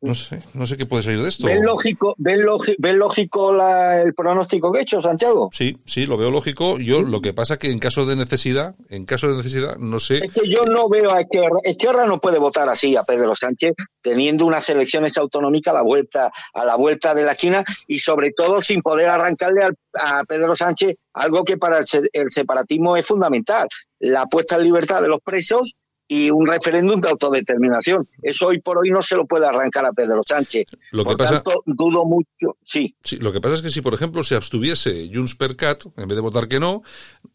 No 0.00 0.14
sé, 0.14 0.44
no 0.54 0.64
sé 0.64 0.76
qué 0.76 0.86
puede 0.86 1.02
salir 1.02 1.20
de 1.22 1.28
esto. 1.28 1.44
¿Ves 1.46 1.60
lógico, 1.60 2.14
logi- 2.18 2.76
ves 2.78 2.94
lógico 2.94 3.52
la- 3.52 4.00
el 4.00 4.14
pronóstico 4.14 4.70
que 4.70 4.78
he 4.78 4.82
hecho, 4.82 5.02
Santiago? 5.02 5.50
Sí, 5.52 5.76
sí, 5.86 6.06
lo 6.06 6.16
veo 6.16 6.30
lógico. 6.30 6.78
Yo 6.78 7.02
lo 7.02 7.20
que 7.20 7.32
pasa 7.34 7.56
que 7.58 7.72
en 7.72 7.80
caso 7.80 8.06
de 8.06 8.14
necesidad, 8.14 8.76
en 8.90 9.04
caso 9.06 9.26
de 9.28 9.36
necesidad, 9.38 9.76
no 9.76 9.98
sé. 9.98 10.18
Es 10.18 10.30
que 10.30 10.48
yo 10.48 10.64
no 10.66 10.88
veo 10.88 11.12
a 11.12 11.20
Esquerra. 11.22 11.56
Esquerra 11.64 12.06
no 12.06 12.20
puede 12.20 12.38
votar 12.38 12.68
así 12.68 12.94
a 12.94 13.02
Pedro 13.02 13.34
Sánchez 13.34 13.74
teniendo 14.00 14.46
unas 14.46 14.68
elecciones 14.68 15.18
autonómicas 15.18 15.72
a 15.74 15.78
la 15.78 15.82
vuelta, 15.82 16.30
a 16.54 16.64
la 16.64 16.76
vuelta 16.76 17.12
de 17.14 17.24
la 17.24 17.32
esquina 17.32 17.64
y 17.88 17.98
sobre 17.98 18.30
todo 18.30 18.60
sin 18.62 18.82
poder 18.82 19.08
arrancarle 19.08 19.64
al- 19.64 19.76
a 19.94 20.22
Pedro 20.24 20.54
Sánchez 20.54 20.94
algo 21.12 21.44
que 21.44 21.56
para 21.58 21.78
el, 21.78 21.84
el 22.12 22.30
separatismo 22.30 22.96
es 22.96 23.04
fundamental, 23.04 23.66
la 23.98 24.26
puesta 24.26 24.54
en 24.54 24.62
libertad 24.62 25.02
de 25.02 25.08
los 25.08 25.20
presos 25.22 25.74
y 26.08 26.30
un 26.30 26.46
referéndum 26.46 27.00
de 27.00 27.10
autodeterminación. 27.10 28.08
Eso 28.22 28.46
hoy 28.46 28.60
por 28.60 28.78
hoy 28.78 28.90
no 28.90 29.02
se 29.02 29.14
lo 29.14 29.26
puede 29.26 29.46
arrancar 29.46 29.84
a 29.84 29.92
Pedro 29.92 30.22
Sánchez. 30.26 30.64
Lo 30.90 31.04
que 31.04 31.10
por 31.10 31.16
pasa- 31.18 31.42
tanto, 31.42 31.62
dudo 31.66 32.04
mucho. 32.06 32.56
Sí, 32.64 32.94
Sí, 33.04 33.16
lo 33.18 33.30
que 33.32 33.40
pasa 33.42 33.56
es 33.56 33.62
que 33.62 33.70
si, 33.70 33.82
por 33.82 33.92
ejemplo, 33.94 34.24
se 34.24 34.34
abstuviese 34.34 35.10
Junts 35.12 35.34
per 35.34 35.54
Cat, 35.56 35.84
en 35.96 36.08
vez 36.08 36.16
de 36.16 36.22
votar 36.22 36.48
que 36.48 36.58
no, 36.58 36.82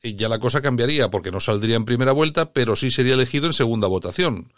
eh, 0.02 0.16
ya 0.16 0.28
la 0.28 0.40
cosa 0.40 0.62
cambiaría 0.62 1.10
porque 1.10 1.32
no 1.32 1.40
saldría 1.40 1.76
en 1.76 1.86
primera 1.86 2.12
vuelta, 2.12 2.52
pero 2.52 2.76
sí 2.76 2.90
sería 2.92 3.14
elegido 3.14 3.46
en 3.46 3.54
segunda 3.54 3.88
votación. 3.88 4.52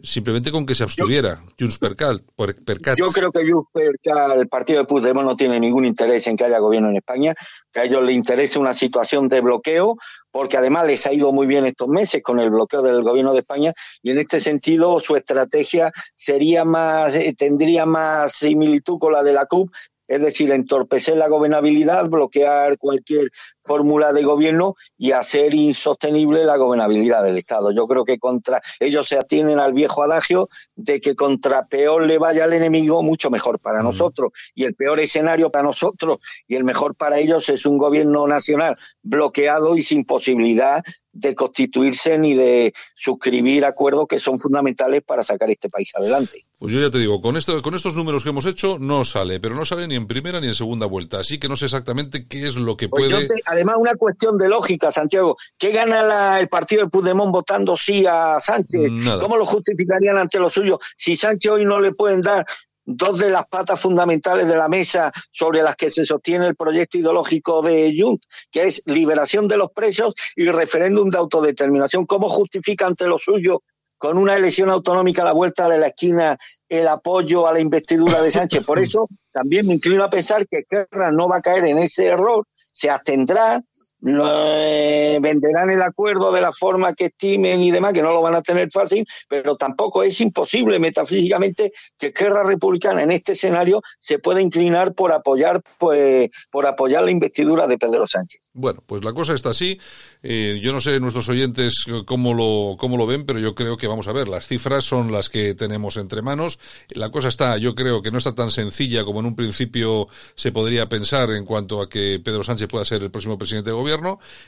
Simplemente 0.00 0.52
con 0.52 0.64
que 0.64 0.76
se 0.76 0.84
abstuviera 0.84 1.42
Junts 1.58 1.78
per 1.78 1.96
Cat. 1.96 2.20
por- 2.36 2.54
per. 2.64 2.78
Yo 2.96 3.10
creo 3.10 3.32
que 3.32 3.40
Juncker, 3.50 3.92
que 4.00 4.10
el 4.40 4.46
partido 4.48 4.78
de 4.78 4.84
Puigdemont 4.86 5.26
no 5.26 5.34
tiene 5.34 5.58
ningún 5.58 5.84
interés 5.84 6.26
en 6.28 6.36
que 6.36 6.44
haya 6.44 6.60
gobierno 6.60 6.88
en 6.90 6.96
España, 6.96 7.34
que 7.72 7.80
a 7.80 7.84
ellos 7.84 8.04
les 8.04 8.14
interesa 8.14 8.60
una 8.60 8.74
situación 8.74 9.28
de 9.28 9.40
bloqueo, 9.40 9.96
porque 10.30 10.56
además 10.56 10.86
les 10.86 11.04
ha 11.06 11.12
ido 11.12 11.32
muy 11.32 11.48
bien 11.48 11.64
estos 11.66 11.88
meses 11.88 12.22
con 12.22 12.38
el 12.38 12.50
bloqueo 12.50 12.82
del 12.82 13.02
gobierno 13.02 13.32
de 13.32 13.40
España 13.40 13.72
y 14.02 14.10
en 14.12 14.18
este 14.18 14.38
sentido 14.38 15.00
su 15.00 15.16
estrategia 15.16 15.90
sería 16.14 16.64
más, 16.64 17.16
eh, 17.16 17.34
tendría 17.36 17.84
más 17.84 18.32
similitud 18.32 18.98
con 19.00 19.12
la 19.14 19.24
de 19.24 19.32
la 19.32 19.46
CUP, 19.46 19.70
es 20.06 20.20
decir, 20.22 20.50
entorpecer 20.52 21.16
la 21.16 21.28
gobernabilidad, 21.28 22.08
bloquear 22.08 22.78
cualquier 22.78 23.30
fórmula 23.68 24.12
de 24.12 24.24
gobierno 24.24 24.74
y 24.96 25.12
hacer 25.12 25.54
insostenible 25.54 26.44
la 26.44 26.56
gobernabilidad 26.56 27.22
del 27.22 27.38
Estado. 27.38 27.70
Yo 27.70 27.86
creo 27.86 28.04
que 28.04 28.18
contra 28.18 28.60
ellos 28.80 29.06
se 29.06 29.18
atienen 29.18 29.60
al 29.60 29.72
viejo 29.72 30.02
adagio 30.02 30.48
de 30.74 31.00
que 31.00 31.14
contra 31.14 31.66
peor 31.68 32.04
le 32.06 32.18
vaya 32.18 32.44
al 32.44 32.52
enemigo, 32.54 33.02
mucho 33.04 33.30
mejor 33.30 33.60
para 33.60 33.82
nosotros. 33.82 34.32
Y 34.54 34.64
el 34.64 34.74
peor 34.74 34.98
escenario 34.98 35.50
para 35.50 35.64
nosotros 35.64 36.18
y 36.48 36.56
el 36.56 36.64
mejor 36.64 36.96
para 36.96 37.18
ellos 37.20 37.48
es 37.50 37.64
un 37.66 37.78
gobierno 37.78 38.26
nacional 38.26 38.76
bloqueado 39.02 39.76
y 39.76 39.82
sin 39.82 40.04
posibilidad 40.04 40.82
de 41.12 41.34
constituirse 41.34 42.16
ni 42.18 42.34
de 42.34 42.72
suscribir 42.94 43.64
acuerdos 43.64 44.06
que 44.08 44.18
son 44.20 44.38
fundamentales 44.38 45.02
para 45.02 45.22
sacar 45.24 45.50
este 45.50 45.68
país 45.68 45.90
adelante. 45.94 46.44
Pues 46.58 46.72
yo 46.72 46.80
ya 46.80 46.90
te 46.90 46.98
digo, 46.98 47.20
con, 47.20 47.36
esto, 47.36 47.60
con 47.62 47.74
estos 47.74 47.94
números 47.94 48.22
que 48.24 48.30
hemos 48.30 48.44
hecho 48.46 48.78
no 48.80 49.04
sale, 49.04 49.40
pero 49.40 49.54
no 49.54 49.64
sale 49.64 49.86
ni 49.88 49.94
en 49.96 50.06
primera 50.06 50.40
ni 50.40 50.48
en 50.48 50.54
segunda 50.54 50.86
vuelta. 50.86 51.20
Así 51.20 51.38
que 51.38 51.48
no 51.48 51.56
sé 51.56 51.64
exactamente 51.66 52.26
qué 52.28 52.46
es 52.46 52.56
lo 52.56 52.76
que 52.76 52.88
Pues 52.88 53.10
puede. 53.12 53.26
te- 53.26 53.34
además, 53.58 53.76
una 53.78 53.94
cuestión 53.94 54.38
de 54.38 54.48
lógica, 54.48 54.90
Santiago. 54.90 55.36
¿Qué 55.58 55.70
gana 55.72 56.02
la- 56.02 56.40
el 56.40 56.48
partido 56.48 56.84
de 56.84 56.90
Puigdemont 56.90 57.30
votando 57.32 57.76
sí 57.76 58.04
a 58.06 58.38
Sánchez? 58.40 58.90
Nada. 58.90 59.20
¿Cómo 59.20 59.36
lo 59.36 59.44
justificarían 59.46 60.18
ante 60.18 60.38
los 60.38 60.52
suyos? 60.52 60.78
Si 60.96 61.16
Sánchez 61.16 61.50
hoy 61.52 61.64
no 61.64 61.80
le 61.80 61.92
pueden 61.92 62.20
dar 62.22 62.46
dos 62.90 63.18
de 63.18 63.28
las 63.28 63.46
patas 63.46 63.78
fundamentales 63.80 64.46
de 64.48 64.56
la 64.56 64.66
mesa 64.68 65.12
sobre 65.30 65.62
las 65.62 65.76
que 65.76 65.90
se 65.90 66.06
sostiene 66.06 66.46
el 66.46 66.56
proyecto 66.56 66.96
ideológico 66.96 67.60
de 67.60 67.94
Junts, 67.98 68.26
que 68.50 68.64
es 68.66 68.82
liberación 68.86 69.46
de 69.46 69.58
los 69.58 69.70
presos 69.72 70.14
y 70.34 70.46
referéndum 70.48 71.10
de 71.10 71.18
autodeterminación. 71.18 72.06
¿Cómo 72.06 72.28
justifica 72.30 72.86
ante 72.86 73.04
los 73.04 73.22
suyos 73.22 73.58
con 73.98 74.16
una 74.16 74.36
elección 74.36 74.70
autonómica 74.70 75.20
a 75.20 75.26
la 75.26 75.32
vuelta 75.32 75.68
de 75.68 75.76
la 75.78 75.88
esquina 75.88 76.38
el 76.68 76.88
apoyo 76.88 77.46
a 77.46 77.52
la 77.52 77.60
investidura 77.60 78.22
de 78.22 78.30
Sánchez? 78.30 78.64
Por 78.64 78.78
eso 78.78 79.06
también 79.32 79.66
me 79.66 79.74
inclino 79.74 80.02
a 80.02 80.08
pensar 80.08 80.46
que 80.48 80.62
Guerra 80.70 81.10
no 81.12 81.28
va 81.28 81.36
a 81.36 81.42
caer 81.42 81.66
en 81.66 81.76
ese 81.78 82.06
error, 82.06 82.46
se 82.78 82.88
abstendrá, 82.88 83.60
lo, 84.00 84.26
eh, 84.28 85.18
venderán 85.20 85.70
el 85.70 85.82
acuerdo 85.82 86.32
de 86.32 86.40
la 86.40 86.52
forma 86.52 86.94
que 86.94 87.06
estimen 87.06 87.62
y 87.62 87.70
demás, 87.70 87.92
que 87.92 88.02
no 88.02 88.12
lo 88.12 88.22
van 88.22 88.34
a 88.34 88.42
tener 88.42 88.70
fácil, 88.70 89.06
pero 89.28 89.56
tampoco 89.56 90.02
es 90.02 90.20
imposible 90.20 90.78
metafísicamente 90.78 91.72
que 91.98 92.10
Guerra 92.10 92.42
Republicana 92.44 93.02
en 93.02 93.10
este 93.10 93.32
escenario 93.32 93.82
se 93.98 94.18
pueda 94.18 94.40
inclinar 94.40 94.94
por 94.94 95.12
apoyar, 95.12 95.60
pues, 95.78 96.30
por 96.50 96.66
apoyar 96.66 97.04
la 97.04 97.10
investidura 97.10 97.66
de 97.66 97.78
Pedro 97.78 98.06
Sánchez. 98.06 98.50
Bueno, 98.52 98.82
pues 98.86 99.04
la 99.04 99.12
cosa 99.12 99.34
está 99.34 99.50
así. 99.50 99.78
Eh, 100.22 100.60
yo 100.62 100.72
no 100.72 100.80
sé 100.80 100.98
nuestros 101.00 101.28
oyentes 101.28 101.84
cómo 102.06 102.34
lo, 102.34 102.76
cómo 102.78 102.96
lo 102.96 103.06
ven, 103.06 103.24
pero 103.24 103.38
yo 103.38 103.54
creo 103.54 103.76
que 103.76 103.86
vamos 103.86 104.08
a 104.08 104.12
ver, 104.12 104.28
las 104.28 104.46
cifras 104.46 104.84
son 104.84 105.12
las 105.12 105.28
que 105.28 105.54
tenemos 105.54 105.96
entre 105.96 106.22
manos. 106.22 106.58
La 106.94 107.10
cosa 107.10 107.28
está, 107.28 107.56
yo 107.58 107.74
creo 107.74 108.02
que 108.02 108.10
no 108.10 108.18
está 108.18 108.34
tan 108.34 108.50
sencilla 108.50 109.04
como 109.04 109.20
en 109.20 109.26
un 109.26 109.36
principio 109.36 110.08
se 110.34 110.52
podría 110.52 110.88
pensar 110.88 111.30
en 111.30 111.44
cuanto 111.44 111.80
a 111.80 111.88
que 111.88 112.20
Pedro 112.22 112.44
Sánchez 112.44 112.68
pueda 112.68 112.84
ser 112.84 113.02
el 113.02 113.10
próximo 113.10 113.38
presidente 113.38 113.70
de 113.70 113.76
gobierno, 113.76 113.87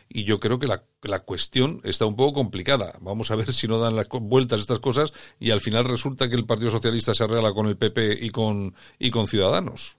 y 0.09 0.24
yo 0.24 0.38
creo 0.40 0.59
que 0.59 0.66
la, 0.66 0.85
la 1.03 1.20
cuestión 1.20 1.81
está 1.85 2.07
un 2.07 2.16
poco 2.16 2.35
complicada. 2.35 2.94
Vamos 3.00 3.31
a 3.31 3.37
ver 3.37 3.53
si 3.53 3.68
no 3.68 3.79
dan 3.79 3.96
las 3.96 4.09
vueltas 4.09 4.61
estas 4.61 4.79
cosas 4.79 5.12
y 5.38 5.50
al 5.50 5.61
final 5.61 5.85
resulta 5.85 6.29
que 6.29 6.37
el 6.37 6.46
Partido 6.46 6.70
Socialista 6.70 7.14
se 7.14 7.24
arregla 7.24 7.53
con 7.53 7.66
el 7.66 7.76
PP 7.76 8.18
y 8.20 8.31
con, 8.31 8.74
y 8.98 9.11
con 9.11 9.26
Ciudadanos. 9.26 9.96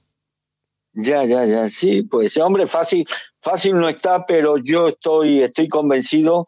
Ya, 0.94 1.24
ya, 1.24 1.46
ya, 1.46 1.70
sí, 1.70 2.02
pues 2.04 2.38
hombre, 2.38 2.68
fácil, 2.68 3.06
fácil 3.40 3.76
no 3.76 3.88
está, 3.88 4.26
pero 4.26 4.58
yo 4.58 4.90
estoy, 4.90 5.40
estoy 5.40 5.70
convencido 5.70 6.48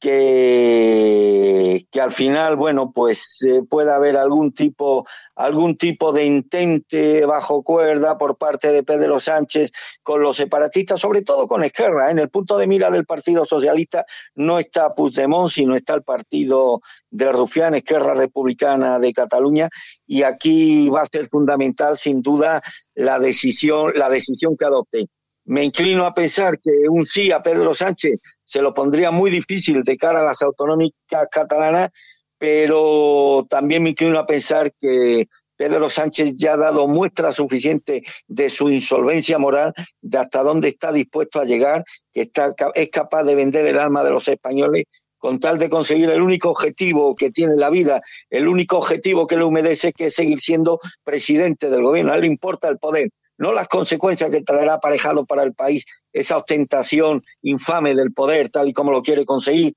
que, 0.00 1.86
que 1.90 2.00
al 2.00 2.10
final, 2.10 2.56
bueno, 2.56 2.90
pues 2.92 3.42
eh, 3.46 3.62
puede 3.68 3.92
haber 3.92 4.16
algún 4.16 4.52
tipo, 4.52 5.06
algún 5.36 5.76
tipo 5.76 6.12
de 6.12 6.24
intente 6.24 7.26
bajo 7.26 7.62
cuerda 7.62 8.16
por 8.16 8.38
parte 8.38 8.72
de 8.72 8.82
Pedro 8.82 9.20
Sánchez 9.20 9.70
con 10.02 10.22
los 10.22 10.38
separatistas, 10.38 11.00
sobre 11.00 11.22
todo 11.22 11.46
con 11.46 11.62
Esquerra. 11.62 12.08
¿eh? 12.08 12.12
En 12.12 12.18
el 12.18 12.30
punto 12.30 12.56
de 12.56 12.66
mira 12.66 12.90
del 12.90 13.04
Partido 13.04 13.44
Socialista 13.44 14.06
no 14.34 14.58
está 14.58 14.94
Puigdemont, 14.94 15.52
sino 15.52 15.76
está 15.76 15.94
el 15.94 16.02
partido 16.02 16.80
de 17.10 17.30
Rufián, 17.30 17.74
Esquerra 17.74 18.14
Republicana 18.14 18.98
de 18.98 19.12
Cataluña, 19.12 19.68
y 20.06 20.22
aquí 20.22 20.88
va 20.88 21.02
a 21.02 21.06
ser 21.06 21.28
fundamental, 21.28 21.96
sin 21.98 22.22
duda, 22.22 22.62
la 22.94 23.18
decisión, 23.18 23.92
la 23.96 24.08
decisión 24.08 24.56
que 24.56 24.64
adopte. 24.64 25.08
Me 25.44 25.64
inclino 25.64 26.04
a 26.04 26.14
pensar 26.14 26.58
que 26.60 26.70
un 26.88 27.06
sí 27.06 27.32
a 27.32 27.42
Pedro 27.42 27.74
Sánchez 27.74 28.18
se 28.44 28.62
lo 28.62 28.74
pondría 28.74 29.10
muy 29.10 29.30
difícil 29.30 29.82
de 29.82 29.96
cara 29.96 30.20
a 30.20 30.24
las 30.24 30.42
autonómicas 30.42 31.28
catalanas, 31.30 31.90
pero 32.38 33.46
también 33.48 33.82
me 33.82 33.90
inclino 33.90 34.18
a 34.18 34.26
pensar 34.26 34.72
que 34.78 35.28
Pedro 35.56 35.90
Sánchez 35.90 36.36
ya 36.36 36.54
ha 36.54 36.56
dado 36.56 36.88
muestra 36.88 37.32
suficiente 37.32 38.02
de 38.26 38.48
su 38.48 38.70
insolvencia 38.70 39.38
moral, 39.38 39.74
de 40.00 40.18
hasta 40.18 40.42
dónde 40.42 40.68
está 40.68 40.90
dispuesto 40.90 41.38
a 41.38 41.44
llegar, 41.44 41.84
que 42.14 42.22
está, 42.22 42.54
es 42.74 42.88
capaz 42.88 43.24
de 43.24 43.34
vender 43.34 43.66
el 43.66 43.78
alma 43.78 44.02
de 44.02 44.10
los 44.10 44.26
españoles 44.28 44.84
con 45.20 45.38
tal 45.38 45.58
de 45.58 45.68
conseguir 45.68 46.08
el 46.08 46.22
único 46.22 46.48
objetivo 46.48 47.14
que 47.14 47.30
tiene 47.30 47.54
la 47.56 47.68
vida, 47.68 48.00
el 48.30 48.48
único 48.48 48.78
objetivo 48.78 49.26
que 49.26 49.36
le 49.36 49.44
humedece, 49.44 49.92
que 49.92 50.06
es 50.06 50.14
seguir 50.14 50.40
siendo 50.40 50.80
presidente 51.04 51.68
del 51.68 51.82
gobierno. 51.82 52.12
A 52.12 52.14
él 52.14 52.22
le 52.22 52.26
importa 52.26 52.68
el 52.68 52.78
poder, 52.78 53.10
no 53.40 53.54
las 53.54 53.68
consecuencias 53.68 54.30
que 54.30 54.42
traerá 54.42 54.74
aparejado 54.74 55.24
para 55.24 55.42
el 55.42 55.54
país 55.54 55.86
esa 56.12 56.36
ostentación 56.36 57.24
infame 57.40 57.94
del 57.94 58.12
poder, 58.12 58.50
tal 58.50 58.68
y 58.68 58.74
como 58.74 58.92
lo 58.92 59.02
quiere 59.02 59.24
conseguir. 59.24 59.74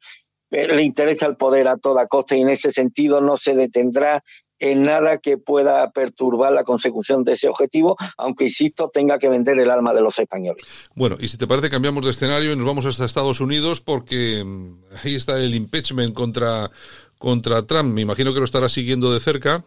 Le 0.52 0.84
interesa 0.84 1.26
el 1.26 1.38
poder 1.38 1.68
a 1.70 1.78
toda 1.78 2.08
costa 2.08 2.36
y 2.36 2.42
en 2.42 2.50
ese 2.50 2.72
sentido 2.72 3.22
no 3.22 3.38
se 3.38 3.56
detendrá 3.56 4.22
en 4.60 4.84
nada 4.84 5.18
que 5.18 5.38
pueda 5.38 5.92
perturbar 5.92 6.52
la 6.52 6.64
consecución 6.64 7.24
de 7.24 7.34
ese 7.34 7.48
objetivo, 7.48 7.98
aunque, 8.18 8.46
insisto, 8.46 8.90
tenga 8.94 9.18
que 9.18 9.30
vender 9.30 9.58
el 9.60 9.70
alma 9.72 9.94
de 9.94 10.02
los 10.02 10.20
españoles. 10.20 10.64
Bueno, 10.94 11.16
y 11.20 11.28
si 11.30 11.38
te 11.38 11.48
parece, 11.48 11.70
cambiamos 11.70 12.04
de 12.04 12.12
escenario 12.12 12.54
y 12.54 12.56
nos 12.56 12.66
vamos 12.66 12.86
hasta 12.86 13.06
Estados 13.06 13.40
Unidos 13.42 13.82
porque 13.82 14.44
mm, 14.44 14.84
ahí 15.04 15.16
está 15.16 15.40
el 15.40 15.56
impeachment 15.56 16.14
contra, 16.14 16.70
contra 17.18 17.64
Trump. 17.64 17.94
Me 17.94 18.02
imagino 18.02 18.34
que 18.34 18.40
lo 18.40 18.46
estará 18.46 18.70
siguiendo 18.70 19.12
de 19.12 19.20
cerca. 19.20 19.66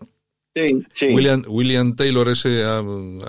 William, 1.03 1.43
William 1.47 1.95
Taylor 1.95 2.29
ese 2.29 2.65
ha, 2.65 2.83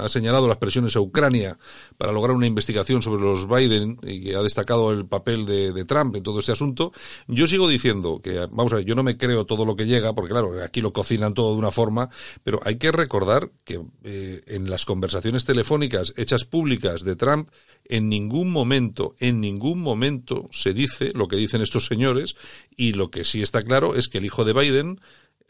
señalado 0.08 0.48
las 0.48 0.58
presiones 0.58 0.96
a 0.96 1.02
Ucrania 1.02 1.58
para 1.98 2.12
lograr 2.12 2.36
una 2.36 2.48
investigación 2.48 3.02
sobre 3.02 3.22
los 3.22 3.48
Biden 3.48 4.00
y 4.04 4.34
ha 4.34 4.42
destacado 4.42 4.92
el 4.92 5.06
papel 5.06 5.46
de, 5.46 5.74
de 5.74 5.84
Trump 5.84 6.16
en 6.16 6.24
todo 6.24 6.40
este 6.40 6.54
asunto. 6.54 6.94
Yo 7.28 7.48
sigo 7.48 7.68
diciendo 7.68 8.22
que, 8.24 8.48
vamos 8.52 8.74
a 8.74 8.78
ver, 8.78 8.86
yo 8.86 8.96
no 8.96 9.04
me 9.04 9.18
creo 9.18 9.46
todo 9.46 9.66
lo 9.66 9.76
que 9.76 9.86
llega, 9.86 10.14
porque 10.14 10.32
claro, 10.32 10.54
aquí 10.64 10.82
lo 10.82 10.94
cocinan 10.94 11.34
todo 11.34 11.54
de 11.54 11.60
una 11.60 11.72
forma, 11.72 12.10
pero 12.44 12.62
hay 12.64 12.78
que 12.78 12.92
recordar 12.92 13.52
que 13.64 13.82
eh, 14.04 14.42
en 14.48 14.70
las 14.70 14.86
conversaciones 14.86 15.46
telefónicas 15.46 16.14
hechas 16.18 16.46
públicas 16.46 17.04
de 17.04 17.16
Trump, 17.16 17.50
en 17.86 18.10
ningún 18.10 18.52
momento, 18.52 19.16
en 19.20 19.40
ningún 19.40 19.80
momento 19.80 20.50
se 20.52 20.74
dice 20.74 21.12
lo 21.14 21.28
que 21.28 21.36
dicen 21.36 21.62
estos 21.62 21.86
señores 21.86 22.36
y 22.76 22.94
lo 22.94 23.10
que 23.10 23.24
sí 23.24 23.42
está 23.42 23.62
claro 23.62 23.96
es 23.96 24.08
que 24.08 24.18
el 24.18 24.26
hijo 24.26 24.46
de 24.46 24.54
Biden 24.54 25.00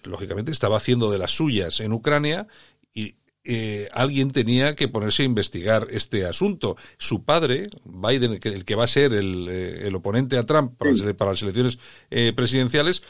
lógicamente 0.03 0.51
estaba 0.51 0.77
haciendo 0.77 1.11
de 1.11 1.17
las 1.17 1.31
suyas 1.31 1.79
en 1.79 1.93
Ucrania 1.93 2.47
y 2.93 3.15
eh, 3.49 3.87
alguien 3.93 4.31
tenía 4.31 4.75
que 4.75 4.89
ponerse 4.89 5.23
a 5.23 5.25
investigar 5.25 5.87
este 5.89 6.25
asunto. 6.25 6.75
Su 6.97 7.23
padre, 7.23 7.67
Biden, 7.85 8.33
el 8.33 8.39
que, 8.41 8.49
el 8.49 8.65
que 8.65 8.75
va 8.75 8.83
a 8.83 8.87
ser 8.87 9.13
el, 9.13 9.47
eh, 9.49 9.87
el 9.87 9.95
oponente 9.95 10.37
a 10.37 10.45
Trump 10.45 10.77
para, 10.77 10.91
las, 10.91 11.13
para 11.13 11.31
las 11.31 11.41
elecciones 11.41 11.79
eh, 12.09 12.33
presidenciales, 12.35 13.03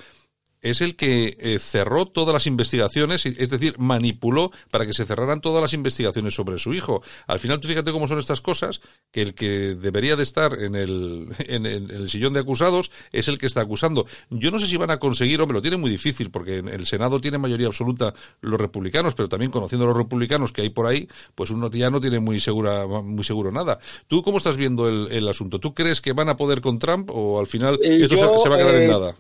es 0.62 0.82
el 0.82 0.95
que 0.95 1.38
eh, 1.39 1.60
cerró 1.60 2.05
todas 2.05 2.34
las 2.34 2.47
investigaciones, 2.47 3.26
es 3.26 3.49
decir, 3.49 3.76
manipuló 3.78 4.51
para 4.72 4.86
que 4.86 4.93
se 4.93 5.05
cerraran 5.05 5.41
todas 5.41 5.62
las 5.62 5.74
investigaciones 5.74 6.34
sobre 6.34 6.60
su 6.60 6.74
hijo. 6.74 7.01
Al 7.28 7.39
final, 7.39 7.60
tú 7.60 7.68
fíjate 7.68 7.91
cómo 7.91 8.08
son 8.08 8.20
estas 8.20 8.41
cosas, 8.41 8.82
que 9.12 9.22
el 9.22 9.34
que 9.34 9.76
debería 9.76 10.16
de 10.16 10.24
estar 10.24 10.62
en 10.62 10.76
el, 10.76 11.28
en 11.39 11.66
el, 11.66 11.91
en 11.91 11.97
el 11.97 12.10
sillón 12.10 12.34
de 12.34 12.39
acusados 12.39 12.91
es 13.12 13.28
el 13.28 13.38
que 13.38 13.45
está 13.45 13.62
acusando. 13.62 14.05
Yo 14.30 14.51
no 14.51 14.60
sé 14.60 14.68
si 14.68 14.78
van 14.78 14.91
a 14.91 14.99
conseguir, 14.99 15.41
hombre, 15.41 15.55
lo 15.55 15.62
tiene 15.62 15.78
muy 15.78 15.89
difícil, 15.89 16.32
porque 16.32 16.58
en 16.58 16.68
el 16.68 16.86
Senado 16.86 17.22
tiene 17.22 17.38
mayoría 17.38 17.68
absoluta 17.68 18.14
los 18.41 18.60
republicanos, 18.60 19.14
pero 19.16 19.30
también 19.30 19.51
conociendo 19.51 19.86
a 19.86 19.89
los 19.89 19.97
republicanos 19.97 20.51
que 20.51 20.62
hay 20.62 20.70
por 20.70 20.88
ahí, 20.88 21.08
pues 21.36 21.49
uno 21.49 21.70
ya 21.70 21.89
no 21.89 22.01
tiene 22.01 22.20
muy 22.20 22.39
segura, 22.39 22.86
muy 22.88 23.24
seguro 23.24 23.51
nada. 23.51 23.80
¿Tú 24.08 24.24
cómo 24.24 24.38
estás 24.38 24.58
viendo 24.58 24.88
el, 24.88 25.10
el 25.12 25.28
asunto? 25.28 25.60
¿Tú 25.60 25.74
crees 25.74 26.01
que 26.01 26.14
van 26.14 26.30
a 26.30 26.36
poder 26.36 26.62
con 26.62 26.80
Trump 26.80 27.10
o 27.12 27.39
al 27.39 27.47
final 27.47 27.78
Eh, 27.84 28.03
esto 28.03 28.16
yo, 28.16 28.38
se, 28.38 28.43
se 28.43 28.49
va 28.49 28.55
a 28.55 28.60
quedar 28.60 28.76
en 28.76 28.84
eh, 28.84 28.88
nada? 28.88 29.16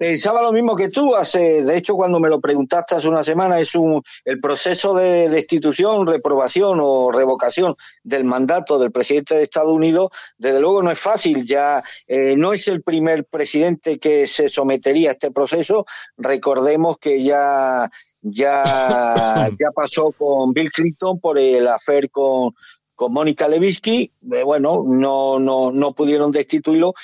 Pensaba 0.00 0.40
lo 0.40 0.50
mismo 0.50 0.74
que 0.76 0.88
tú. 0.88 1.14
Hace, 1.14 1.62
de 1.62 1.76
hecho, 1.76 1.94
cuando 1.94 2.18
me 2.20 2.30
lo 2.30 2.40
preguntaste 2.40 2.94
hace 2.94 3.06
una 3.06 3.22
semana, 3.22 3.60
es 3.60 3.74
un 3.74 4.02
el 4.24 4.40
proceso 4.40 4.94
de 4.94 5.28
destitución, 5.28 6.06
reprobación 6.06 6.78
o 6.80 7.10
revocación 7.12 7.74
del 8.02 8.24
mandato 8.24 8.78
del 8.78 8.92
presidente 8.92 9.34
de 9.34 9.42
Estados 9.42 9.74
Unidos. 9.74 10.08
Desde 10.38 10.58
luego 10.58 10.82
no 10.82 10.90
es 10.90 10.98
fácil. 10.98 11.44
Ya 11.44 11.82
eh, 12.08 12.34
no 12.34 12.54
es 12.54 12.66
el 12.68 12.82
primer 12.82 13.26
presidente 13.26 13.98
que 13.98 14.26
se 14.26 14.48
sometería 14.48 15.10
a 15.10 15.12
este 15.12 15.32
proceso. 15.32 15.84
Recordemos 16.16 16.96
que 16.96 17.22
ya 17.22 17.90
ya 18.22 19.50
ya 19.60 19.70
pasó 19.74 20.14
con 20.16 20.54
Bill 20.54 20.72
Clinton 20.72 21.20
por 21.20 21.38
el 21.38 21.68
afer 21.68 22.10
con 22.10 22.54
con 22.94 23.12
Mónica 23.12 23.46
Lewinsky. 23.48 24.10
Eh, 24.32 24.44
bueno, 24.44 24.82
no 24.82 25.38
no 25.38 25.70
no 25.70 25.92
pudieron 25.92 26.30
destituirlo 26.30 26.94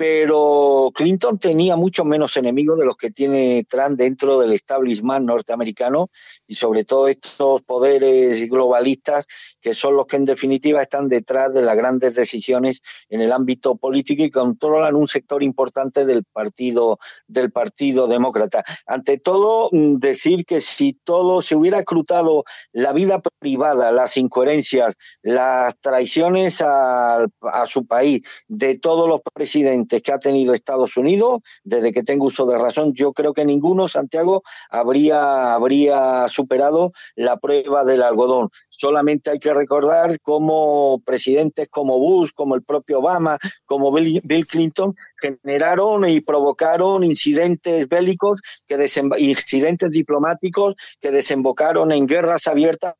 pero 0.00 0.90
Clinton 0.94 1.38
tenía 1.38 1.76
muchos 1.76 2.06
menos 2.06 2.34
enemigos 2.38 2.78
de 2.78 2.86
los 2.86 2.96
que 2.96 3.10
tiene 3.10 3.66
Trump 3.68 3.98
dentro 3.98 4.40
del 4.40 4.54
establishment 4.54 5.26
norteamericano 5.26 6.08
y 6.46 6.54
sobre 6.54 6.84
todo 6.84 7.06
estos 7.06 7.60
poderes 7.64 8.48
globalistas 8.48 9.26
que 9.60 9.74
son 9.74 9.96
los 9.96 10.06
que 10.06 10.16
en 10.16 10.24
definitiva 10.24 10.82
están 10.82 11.08
detrás 11.08 11.52
de 11.52 11.62
las 11.62 11.76
grandes 11.76 12.14
decisiones 12.14 12.82
en 13.08 13.20
el 13.20 13.32
ámbito 13.32 13.76
político 13.76 14.22
y 14.22 14.30
controlan 14.30 14.94
un 14.94 15.08
sector 15.08 15.42
importante 15.42 16.04
del 16.04 16.24
partido 16.24 16.98
del 17.26 17.50
partido 17.50 18.08
demócrata. 18.08 18.64
Ante 18.86 19.18
todo 19.18 19.68
mm, 19.72 19.96
decir 19.96 20.44
que 20.44 20.60
si 20.60 20.92
todo 20.92 21.42
se 21.42 21.56
hubiera 21.56 21.78
escrutado 21.78 22.44
la 22.72 22.92
vida 22.92 23.20
privada, 23.38 23.92
las 23.92 24.16
incoherencias, 24.16 24.94
las 25.22 25.78
traiciones 25.80 26.60
a, 26.60 27.26
a 27.42 27.66
su 27.66 27.86
país 27.86 28.22
de 28.48 28.78
todos 28.78 29.08
los 29.08 29.20
presidentes 29.32 30.02
que 30.02 30.12
ha 30.12 30.18
tenido 30.18 30.54
Estados 30.54 30.96
Unidos, 30.96 31.40
desde 31.64 31.92
que 31.92 32.02
tengo 32.02 32.26
uso 32.26 32.46
de 32.46 32.58
razón, 32.58 32.92
yo 32.94 33.12
creo 33.12 33.32
que 33.32 33.44
ninguno, 33.44 33.88
Santiago, 33.88 34.42
habría, 34.70 35.54
habría 35.54 36.28
superado 36.28 36.92
la 37.14 37.38
prueba 37.38 37.84
del 37.84 38.02
algodón. 38.02 38.50
Solamente 38.68 39.30
hay 39.30 39.38
que 39.38 39.49
recordar 39.54 40.18
cómo 40.20 41.00
presidentes 41.04 41.68
como 41.68 41.98
Bush, 41.98 42.30
como 42.34 42.54
el 42.54 42.62
propio 42.62 43.00
Obama, 43.00 43.38
como 43.66 43.92
Bill, 43.92 44.20
Bill 44.24 44.46
Clinton, 44.46 44.94
generaron 45.20 46.08
y 46.08 46.20
provocaron 46.20 47.04
incidentes 47.04 47.88
bélicos, 47.88 48.40
que 48.66 48.76
incidentes 49.18 49.90
diplomáticos 49.90 50.74
que 51.00 51.10
desembocaron 51.10 51.92
en 51.92 52.06
guerras 52.06 52.46
abiertas 52.46 52.94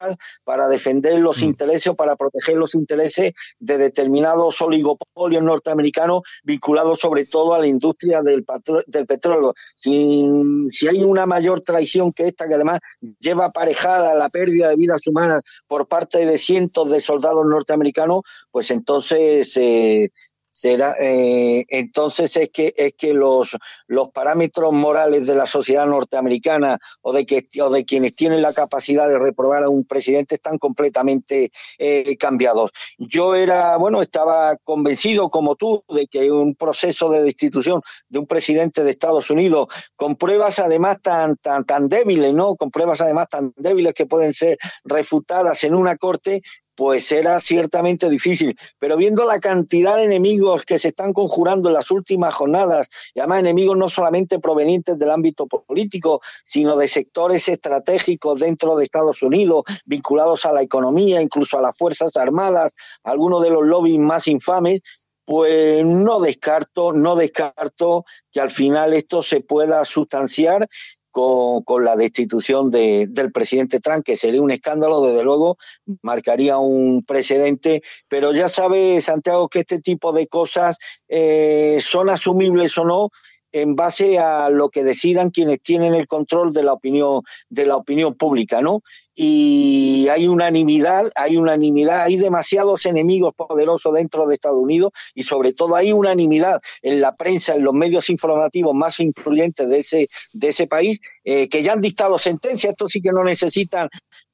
para 0.44 0.68
defender 0.68 1.18
los 1.18 1.40
Mm. 1.42 1.44
intereses 1.44 1.86
o 1.88 1.94
para 1.94 2.16
proteger 2.16 2.56
los 2.56 2.74
intereses 2.74 3.32
de 3.58 3.78
determinados 3.78 4.60
oligopolios 4.60 5.42
norteamericanos 5.42 6.22
vinculados 6.42 7.00
sobre 7.00 7.24
todo 7.26 7.54
a 7.54 7.58
la 7.58 7.66
industria 7.66 8.22
del, 8.22 8.44
del 8.86 9.06
petróleo. 9.06 9.54
Si, 9.76 10.26
si 10.70 10.88
hay 10.88 11.02
una 11.02 11.26
mayor 11.26 11.60
traición 11.60 12.12
que 12.12 12.28
esta, 12.28 12.46
que 12.48 12.54
además 12.54 12.80
lleva 13.18 13.46
aparejada 13.46 14.14
la 14.14 14.28
pérdida 14.28 14.68
de 14.68 14.76
vidas 14.76 15.06
humanas 15.06 15.42
por 15.66 15.88
parte 15.88 16.26
de 16.26 16.38
cientos 16.38 16.90
de 16.90 17.00
soldados 17.00 17.44
norteamericanos, 17.46 18.22
pues 18.50 18.70
entonces 18.70 19.56
eh, 19.56 20.10
será 20.50 20.94
eh, 21.00 21.64
entonces 21.68 22.36
es 22.36 22.50
que 22.50 22.74
es 22.76 22.94
que 22.94 23.14
los 23.14 23.56
los 23.86 24.10
parámetros 24.10 24.72
morales 24.72 25.26
de 25.26 25.34
la 25.34 25.46
sociedad 25.46 25.86
norteamericana 25.86 26.78
o 27.02 27.12
de 27.12 27.24
que 27.24 27.46
o 27.62 27.70
de 27.70 27.84
quienes 27.84 28.14
tienen 28.14 28.42
la 28.42 28.52
capacidad 28.52 29.08
de 29.08 29.18
reprobar 29.18 29.62
a 29.62 29.68
un 29.68 29.84
presidente 29.84 30.34
están 30.34 30.58
completamente 30.58 31.50
eh, 31.78 32.16
cambiados. 32.16 32.72
Yo 32.98 33.34
era, 33.34 33.76
bueno, 33.76 34.02
estaba 34.02 34.56
convencido 34.56 35.30
como 35.30 35.56
tú 35.56 35.84
de 35.88 36.06
que 36.06 36.30
un 36.30 36.54
proceso 36.54 37.10
de 37.10 37.22
destitución 37.22 37.82
de 38.08 38.18
un 38.18 38.26
presidente 38.26 38.82
de 38.82 38.90
Estados 38.90 39.30
Unidos 39.30 39.68
con 39.96 40.16
pruebas 40.16 40.58
además 40.58 41.00
tan 41.00 41.36
tan 41.36 41.64
tan 41.64 41.88
débiles, 41.88 42.34
¿no? 42.34 42.56
Con 42.56 42.70
pruebas 42.70 43.00
además 43.00 43.28
tan 43.28 43.52
débiles 43.56 43.94
que 43.94 44.06
pueden 44.06 44.34
ser 44.34 44.58
refutadas 44.84 45.62
en 45.64 45.74
una 45.74 45.96
corte 45.96 46.42
pues 46.80 47.12
era 47.12 47.38
ciertamente 47.40 48.08
difícil. 48.08 48.58
Pero 48.78 48.96
viendo 48.96 49.26
la 49.26 49.38
cantidad 49.38 49.96
de 49.96 50.04
enemigos 50.04 50.64
que 50.64 50.78
se 50.78 50.88
están 50.88 51.12
conjurando 51.12 51.68
en 51.68 51.74
las 51.74 51.90
últimas 51.90 52.32
jornadas, 52.32 52.88
y 53.12 53.20
además 53.20 53.40
enemigos 53.40 53.76
no 53.76 53.90
solamente 53.90 54.38
provenientes 54.38 54.98
del 54.98 55.10
ámbito 55.10 55.46
político, 55.46 56.22
sino 56.42 56.78
de 56.78 56.88
sectores 56.88 57.50
estratégicos 57.50 58.40
dentro 58.40 58.76
de 58.76 58.84
Estados 58.84 59.22
Unidos, 59.22 59.64
vinculados 59.84 60.46
a 60.46 60.52
la 60.52 60.62
economía, 60.62 61.20
incluso 61.20 61.58
a 61.58 61.60
las 61.60 61.76
Fuerzas 61.76 62.16
Armadas, 62.16 62.72
algunos 63.04 63.42
de 63.42 63.50
los 63.50 63.66
lobbies 63.66 63.98
más 63.98 64.26
infames, 64.26 64.80
pues 65.26 65.84
no 65.84 66.18
descarto, 66.18 66.94
no 66.94 67.14
descarto 67.14 68.06
que 68.32 68.40
al 68.40 68.50
final 68.50 68.94
esto 68.94 69.20
se 69.20 69.42
pueda 69.42 69.84
sustanciar 69.84 70.66
con, 71.10 71.62
con 71.62 71.84
la 71.84 71.96
destitución 71.96 72.70
de, 72.70 73.06
del 73.08 73.32
presidente 73.32 73.80
Trump, 73.80 74.04
que 74.04 74.16
sería 74.16 74.42
un 74.42 74.50
escándalo, 74.50 75.02
desde 75.02 75.24
luego, 75.24 75.58
marcaría 76.02 76.58
un 76.58 77.04
precedente, 77.04 77.82
pero 78.08 78.32
ya 78.32 78.48
sabe, 78.48 79.00
Santiago, 79.00 79.48
que 79.48 79.60
este 79.60 79.80
tipo 79.80 80.12
de 80.12 80.26
cosas 80.26 80.78
eh, 81.08 81.78
son 81.80 82.10
asumibles 82.10 82.76
o 82.78 82.84
no 82.84 83.10
en 83.52 83.76
base 83.76 84.18
a 84.18 84.50
lo 84.50 84.68
que 84.68 84.84
decidan 84.84 85.30
quienes 85.30 85.60
tienen 85.60 85.94
el 85.94 86.06
control 86.06 86.52
de 86.52 86.62
la 86.62 86.72
opinión 86.72 87.22
de 87.48 87.66
la 87.66 87.76
opinión 87.76 88.14
pública, 88.14 88.60
¿no? 88.60 88.82
Y 89.14 90.08
hay 90.08 90.28
unanimidad, 90.28 91.10
hay 91.14 91.36
unanimidad, 91.36 92.02
hay 92.02 92.16
demasiados 92.16 92.86
enemigos 92.86 93.34
poderosos 93.34 93.92
dentro 93.92 94.26
de 94.26 94.34
Estados 94.34 94.62
Unidos 94.62 94.92
y 95.14 95.24
sobre 95.24 95.52
todo 95.52 95.76
hay 95.76 95.92
unanimidad 95.92 96.60
en 96.80 97.00
la 97.00 97.14
prensa, 97.14 97.54
en 97.54 97.64
los 97.64 97.74
medios 97.74 98.08
informativos 98.08 98.74
más 98.74 98.98
influyentes 99.00 99.68
de 99.68 99.78
ese 99.80 100.08
de 100.32 100.48
ese 100.48 100.66
país 100.66 101.00
eh, 101.24 101.48
que 101.48 101.62
ya 101.62 101.72
han 101.72 101.80
dictado 101.80 102.18
sentencia. 102.18 102.70
Estos 102.70 102.92
sí 102.92 103.02
que 103.02 103.12
no 103.12 103.24
necesitan 103.24 103.88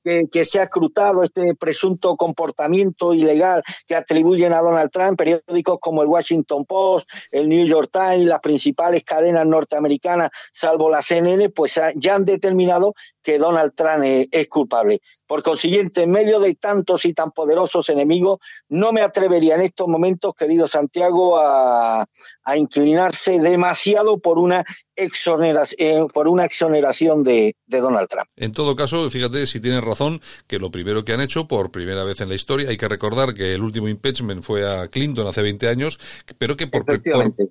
que, 0.07 0.29
que 0.31 0.45
sea 0.45 0.63
escrutado 0.65 1.25
este 1.25 1.57
presunto 1.57 2.15
comportamiento 2.17 3.13
ilegal 3.13 3.65
que 3.89 3.97
atribuyen 3.97 4.53
a 4.53 4.61
Donald 4.61 4.93
Trump, 4.93 5.19
periódicos 5.19 5.79
como 5.81 6.03
el 6.03 6.09
Washington 6.09 6.65
Post, 6.65 7.11
el 7.33 7.49
New 7.49 7.67
York 7.67 7.91
Times, 7.93 8.27
las 8.27 8.39
principales 8.39 9.03
cadenas 9.03 9.45
norteamericanas, 9.47 10.31
salvo 10.53 10.91
la 10.91 11.03
CNN, 11.03 11.51
pues 11.51 11.81
ya 11.97 12.15
han 12.15 12.25
determinado 12.25 12.95
que 13.21 13.39
Donald 13.39 13.73
Trump 13.75 14.05
es, 14.05 14.29
es 14.31 14.47
culpable. 14.47 15.01
Por 15.27 15.43
consiguiente, 15.43 16.05
en 16.05 16.13
medio 16.13 16.39
de 16.39 16.55
tantos 16.55 17.05
y 17.05 17.13
tan 17.13 17.33
poderosos 17.33 17.89
enemigos, 17.89 18.39
no 18.69 18.93
me 18.93 19.03
atrevería 19.03 19.57
en 19.57 19.63
estos 19.63 19.89
momentos, 19.89 20.37
querido 20.37 20.69
Santiago, 20.69 21.37
a, 21.37 22.07
a 22.47 22.57
inclinarse 22.57 23.41
demasiado 23.41 24.19
por 24.19 24.39
una 24.39 24.65
exoneración, 24.95 25.77
eh, 25.79 26.07
por 26.15 26.29
una 26.29 26.45
exoneración 26.45 27.25
de, 27.25 27.57
de 27.67 27.81
Donald 27.81 28.09
Trump. 28.09 28.29
En 28.37 28.53
todo 28.53 28.77
caso, 28.77 29.11
fíjate 29.11 29.47
si 29.47 29.61
tienes 29.61 29.83
razón, 29.83 30.23
que 30.47 30.59
lo 30.59 30.71
primero 30.71 31.05
que 31.05 31.13
han 31.13 31.21
hecho 31.21 31.49
por 31.49 31.73
primera 31.73 32.05
vez 32.05 32.21
en 32.21 32.29
la 32.29 32.37
historia, 32.37 32.71
hay 32.71 32.77
que 32.77 32.89
recordar 32.89 33.35
que 33.35 33.53
el 33.53 33.63
último 33.63 33.89
impeachment 33.89 34.45
fue 34.45 34.67
a 34.67 34.87
Clinton 34.89 35.27
hace 35.27 35.43
20 35.43 35.69
años, 35.69 35.99
pero 36.39 36.57
que 36.57 36.69
por, 36.69 36.85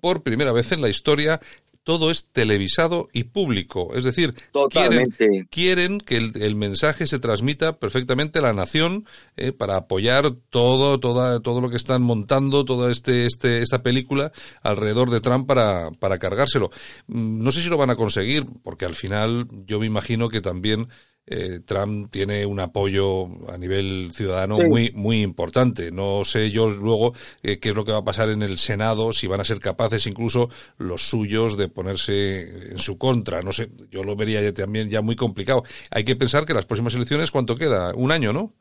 por 0.01 0.23
primera 0.23 0.53
vez 0.53 0.71
en 0.71 0.81
la 0.81 0.89
historia 0.89 1.41
todo 1.86 2.09
es 2.09 2.29
televisado 2.31 3.07
y 3.13 3.25
público. 3.25 3.91
Es 3.93 4.03
decir, 4.03 4.33
quieren, 4.33 4.51
Totalmente. 4.51 5.27
quieren 5.51 5.99
que 5.99 6.17
el, 6.17 6.41
el 6.41 6.55
mensaje 6.55 7.05
se 7.05 7.19
transmita 7.19 7.77
perfectamente 7.79 8.39
a 8.39 8.41
la 8.41 8.53
nación 8.53 9.05
eh, 9.38 9.51
para 9.51 9.77
apoyar 9.77 10.31
todo, 10.49 10.99
toda, 10.99 11.39
todo 11.41 11.61
lo 11.61 11.69
que 11.69 11.77
están 11.77 12.01
montando, 12.01 12.65
toda 12.65 12.91
este, 12.91 13.27
este, 13.27 13.61
esta 13.61 13.83
película 13.83 14.31
alrededor 14.63 15.11
de 15.11 15.21
Trump 15.21 15.47
para, 15.47 15.91
para 15.91 16.17
cargárselo. 16.17 16.71
Mm, 17.07 17.43
No 17.43 17.51
sé 17.51 17.61
si 17.61 17.69
lo 17.69 17.77
van 17.77 17.91
a 17.91 17.95
conseguir, 17.95 18.47
porque 18.63 18.86
al 18.86 18.95
final 18.95 19.47
yo 19.67 19.79
me 19.79 19.86
imagino 19.86 20.27
que 20.27 20.41
también 20.41 20.89
eh, 21.28 21.59
Trump 21.65 22.09
tiene 22.11 22.45
un 22.45 22.59
apoyo 22.59 23.28
a 23.51 23.57
nivel 23.57 24.11
ciudadano 24.13 24.55
Sí. 24.55 24.63
muy 24.67 24.91
muy 24.93 25.21
importante. 25.21 25.91
No 25.91 26.23
sé 26.23 26.51
yo 26.51 26.69
luego 26.69 27.13
eh, 27.43 27.59
qué 27.59 27.69
es 27.69 27.76
lo 27.76 27.84
que 27.86 27.91
va 27.91 27.99
a 27.99 28.03
pasar 28.03 28.30
en 28.30 28.41
el 28.43 28.57
Senado, 28.57 29.11
si 29.13 29.28
van 29.28 29.41
a 29.41 29.45
ser 29.45 29.59
capaces 29.59 30.05
incluso 30.07 30.49
los 30.78 31.01
suyos 31.09 31.57
de 31.57 31.67
ponerse 31.67 32.71
en 32.71 32.80
su 32.80 32.97
contra. 32.97 33.41
No 33.41 33.51
sé, 33.53 33.69
yo 33.91 34.03
lo 34.03 34.15
vería 34.15 34.41
ya 34.41 34.51
también 34.53 34.89
ya 34.89 35.01
muy 35.01 35.15
complicado. 35.15 35.63
Hay 35.91 36.03
que 36.03 36.15
pensar 36.15 36.45
que 36.45 36.53
las 36.53 36.65
próximas 36.65 36.93
elecciones, 36.93 37.32
¿cuánto 37.32 37.55
queda? 37.55 37.93
Un 37.95 38.11
año, 38.11 38.32
¿no? 38.34 38.53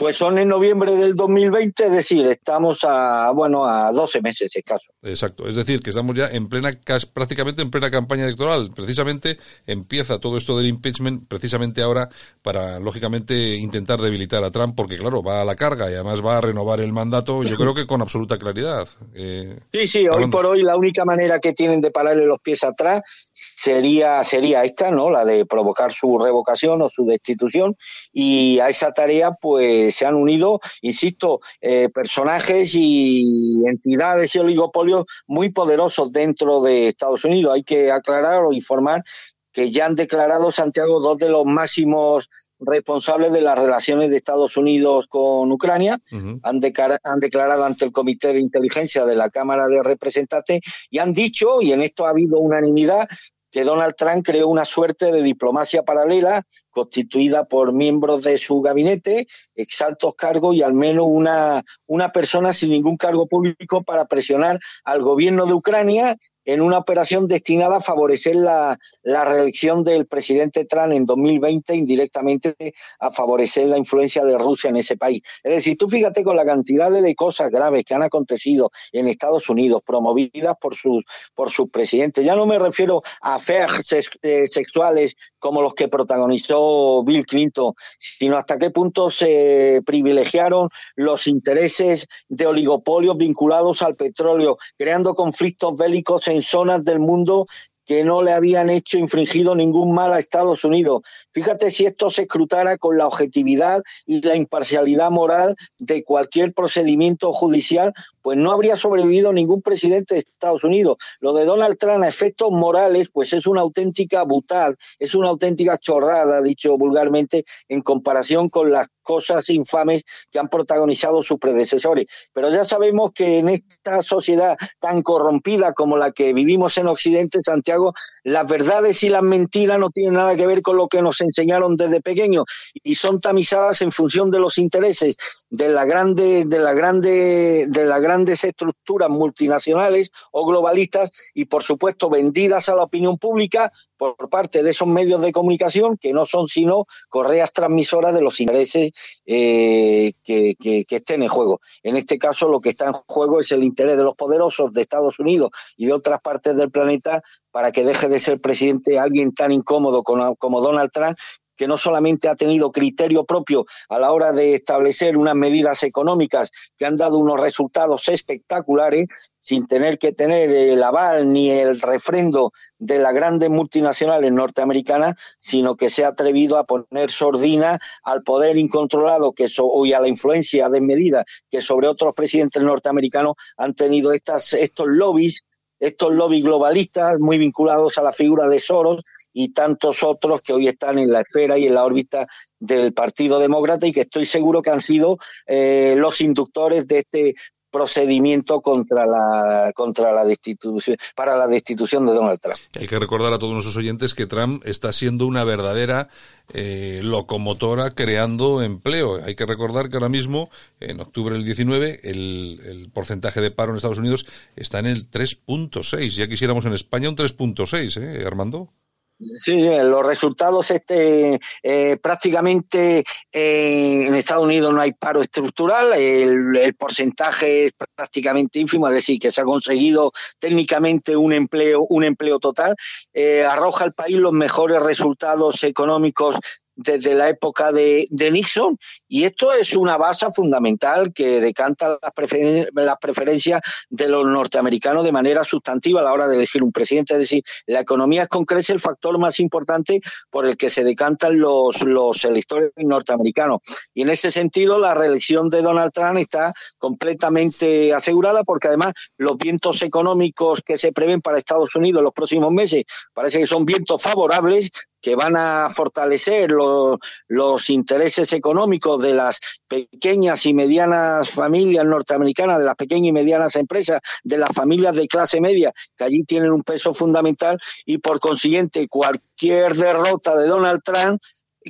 Pues 0.00 0.16
son 0.16 0.38
en 0.38 0.48
noviembre 0.48 0.96
del 0.96 1.14
2020, 1.14 1.84
es 1.84 1.92
decir, 1.92 2.26
estamos 2.26 2.86
a, 2.88 3.32
bueno, 3.32 3.66
a 3.66 3.92
12 3.92 4.22
meses 4.22 4.56
escaso. 4.56 4.92
Exacto. 5.02 5.46
Es 5.46 5.54
decir, 5.54 5.80
que 5.80 5.90
estamos 5.90 6.16
ya 6.16 6.26
en 6.28 6.48
plena, 6.48 6.72
prácticamente 7.12 7.60
en 7.60 7.70
plena 7.70 7.90
campaña 7.90 8.24
electoral. 8.24 8.70
Precisamente 8.74 9.36
empieza 9.66 10.18
todo 10.18 10.38
esto 10.38 10.56
del 10.56 10.68
impeachment, 10.68 11.28
precisamente 11.28 11.82
ahora, 11.82 12.08
para, 12.40 12.80
lógicamente, 12.80 13.56
intentar 13.56 14.00
debilitar 14.00 14.42
a 14.42 14.50
Trump, 14.50 14.74
porque, 14.74 14.96
claro, 14.96 15.22
va 15.22 15.42
a 15.42 15.44
la 15.44 15.54
carga 15.54 15.90
y 15.90 15.94
además 15.94 16.24
va 16.24 16.38
a 16.38 16.40
renovar 16.40 16.80
el 16.80 16.94
mandato, 16.94 17.42
yo 17.42 17.58
creo 17.58 17.74
que 17.74 17.86
con 17.86 18.00
absoluta 18.00 18.38
claridad. 18.38 18.88
Eh, 19.12 19.60
Sí, 19.70 19.86
sí, 19.86 20.08
hoy 20.08 20.28
por 20.28 20.46
hoy 20.46 20.62
la 20.62 20.76
única 20.76 21.04
manera 21.04 21.40
que 21.40 21.52
tienen 21.52 21.82
de 21.82 21.90
pararle 21.90 22.24
los 22.24 22.40
pies 22.40 22.64
atrás 22.64 23.02
sería, 23.32 24.24
sería 24.24 24.64
esta, 24.64 24.90
¿no? 24.90 25.10
La 25.10 25.24
de 25.24 25.44
provocar 25.44 25.92
su 25.92 26.18
revocación 26.18 26.80
o 26.82 26.88
su 26.88 27.04
destitución. 27.04 27.76
Y 28.12 28.58
a 28.60 28.68
esa 28.68 28.92
tarea, 28.92 29.32
pues 29.32 29.89
se 29.90 30.06
han 30.06 30.14
unido, 30.14 30.60
insisto, 30.82 31.40
eh, 31.60 31.88
personajes 31.88 32.72
y 32.74 33.62
entidades 33.66 34.34
y 34.34 34.38
oligopolios 34.38 35.04
muy 35.26 35.50
poderosos 35.50 36.12
dentro 36.12 36.62
de 36.62 36.88
Estados 36.88 37.24
Unidos. 37.24 37.54
Hay 37.54 37.62
que 37.62 37.90
aclarar 37.90 38.42
o 38.42 38.52
informar 38.52 39.04
que 39.52 39.70
ya 39.70 39.86
han 39.86 39.94
declarado 39.94 40.52
Santiago 40.52 41.00
dos 41.00 41.18
de 41.18 41.28
los 41.28 41.44
máximos 41.44 42.30
responsables 42.60 43.32
de 43.32 43.40
las 43.40 43.58
relaciones 43.58 44.10
de 44.10 44.16
Estados 44.16 44.56
Unidos 44.56 45.06
con 45.08 45.50
Ucrania 45.50 45.98
han, 46.42 46.60
han 47.04 47.20
declarado 47.20 47.64
ante 47.64 47.84
el 47.86 47.92
Comité 47.92 48.32
de 48.32 48.40
Inteligencia 48.40 49.06
de 49.06 49.16
la 49.16 49.30
Cámara 49.30 49.66
de 49.66 49.82
Representantes 49.82 50.60
y 50.90 50.98
han 50.98 51.12
dicho, 51.12 51.62
y 51.62 51.72
en 51.72 51.82
esto 51.82 52.06
ha 52.06 52.10
habido 52.10 52.38
unanimidad, 52.38 53.08
que 53.50 53.64
Donald 53.64 53.94
Trump 53.96 54.24
creó 54.24 54.48
una 54.48 54.64
suerte 54.64 55.12
de 55.12 55.22
diplomacia 55.22 55.82
paralela 55.82 56.42
constituida 56.70 57.44
por 57.44 57.72
miembros 57.72 58.22
de 58.22 58.38
su 58.38 58.60
gabinete, 58.60 59.26
exaltos 59.54 60.14
cargos 60.14 60.54
y 60.54 60.62
al 60.62 60.72
menos 60.72 61.06
una, 61.08 61.64
una 61.86 62.12
persona 62.12 62.52
sin 62.52 62.70
ningún 62.70 62.96
cargo 62.96 63.26
público 63.26 63.82
para 63.82 64.06
presionar 64.06 64.60
al 64.84 65.02
gobierno 65.02 65.46
de 65.46 65.54
Ucrania 65.54 66.16
en 66.52 66.60
una 66.60 66.78
operación 66.78 67.26
destinada 67.26 67.76
a 67.76 67.80
favorecer 67.80 68.36
la, 68.36 68.78
la 69.02 69.24
reelección 69.24 69.84
del 69.84 70.06
presidente 70.06 70.64
Trump 70.64 70.92
en 70.92 71.06
2020, 71.06 71.74
indirectamente 71.76 72.54
a 72.98 73.10
favorecer 73.10 73.66
la 73.66 73.78
influencia 73.78 74.24
de 74.24 74.36
Rusia 74.36 74.70
en 74.70 74.76
ese 74.76 74.96
país. 74.96 75.22
Es 75.42 75.52
decir, 75.52 75.76
tú 75.76 75.88
fíjate 75.88 76.24
con 76.24 76.36
la 76.36 76.44
cantidad 76.44 76.90
de 76.90 77.14
cosas 77.14 77.50
graves 77.50 77.84
que 77.84 77.94
han 77.94 78.02
acontecido 78.02 78.70
en 78.92 79.08
Estados 79.08 79.48
Unidos, 79.48 79.82
promovidas 79.84 80.56
por 80.60 80.74
sus, 80.74 81.04
por 81.34 81.50
sus 81.50 81.70
presidentes. 81.70 82.24
Ya 82.24 82.34
no 82.34 82.46
me 82.46 82.58
refiero 82.58 83.02
a 83.20 83.38
sex- 83.38 84.18
eh, 84.22 84.46
sexuales 84.46 85.14
como 85.38 85.62
los 85.62 85.74
que 85.74 85.88
protagonizó 85.88 87.02
Bill 87.04 87.26
Clinton, 87.26 87.74
sino 87.98 88.36
hasta 88.36 88.58
qué 88.58 88.70
punto 88.70 89.10
se 89.10 89.82
privilegiaron 89.86 90.68
los 90.96 91.26
intereses 91.26 92.06
de 92.28 92.46
oligopolios 92.46 93.16
vinculados 93.16 93.82
al 93.82 93.96
petróleo, 93.96 94.58
creando 94.76 95.14
conflictos 95.14 95.76
bélicos 95.76 96.28
en 96.28 96.39
zonas 96.42 96.84
del 96.84 96.98
mundo 97.00 97.46
que 97.90 98.04
no 98.04 98.22
le 98.22 98.30
habían 98.30 98.70
hecho 98.70 98.98
infringido 98.98 99.56
ningún 99.56 99.92
mal 99.92 100.12
a 100.12 100.20
Estados 100.20 100.62
Unidos. 100.62 101.02
Fíjate 101.32 101.72
si 101.72 101.86
esto 101.86 102.08
se 102.08 102.22
escrutara 102.22 102.78
con 102.78 102.96
la 102.96 103.08
objetividad 103.08 103.82
y 104.06 104.20
la 104.20 104.36
imparcialidad 104.36 105.10
moral 105.10 105.56
de 105.76 106.04
cualquier 106.04 106.54
procedimiento 106.54 107.32
judicial, 107.32 107.92
pues 108.22 108.38
no 108.38 108.52
habría 108.52 108.76
sobrevivido 108.76 109.32
ningún 109.32 109.60
presidente 109.60 110.14
de 110.14 110.20
Estados 110.20 110.62
Unidos. 110.62 110.98
Lo 111.18 111.32
de 111.32 111.44
Donald 111.44 111.78
Trump 111.78 112.04
a 112.04 112.08
efectos 112.08 112.52
morales, 112.52 113.10
pues 113.12 113.32
es 113.32 113.48
una 113.48 113.62
auténtica 113.62 114.22
butad, 114.22 114.76
es 115.00 115.16
una 115.16 115.30
auténtica 115.30 115.76
chorrada, 115.76 116.42
dicho 116.42 116.78
vulgarmente, 116.78 117.44
en 117.68 117.80
comparación 117.82 118.50
con 118.50 118.70
las 118.70 118.86
cosas 119.02 119.50
infames 119.50 120.04
que 120.30 120.38
han 120.38 120.48
protagonizado 120.48 121.24
sus 121.24 121.40
predecesores. 121.40 122.06
Pero 122.32 122.48
ya 122.50 122.64
sabemos 122.64 123.10
que 123.12 123.38
en 123.38 123.48
esta 123.48 124.02
sociedad 124.04 124.56
tan 124.78 125.02
corrompida 125.02 125.72
como 125.72 125.96
la 125.96 126.12
que 126.12 126.32
vivimos 126.32 126.78
en 126.78 126.86
Occidente, 126.86 127.40
Santiago, 127.40 127.79
las 128.24 128.48
verdades 128.48 129.02
y 129.02 129.08
las 129.08 129.22
mentiras 129.22 129.78
no 129.78 129.90
tienen 129.90 130.14
nada 130.14 130.36
que 130.36 130.46
ver 130.46 130.62
con 130.62 130.76
lo 130.76 130.88
que 130.88 131.02
nos 131.02 131.20
enseñaron 131.20 131.76
desde 131.76 132.00
pequeños 132.00 132.44
y 132.82 132.94
son 132.94 133.20
tamizadas 133.20 133.82
en 133.82 133.92
función 133.92 134.30
de 134.30 134.38
los 134.38 134.58
intereses 134.58 135.16
de 135.48 135.68
la 135.68 135.84
grande, 135.84 136.44
de 136.44 136.58
la 136.58 136.72
grande, 136.72 137.66
de 137.68 137.84
las 137.84 138.00
grandes 138.00 138.44
estructuras 138.44 139.08
multinacionales 139.08 140.10
o 140.32 140.46
globalistas 140.46 141.10
y 141.34 141.46
por 141.46 141.62
supuesto 141.62 142.10
vendidas 142.10 142.68
a 142.68 142.76
la 142.76 142.84
opinión 142.84 143.18
pública 143.18 143.72
por 143.96 144.16
parte 144.30 144.62
de 144.62 144.70
esos 144.70 144.88
medios 144.88 145.20
de 145.20 145.32
comunicación 145.32 145.98
que 145.98 146.12
no 146.12 146.24
son 146.24 146.48
sino 146.48 146.86
correas 147.08 147.52
transmisoras 147.52 148.14
de 148.14 148.22
los 148.22 148.40
intereses 148.40 148.92
eh, 149.26 150.12
que, 150.24 150.54
que 150.56 150.96
estén 150.96 151.22
en 151.22 151.28
juego. 151.28 151.60
En 151.82 151.96
este 151.96 152.18
caso 152.18 152.48
lo 152.48 152.60
que 152.60 152.70
está 152.70 152.86
en 152.86 152.92
juego 152.92 153.40
es 153.40 153.52
el 153.52 153.62
interés 153.62 153.96
de 153.96 154.04
los 154.04 154.14
poderosos 154.14 154.72
de 154.72 154.82
Estados 154.82 155.18
Unidos 155.18 155.50
y 155.76 155.86
de 155.86 155.92
otras 155.92 156.20
partes 156.20 156.56
del 156.56 156.70
planeta 156.70 157.22
para 157.50 157.72
que 157.72 157.84
deje 157.84 158.08
de 158.08 158.18
ser 158.18 158.40
presidente 158.40 158.98
alguien 158.98 159.32
tan 159.32 159.52
incómodo 159.52 160.02
como, 160.02 160.60
Donald 160.60 160.90
Trump 160.92 161.16
que 161.60 161.68
no 161.68 161.76
solamente 161.76 162.26
ha 162.26 162.36
tenido 162.36 162.72
criterio 162.72 163.26
propio 163.26 163.66
a 163.90 163.98
la 163.98 164.12
hora 164.12 164.32
de 164.32 164.54
establecer 164.54 165.18
unas 165.18 165.34
medidas 165.34 165.82
económicas 165.82 166.50
que 166.78 166.86
han 166.86 166.96
dado 166.96 167.18
unos 167.18 167.38
resultados 167.38 168.08
espectaculares, 168.08 169.08
sin 169.38 169.66
tener 169.66 169.98
que 169.98 170.12
tener 170.12 170.48
el 170.48 170.82
aval 170.82 171.30
ni 171.30 171.50
el 171.50 171.82
refrendo 171.82 172.52
de 172.78 172.98
las 172.98 173.12
grandes 173.12 173.50
multinacionales 173.50 174.32
norteamericanas, 174.32 175.16
sino 175.38 175.76
que 175.76 175.90
se 175.90 176.06
ha 176.06 176.08
atrevido 176.08 176.56
a 176.56 176.64
poner 176.64 177.10
sordina 177.10 177.78
al 178.04 178.22
poder 178.22 178.56
incontrolado 178.56 179.34
que 179.34 179.50
so 179.50 179.84
y 179.84 179.92
a 179.92 180.00
la 180.00 180.08
influencia 180.08 180.70
desmedida 180.70 181.26
que 181.50 181.60
sobre 181.60 181.88
otros 181.88 182.14
presidentes 182.14 182.62
norteamericanos 182.62 183.34
han 183.58 183.74
tenido 183.74 184.14
estas, 184.14 184.54
estos 184.54 184.86
lobbies, 184.88 185.42
estos 185.80 186.14
lobbies 186.14 186.44
globalistas 186.44 187.18
muy 187.18 187.38
vinculados 187.38 187.98
a 187.98 188.02
la 188.02 188.12
figura 188.12 188.46
de 188.46 188.60
Soros 188.60 189.02
y 189.32 189.52
tantos 189.52 190.02
otros 190.02 190.42
que 190.42 190.52
hoy 190.52 190.68
están 190.68 190.98
en 190.98 191.10
la 191.10 191.22
esfera 191.22 191.58
y 191.58 191.66
en 191.66 191.74
la 191.74 191.84
órbita 191.84 192.26
del 192.58 192.92
Partido 192.92 193.38
Demócrata 193.38 193.86
y 193.86 193.92
que 193.92 194.02
estoy 194.02 194.26
seguro 194.26 194.60
que 194.62 194.70
han 194.70 194.82
sido 194.82 195.18
eh, 195.46 195.94
los 195.96 196.20
inductores 196.20 196.86
de 196.86 196.98
este 196.98 197.34
procedimiento 197.70 198.60
contra 198.60 199.06
la 199.06 199.72
contra 199.74 200.12
la 200.12 200.24
destitución 200.24 200.96
para 201.14 201.36
la 201.36 201.46
destitución 201.46 202.06
de 202.06 202.12
Donald 202.12 202.40
Trump. 202.40 202.58
Hay 202.78 202.86
que 202.86 202.98
recordar 202.98 203.32
a 203.32 203.38
todos 203.38 203.52
nuestros 203.52 203.76
oyentes 203.76 204.14
que 204.14 204.26
Trump 204.26 204.62
está 204.66 204.92
siendo 204.92 205.26
una 205.26 205.44
verdadera 205.44 206.08
eh, 206.52 207.00
locomotora 207.02 207.90
creando 207.92 208.62
empleo. 208.62 209.22
Hay 209.24 209.34
que 209.36 209.46
recordar 209.46 209.88
que 209.88 209.96
ahora 209.96 210.08
mismo, 210.08 210.50
en 210.80 211.00
octubre 211.00 211.34
del 211.34 211.44
19, 211.44 212.00
el, 212.02 212.60
el 212.64 212.90
porcentaje 212.90 213.40
de 213.40 213.50
paro 213.50 213.70
en 213.70 213.76
Estados 213.76 213.98
Unidos 213.98 214.26
está 214.56 214.80
en 214.80 214.86
el 214.86 215.10
3.6. 215.10 216.10
Ya 216.10 216.28
quisiéramos 216.28 216.66
en 216.66 216.72
España 216.72 217.08
un 217.08 217.16
3.6, 217.16 218.00
¿eh, 218.02 218.26
Armando? 218.26 218.72
Sí, 219.20 219.68
los 219.82 220.06
resultados 220.06 220.70
este, 220.70 221.38
eh, 221.62 221.98
prácticamente 221.98 223.04
eh, 223.30 224.06
en 224.06 224.14
Estados 224.14 224.44
Unidos 224.44 224.72
no 224.72 224.80
hay 224.80 224.92
paro 224.92 225.20
estructural, 225.20 225.92
el, 225.92 226.56
el, 226.56 226.74
porcentaje 226.74 227.66
es 227.66 227.74
prácticamente 227.94 228.60
ínfimo, 228.60 228.88
es 228.88 228.94
decir, 228.94 229.18
que 229.20 229.30
se 229.30 229.42
ha 229.42 229.44
conseguido 229.44 230.12
técnicamente 230.38 231.18
un 231.18 231.34
empleo, 231.34 231.84
un 231.90 232.04
empleo 232.04 232.38
total, 232.38 232.74
eh, 233.12 233.44
arroja 233.44 233.84
al 233.84 233.92
país 233.92 234.16
los 234.16 234.32
mejores 234.32 234.82
resultados 234.82 235.64
económicos 235.64 236.38
desde 236.74 237.14
la 237.14 237.28
época 237.28 237.72
de, 237.72 238.06
de 238.08 238.30
Nixon 238.30 238.78
Y 239.12 239.24
esto 239.24 239.52
es 239.52 239.76
una 239.76 239.96
base 239.96 240.26
fundamental 240.30 241.12
que 241.12 241.40
decanta 241.40 241.98
las, 242.00 242.12
preferen- 242.14 242.68
las 242.74 242.96
preferencias 242.98 243.60
de 243.88 244.06
los 244.06 244.24
norteamericanos 244.24 245.02
de 245.02 245.10
manera 245.10 245.42
sustantiva 245.42 246.00
a 246.00 246.04
la 246.04 246.12
hora 246.12 246.28
de 246.28 246.36
elegir 246.36 246.62
un 246.62 246.70
presidente. 246.70 247.14
Es 247.14 247.18
decir, 247.18 247.42
la 247.66 247.80
economía 247.80 248.22
es 248.22 248.28
con 248.28 248.46
el 248.48 248.80
factor 248.80 249.18
más 249.18 249.40
importante 249.40 250.00
por 250.30 250.46
el 250.46 250.56
que 250.56 250.70
se 250.70 250.84
decantan 250.84 251.40
los, 251.40 251.82
electores 252.24 252.70
norteamericanos. 252.76 253.58
Y 253.94 254.02
en 254.02 254.10
ese 254.10 254.30
sentido, 254.30 254.78
la 254.78 254.94
reelección 254.94 255.50
de 255.50 255.62
Donald 255.62 255.90
Trump 255.92 256.18
está 256.18 256.52
completamente 256.78 257.92
asegurada 257.92 258.44
porque 258.44 258.68
además 258.68 258.92
los 259.18 259.36
vientos 259.36 259.82
económicos 259.82 260.62
que 260.64 260.78
se 260.78 260.92
prevén 260.92 261.20
para 261.20 261.38
Estados 261.38 261.74
Unidos 261.74 261.98
en 261.98 262.04
los 262.04 262.12
próximos 262.12 262.52
meses 262.52 262.84
parece 263.12 263.40
que 263.40 263.46
son 263.46 263.64
vientos 263.64 264.00
favorables 264.00 264.70
que 265.00 265.16
van 265.16 265.36
a 265.36 265.68
fortalecer 265.70 266.50
los 266.50 267.70
intereses 267.70 268.32
económicos 268.32 268.99
de 269.00 269.14
las 269.14 269.40
pequeñas 269.68 270.46
y 270.46 270.54
medianas 270.54 271.30
familias 271.30 271.84
norteamericanas, 271.84 272.58
de 272.58 272.64
las 272.64 272.76
pequeñas 272.76 273.08
y 273.08 273.12
medianas 273.12 273.56
empresas, 273.56 274.00
de 274.22 274.38
las 274.38 274.50
familias 274.50 274.96
de 274.96 275.08
clase 275.08 275.40
media, 275.40 275.72
que 275.96 276.04
allí 276.04 276.24
tienen 276.24 276.52
un 276.52 276.62
peso 276.62 276.94
fundamental. 276.94 277.58
Y 277.86 277.98
por 277.98 278.20
consiguiente 278.20 278.88
cualquier 278.88 279.74
derrota 279.74 280.36
de 280.36 280.46
Donald 280.46 280.80
Trump 280.84 281.20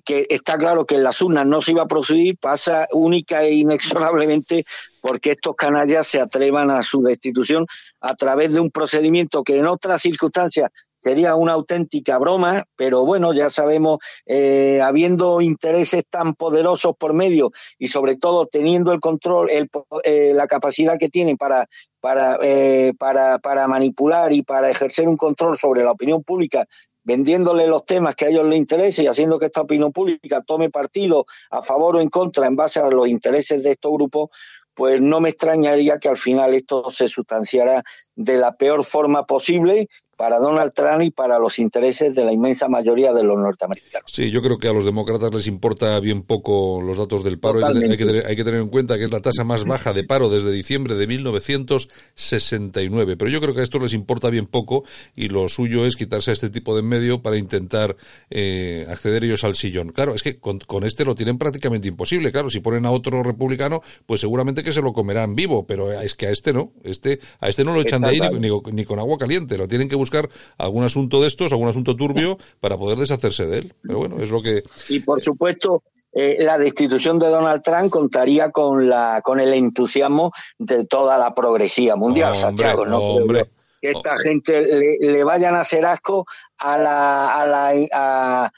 que 0.04 0.26
está 0.30 0.56
claro 0.56 0.84
que 0.84 0.94
en 0.94 1.02
las 1.02 1.20
urnas 1.20 1.46
no 1.46 1.60
se 1.60 1.72
iba 1.72 1.82
a 1.82 1.88
producir, 1.88 2.38
pasa 2.38 2.86
única 2.92 3.42
e 3.42 3.54
inexorablemente 3.54 4.64
porque 5.00 5.32
estos 5.32 5.56
canallas 5.56 6.06
se 6.06 6.20
atrevan 6.20 6.70
a 6.70 6.82
su 6.82 7.02
destitución 7.02 7.66
a 8.00 8.14
través 8.14 8.52
de 8.52 8.60
un 8.60 8.70
procedimiento 8.70 9.42
que 9.42 9.58
en 9.58 9.66
otras 9.66 10.02
circunstancias 10.02 10.70
sería 11.00 11.34
una 11.34 11.54
auténtica 11.54 12.18
broma, 12.18 12.64
pero 12.76 13.04
bueno, 13.06 13.32
ya 13.32 13.48
sabemos, 13.48 13.98
eh, 14.26 14.80
habiendo 14.82 15.40
intereses 15.40 16.04
tan 16.08 16.34
poderosos 16.34 16.94
por 16.96 17.14
medio 17.14 17.52
y 17.78 17.88
sobre 17.88 18.16
todo 18.16 18.46
teniendo 18.46 18.92
el 18.92 19.00
control, 19.00 19.50
el, 19.50 19.70
eh, 20.04 20.32
la 20.34 20.46
capacidad 20.46 20.98
que 20.98 21.08
tienen 21.08 21.38
para, 21.38 21.66
para, 22.00 22.38
eh, 22.42 22.92
para, 22.98 23.38
para 23.38 23.66
manipular 23.66 24.32
y 24.32 24.42
para 24.42 24.70
ejercer 24.70 25.08
un 25.08 25.16
control 25.16 25.56
sobre 25.56 25.82
la 25.82 25.92
opinión 25.92 26.22
pública, 26.22 26.66
vendiéndole 27.02 27.66
los 27.66 27.84
temas 27.86 28.14
que 28.14 28.26
a 28.26 28.28
ellos 28.28 28.44
les 28.44 28.58
interese 28.58 29.02
y 29.02 29.06
haciendo 29.06 29.38
que 29.38 29.46
esta 29.46 29.62
opinión 29.62 29.92
pública 29.92 30.42
tome 30.42 30.68
partido 30.68 31.24
a 31.50 31.62
favor 31.62 31.96
o 31.96 32.00
en 32.00 32.10
contra 32.10 32.46
en 32.46 32.56
base 32.56 32.78
a 32.78 32.90
los 32.90 33.08
intereses 33.08 33.62
de 33.62 33.70
estos 33.70 33.90
grupos, 33.92 34.28
pues 34.74 35.00
no 35.00 35.20
me 35.20 35.30
extrañaría 35.30 35.98
que 35.98 36.08
al 36.08 36.18
final 36.18 36.54
esto 36.54 36.90
se 36.90 37.08
sustanciara 37.08 37.82
de 38.14 38.36
la 38.36 38.56
peor 38.56 38.84
forma 38.84 39.24
posible 39.24 39.88
para 40.20 40.38
Donald 40.38 40.72
Trump 40.74 41.00
y 41.00 41.10
para 41.10 41.38
los 41.38 41.58
intereses 41.58 42.14
de 42.14 42.26
la 42.26 42.32
inmensa 42.34 42.68
mayoría 42.68 43.14
de 43.14 43.22
los 43.22 43.40
norteamericanos. 43.40 44.12
Sí, 44.12 44.30
yo 44.30 44.42
creo 44.42 44.58
que 44.58 44.68
a 44.68 44.74
los 44.74 44.84
demócratas 44.84 45.32
les 45.32 45.46
importa 45.46 45.98
bien 45.98 46.20
poco 46.20 46.82
los 46.82 46.98
datos 46.98 47.24
del 47.24 47.38
paro. 47.38 47.66
Hay 47.66 47.96
que, 47.96 48.04
tener, 48.04 48.26
hay 48.26 48.36
que, 48.36 48.44
tener, 48.44 48.60
en 48.60 48.68
cuenta 48.68 48.98
que 48.98 49.04
es 49.04 49.10
la 49.10 49.20
tasa 49.20 49.44
más 49.44 49.64
baja 49.64 49.94
de 49.94 50.04
paro 50.04 50.28
desde 50.28 50.52
diciembre 50.52 50.96
de 50.96 51.06
1969. 51.06 53.16
Pero 53.16 53.30
yo 53.30 53.40
creo 53.40 53.54
que 53.54 53.62
a 53.62 53.64
esto 53.64 53.78
les 53.78 53.94
importa 53.94 54.28
bien 54.28 54.44
poco 54.44 54.84
y 55.16 55.30
lo 55.30 55.48
suyo 55.48 55.86
es 55.86 55.96
quitarse 55.96 56.32
a 56.32 56.34
este 56.34 56.50
tipo 56.50 56.74
de 56.74 56.80
en 56.80 56.86
medio 56.86 57.22
para 57.22 57.38
intentar 57.38 57.96
eh, 58.28 58.84
acceder 58.90 59.24
ellos 59.24 59.42
al 59.44 59.56
sillón. 59.56 59.88
Claro, 59.88 60.14
es 60.14 60.22
que 60.22 60.38
con, 60.38 60.58
con, 60.58 60.84
este 60.84 61.06
lo 61.06 61.14
tienen 61.14 61.38
prácticamente 61.38 61.88
imposible. 61.88 62.30
Claro, 62.30 62.50
si 62.50 62.60
ponen 62.60 62.84
a 62.84 62.90
otro 62.90 63.22
republicano, 63.22 63.80
pues 64.04 64.20
seguramente 64.20 64.62
que 64.62 64.74
se 64.74 64.82
lo 64.82 64.92
comerán 64.92 65.34
vivo. 65.34 65.66
Pero 65.66 65.90
es 65.92 66.14
que 66.14 66.26
a 66.26 66.30
este 66.30 66.52
no. 66.52 66.74
Este, 66.84 67.20
a 67.40 67.48
este 67.48 67.64
no 67.64 67.72
lo 67.72 67.80
echan 67.80 68.02
Está 68.02 68.08
de 68.08 68.12
ahí 68.12 68.18
claro. 68.18 68.38
ni, 68.38 68.50
ni, 68.50 68.60
ni 68.72 68.84
con 68.84 68.98
agua 68.98 69.16
caliente. 69.16 69.56
Lo 69.56 69.66
tienen 69.66 69.88
que 69.88 69.96
buscar 69.96 70.09
algún 70.58 70.84
asunto 70.84 71.20
de 71.20 71.28
estos, 71.28 71.52
algún 71.52 71.68
asunto 71.68 71.96
turbio 71.96 72.38
para 72.60 72.76
poder 72.76 72.98
deshacerse 72.98 73.46
de 73.46 73.58
él. 73.58 73.74
Pero 73.82 73.98
bueno, 73.98 74.18
es 74.20 74.30
lo 74.30 74.42
que. 74.42 74.62
Y 74.88 75.00
por 75.00 75.20
supuesto, 75.20 75.82
eh, 76.12 76.38
la 76.40 76.58
destitución 76.58 77.18
de 77.18 77.28
Donald 77.28 77.62
Trump 77.62 77.90
contaría 77.90 78.50
con 78.50 78.88
la 78.88 79.20
con 79.22 79.38
el 79.38 79.54
entusiasmo 79.54 80.32
de 80.58 80.84
toda 80.84 81.16
la 81.18 81.34
progresía 81.34 81.94
mundial, 81.94 82.32
hombre, 82.32 82.40
Santiago. 82.40 82.86
No 82.86 82.98
hombre. 82.98 83.50
que 83.80 83.90
esta 83.90 84.18
gente 84.18 84.60
le, 84.62 85.12
le, 85.12 85.24
vayan 85.24 85.54
a 85.54 85.60
hacer 85.60 85.86
asco 85.86 86.26
a 86.58 86.76
la, 86.76 87.40
a 87.40 87.46
la 87.46 87.72
a, 87.92 88.50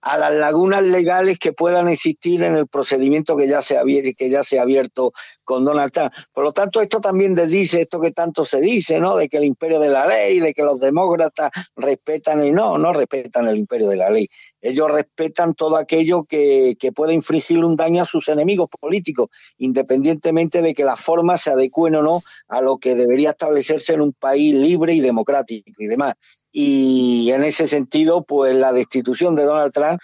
a 0.00 0.18
las 0.18 0.32
lagunas 0.32 0.82
legales 0.82 1.38
que 1.38 1.52
puedan 1.52 1.88
existir 1.88 2.42
en 2.42 2.56
el 2.56 2.66
procedimiento 2.68 3.36
que 3.36 3.48
ya 3.48 3.62
se 3.62 3.76
ha, 3.76 3.82
que 3.84 4.30
ya 4.30 4.42
se 4.42 4.58
ha 4.58 4.62
abierto 4.62 5.12
con 5.44 5.64
Donald 5.64 5.92
Trump. 5.92 6.12
Por 6.32 6.44
lo 6.44 6.52
tanto, 6.52 6.80
esto 6.80 7.00
también 7.00 7.34
dice 7.34 7.82
esto 7.82 8.00
que 8.00 8.12
tanto 8.12 8.44
se 8.44 8.60
dice, 8.60 8.98
¿no? 8.98 9.16
De 9.16 9.28
que 9.28 9.36
el 9.38 9.44
imperio 9.44 9.78
de 9.78 9.90
la 9.90 10.06
ley, 10.06 10.40
de 10.40 10.54
que 10.54 10.62
los 10.62 10.80
demócratas 10.80 11.50
respetan 11.76 12.40
el 12.40 12.54
no, 12.54 12.78
no 12.78 12.92
respetan 12.92 13.46
el 13.46 13.58
imperio 13.58 13.88
de 13.88 13.96
la 13.96 14.10
ley. 14.10 14.28
Ellos 14.60 14.90
respetan 14.90 15.54
todo 15.54 15.76
aquello 15.76 16.24
que, 16.24 16.76
que 16.80 16.90
pueda 16.90 17.12
infligir 17.12 17.64
un 17.64 17.76
daño 17.76 18.02
a 18.02 18.06
sus 18.06 18.28
enemigos 18.28 18.68
políticos, 18.80 19.28
independientemente 19.58 20.62
de 20.62 20.74
que 20.74 20.84
las 20.84 21.00
formas 21.00 21.42
se 21.42 21.50
adecúen 21.50 21.94
o 21.96 22.02
no 22.02 22.22
a 22.48 22.60
lo 22.60 22.78
que 22.78 22.94
debería 22.96 23.30
establecerse 23.30 23.92
en 23.92 24.00
un 24.00 24.12
país 24.12 24.54
libre 24.54 24.94
y 24.94 25.00
democrático 25.00 25.70
y 25.78 25.86
demás 25.86 26.14
y 26.58 27.30
en 27.32 27.44
ese 27.44 27.66
sentido, 27.66 28.22
pues 28.22 28.56
la 28.56 28.72
destitución 28.72 29.34
de 29.34 29.44
Donald 29.44 29.74
Trump 29.74 30.00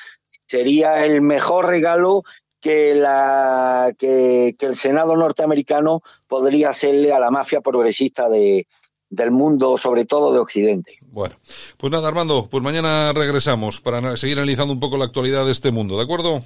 sería 0.46 1.02
el 1.02 1.22
mejor 1.22 1.64
regalo 1.64 2.24
que, 2.60 2.94
la, 2.94 3.90
que, 3.98 4.54
el 4.60 4.76
Senado 4.76 5.16
norteamericano 5.16 6.02
podría 6.28 6.68
hacerle 6.68 7.10
a 7.10 7.18
la 7.18 7.30
mafia 7.30 7.62
progresista 7.62 8.28
de, 8.28 8.66
del 9.08 9.30
mundo, 9.30 9.78
sobre 9.78 10.04
todo 10.04 10.30
de 10.30 10.40
Occidente. 10.40 10.98
Bueno, 11.00 11.36
pues 11.78 11.90
nada, 11.90 12.08
Armando, 12.08 12.46
pues 12.50 12.62
mañana 12.62 13.14
regresamos 13.14 13.80
para 13.80 14.18
seguir 14.18 14.36
analizando 14.36 14.74
un 14.74 14.80
poco 14.80 14.98
la 14.98 15.06
actualidad 15.06 15.46
de 15.46 15.52
este 15.52 15.70
mundo, 15.70 15.96
¿de 15.96 16.02
acuerdo? 16.02 16.42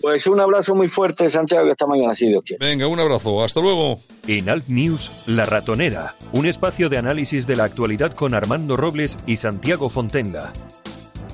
Pues 0.00 0.26
un 0.28 0.38
abrazo 0.38 0.74
muy 0.74 0.88
fuerte, 0.88 1.28
Santiago, 1.28 1.66
y 1.66 1.70
hasta 1.70 1.86
mañana, 1.86 2.14
si 2.14 2.28
Dios 2.28 2.42
quiere. 2.44 2.64
Venga, 2.64 2.86
un 2.86 3.00
abrazo, 3.00 3.42
hasta 3.42 3.60
luego. 3.60 4.00
En 4.26 4.48
Alt 4.48 4.68
News, 4.68 5.10
La 5.26 5.44
Ratonera, 5.44 6.14
un 6.32 6.46
espacio 6.46 6.88
de 6.88 6.98
análisis 6.98 7.46
de 7.46 7.56
la 7.56 7.64
actualidad 7.64 8.12
con 8.12 8.34
Armando 8.34 8.76
Robles 8.76 9.16
y 9.26 9.36
Santiago 9.36 9.88
Fontenga. 9.88 10.52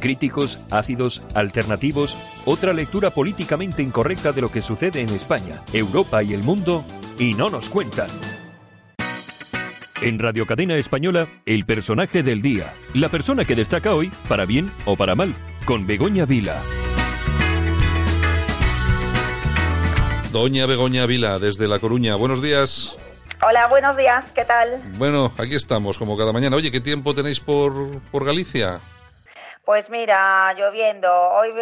Críticos, 0.01 0.61
ácidos, 0.71 1.23
alternativos, 1.35 2.17
otra 2.45 2.73
lectura 2.73 3.11
políticamente 3.11 3.83
incorrecta 3.83 4.33
de 4.33 4.41
lo 4.41 4.51
que 4.51 4.63
sucede 4.63 5.01
en 5.01 5.11
España, 5.11 5.63
Europa 5.73 6.23
y 6.23 6.35
el 6.35 6.43
mundo, 6.43 6.85
y 7.19 7.35
no 7.35 7.51
nos 7.51 7.69
cuentan. 7.69 8.09
En 10.01 10.19
Radio 10.19 10.47
Cadena 10.47 10.77
Española, 10.77 11.29
el 11.47 11.65
personaje 11.65 12.23
del 12.23 12.43
día, 12.43 12.75
la 12.93 13.09
persona 13.09 13.45
que 13.45 13.55
destaca 13.55 13.95
hoy, 13.95 14.11
para 14.29 14.45
bien 14.45 14.71
o 14.85 14.97
para 14.97 15.15
mal, 15.15 15.35
con 15.65 15.87
Begoña 15.87 16.27
Vila. 16.27 16.61
Doña 20.35 20.67
Begoña 20.67 21.07
Vila, 21.07 21.39
desde 21.39 21.69
La 21.69 21.79
Coruña. 21.79 22.17
Buenos 22.17 22.43
días. 22.43 22.99
Hola, 23.41 23.69
buenos 23.69 23.97
días, 23.97 24.33
¿qué 24.33 24.45
tal? 24.45 24.83
Bueno, 24.97 25.31
aquí 25.39 25.55
estamos, 25.55 25.97
como 25.97 26.19
cada 26.19 26.33
mañana. 26.33 26.57
Oye, 26.57 26.73
¿qué 26.73 26.81
tiempo 26.81 27.15
tenéis 27.15 27.39
por, 27.39 28.03
por 28.11 28.25
Galicia? 28.25 28.81
Pues 29.65 29.91
mira, 29.91 30.53
lloviendo. 30.55 31.09
Hoy, 31.09 31.55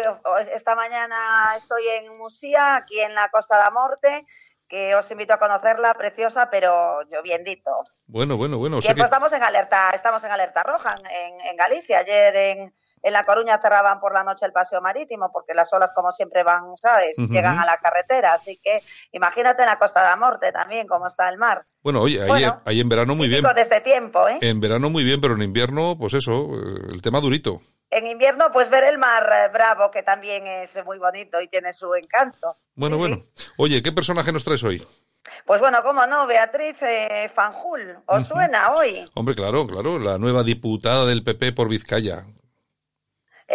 esta 0.55 0.75
mañana 0.75 1.53
estoy 1.55 1.87
en 1.87 2.17
Musía, 2.17 2.77
aquí 2.77 2.99
en 2.99 3.13
la 3.13 3.29
Costa 3.29 3.57
de 3.57 3.63
la 3.63 3.69
Morte, 3.69 4.25
que 4.67 4.95
os 4.95 5.11
invito 5.11 5.35
a 5.35 5.39
conocerla, 5.39 5.93
preciosa, 5.93 6.49
pero 6.49 7.03
lloviendito. 7.11 7.69
Bueno, 8.07 8.37
bueno, 8.37 8.57
bueno. 8.57 8.77
O 8.77 8.81
sea 8.81 8.95
pues 8.95 9.03
que... 9.03 9.05
estamos 9.05 9.31
en 9.33 9.43
alerta, 9.43 9.91
estamos 9.91 10.23
en 10.23 10.31
alerta 10.31 10.63
roja 10.63 10.95
en, 11.11 11.41
en 11.41 11.55
Galicia. 11.55 11.99
Ayer 11.99 12.35
en, 12.35 12.73
en 13.03 13.13
La 13.13 13.25
Coruña 13.25 13.59
cerraban 13.61 13.99
por 13.99 14.13
la 14.13 14.23
noche 14.23 14.45
el 14.45 14.53
paseo 14.53 14.81
marítimo 14.81 15.29
porque 15.31 15.53
las 15.53 15.71
olas, 15.73 15.91
como 15.93 16.11
siempre, 16.11 16.43
van, 16.43 16.75
¿sabes? 16.77 17.19
Uh 17.19 17.23
-huh. 17.23 17.29
Llegan 17.29 17.59
a 17.59 17.65
la 17.65 17.77
carretera. 17.77 18.33
Así 18.33 18.57
que 18.63 18.81
imagínate 19.11 19.61
en 19.61 19.67
la 19.67 19.77
Costa 19.77 20.01
de 20.01 20.09
la 20.09 20.15
Morte 20.15 20.51
también 20.51 20.87
cómo 20.87 21.07
está 21.07 21.29
el 21.29 21.37
mar. 21.37 21.63
Bueno, 21.81 22.01
oye, 22.01 22.21
ahí, 22.21 22.27
bueno, 22.27 22.61
ahí 22.65 22.79
en 22.79 22.89
verano 22.89 23.13
muy 23.15 23.27
bien. 23.27 23.43
de 23.43 23.61
este 23.61 23.81
tiempo, 23.81 24.27
¿eh? 24.27 24.37
En 24.41 24.59
verano 24.61 24.89
muy 24.89 25.03
bien, 25.03 25.19
pero 25.19 25.35
en 25.35 25.41
invierno, 25.41 25.97
pues 25.99 26.13
eso, 26.13 26.49
el 26.89 27.01
tema 27.01 27.19
durito. 27.19 27.61
En 27.91 28.07
invierno, 28.07 28.51
pues 28.51 28.69
ver 28.69 28.85
el 28.85 28.97
mar 28.97 29.29
eh, 29.31 29.49
bravo, 29.53 29.91
que 29.91 30.01
también 30.01 30.47
es 30.47 30.83
muy 30.85 30.97
bonito 30.97 31.39
y 31.41 31.47
tiene 31.47 31.73
su 31.73 31.93
encanto. 31.93 32.57
Bueno, 32.73 32.95
sí, 32.95 32.99
bueno. 32.99 33.17
Sí. 33.35 33.51
Oye, 33.57 33.81
¿qué 33.83 33.91
personaje 33.91 34.31
nos 34.31 34.43
traes 34.43 34.63
hoy? 34.63 34.83
Pues 35.45 35.59
bueno, 35.59 35.83
cómo 35.83 36.05
no, 36.07 36.25
Beatriz 36.25 36.77
eh, 36.81 37.29
Fanjul. 37.35 37.97
¿Os 38.05 38.27
suena 38.27 38.73
hoy? 38.73 39.05
Hombre, 39.13 39.35
claro, 39.35 39.67
claro, 39.67 39.99
la 39.99 40.17
nueva 40.17 40.43
diputada 40.43 41.05
del 41.05 41.23
PP 41.23 41.51
por 41.51 41.69
Vizcaya. 41.69 42.25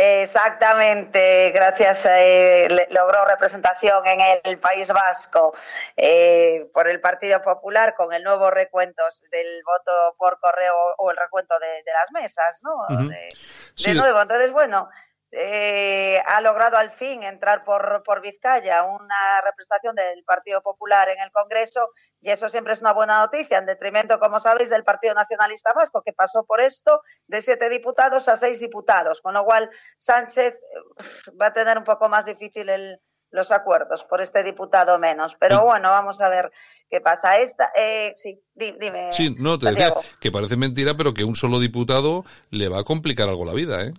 Exactamente, 0.01 1.51
gracias. 1.51 2.07
Eh, 2.09 2.68
logró 2.90 3.24
representación 3.24 4.07
en 4.07 4.20
el 4.44 4.59
País 4.61 4.92
Vasco 4.92 5.53
eh, 5.96 6.70
por 6.72 6.88
el 6.88 7.01
Partido 7.01 7.42
Popular 7.42 7.96
con 7.96 8.12
el 8.12 8.22
nuevo 8.22 8.49
recuento 8.49 9.03
del 9.32 9.62
voto 9.64 10.14
por 10.16 10.38
correo 10.38 10.94
o 10.99 11.11
el 11.11 11.16
recuento 11.16 11.59
de, 11.59 11.82
de 11.82 11.92
las 11.92 12.12
mesas, 12.12 12.61
¿no? 12.62 12.74
Uh 12.74 13.01
-huh. 13.01 13.09
De, 13.09 13.30
sí. 13.74 13.92
de, 13.92 13.99
nuevo. 13.99 14.22
Entonces, 14.22 14.53
bueno, 14.53 14.88
eh, 15.31 16.20
ha 16.26 16.41
logrado 16.41 16.76
al 16.76 16.91
fin 16.93 17.22
entrar 17.22 17.64
por, 17.64 18.03
por 18.05 18.20
Vizcaya 18.22 18.85
una 18.85 19.41
representación 19.45 19.95
del 19.95 20.24
Partido 20.24 20.62
Popular 20.62 21.09
en 21.11 21.20
el 21.22 21.31
Congreso 21.31 21.91
y 22.20 22.31
eso 22.31 22.49
siempre 22.49 22.72
es 22.72 22.81
una 22.81 22.93
buena 22.95 23.20
noticia, 23.20 23.59
en 23.59 23.66
detrimento, 23.66 24.18
como 24.18 24.41
sabéis, 24.41 24.70
del 24.70 24.85
Partido 24.85 25.14
Nacionalista 25.14 25.70
Vasco, 25.74 26.03
que 26.03 26.12
pasó 26.12 26.45
por 26.45 26.61
esto 26.61 27.03
de 27.26 27.43
siete 27.43 27.68
diputados 27.68 28.29
a 28.29 28.37
seis 28.37 28.59
diputados, 28.61 29.20
con 29.20 29.35
lo 29.35 29.45
cual 29.45 29.70
Sánchez 29.97 30.55
va 31.41 31.47
a 31.47 31.53
tener 31.53 31.79
un 31.79 31.85
poco 31.85 32.09
más 32.09 32.24
difícil 32.24 32.68
el, 32.70 32.99
los 33.31 33.51
acuerdos 33.53 34.05
por 34.05 34.22
este 34.22 34.43
diputado 34.43 34.99
menos. 34.99 35.37
Pero 35.39 35.62
bueno, 35.62 35.91
vamos 35.91 36.20
a 36.22 36.29
ver 36.31 36.51
qué 36.89 37.01
pasa. 37.03 37.37
Esta, 37.37 37.70
eh, 37.76 38.12
sí, 38.16 38.43
di- 38.55 38.74
dime. 38.81 39.12
Sí, 39.12 39.37
no, 39.39 39.59
te 39.59 39.66
decía 39.68 39.93
que 40.20 40.33
parece 40.33 40.57
mentira, 40.57 40.95
pero 40.97 41.12
que 41.12 41.24
un 41.24 41.37
solo 41.37 41.59
diputado 41.61 42.24
le 42.51 42.68
va 42.70 42.81
a 42.81 42.85
complicar 42.85 43.29
algo 43.29 43.45
la 43.45 43.53
vida, 43.53 43.83
¿eh? 43.83 43.93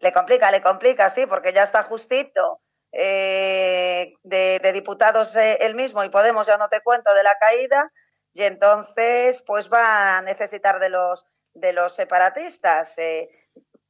Le 0.00 0.12
complica, 0.12 0.50
le 0.50 0.62
complica, 0.62 1.10
sí, 1.10 1.26
porque 1.26 1.52
ya 1.52 1.62
está 1.62 1.82
justito 1.82 2.60
eh, 2.92 4.14
de, 4.22 4.58
de 4.62 4.72
diputados 4.72 5.36
eh, 5.36 5.58
el 5.60 5.74
mismo 5.74 6.02
y 6.02 6.08
Podemos, 6.08 6.46
ya 6.46 6.56
no 6.56 6.68
te 6.68 6.80
cuento, 6.80 7.14
de 7.14 7.22
la 7.22 7.34
caída, 7.38 7.90
y 8.32 8.42
entonces 8.42 9.42
pues 9.46 9.70
va 9.70 10.18
a 10.18 10.22
necesitar 10.22 10.80
de 10.80 10.88
los, 10.88 11.24
de 11.54 11.72
los 11.72 11.94
separatistas, 11.94 12.96
eh, 12.98 13.28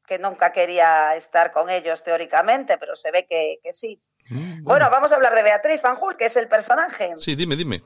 que 0.06 0.18
nunca 0.18 0.50
quería 0.50 1.14
estar 1.14 1.52
con 1.52 1.70
ellos 1.70 2.02
teóricamente, 2.02 2.76
pero 2.78 2.96
se 2.96 3.12
ve 3.12 3.26
que, 3.26 3.58
que 3.62 3.72
sí. 3.72 4.02
Mm, 4.28 4.64
Bueno, 4.64 4.90
vamos 4.90 5.12
a 5.12 5.14
hablar 5.14 5.34
de 5.34 5.44
Beatriz 5.44 5.80
Fanjul, 5.80 6.16
que 6.16 6.24
es 6.26 6.36
el 6.36 6.48
personaje. 6.48 7.14
Sí, 7.20 7.36
dime, 7.36 7.54
dime. 7.54 7.80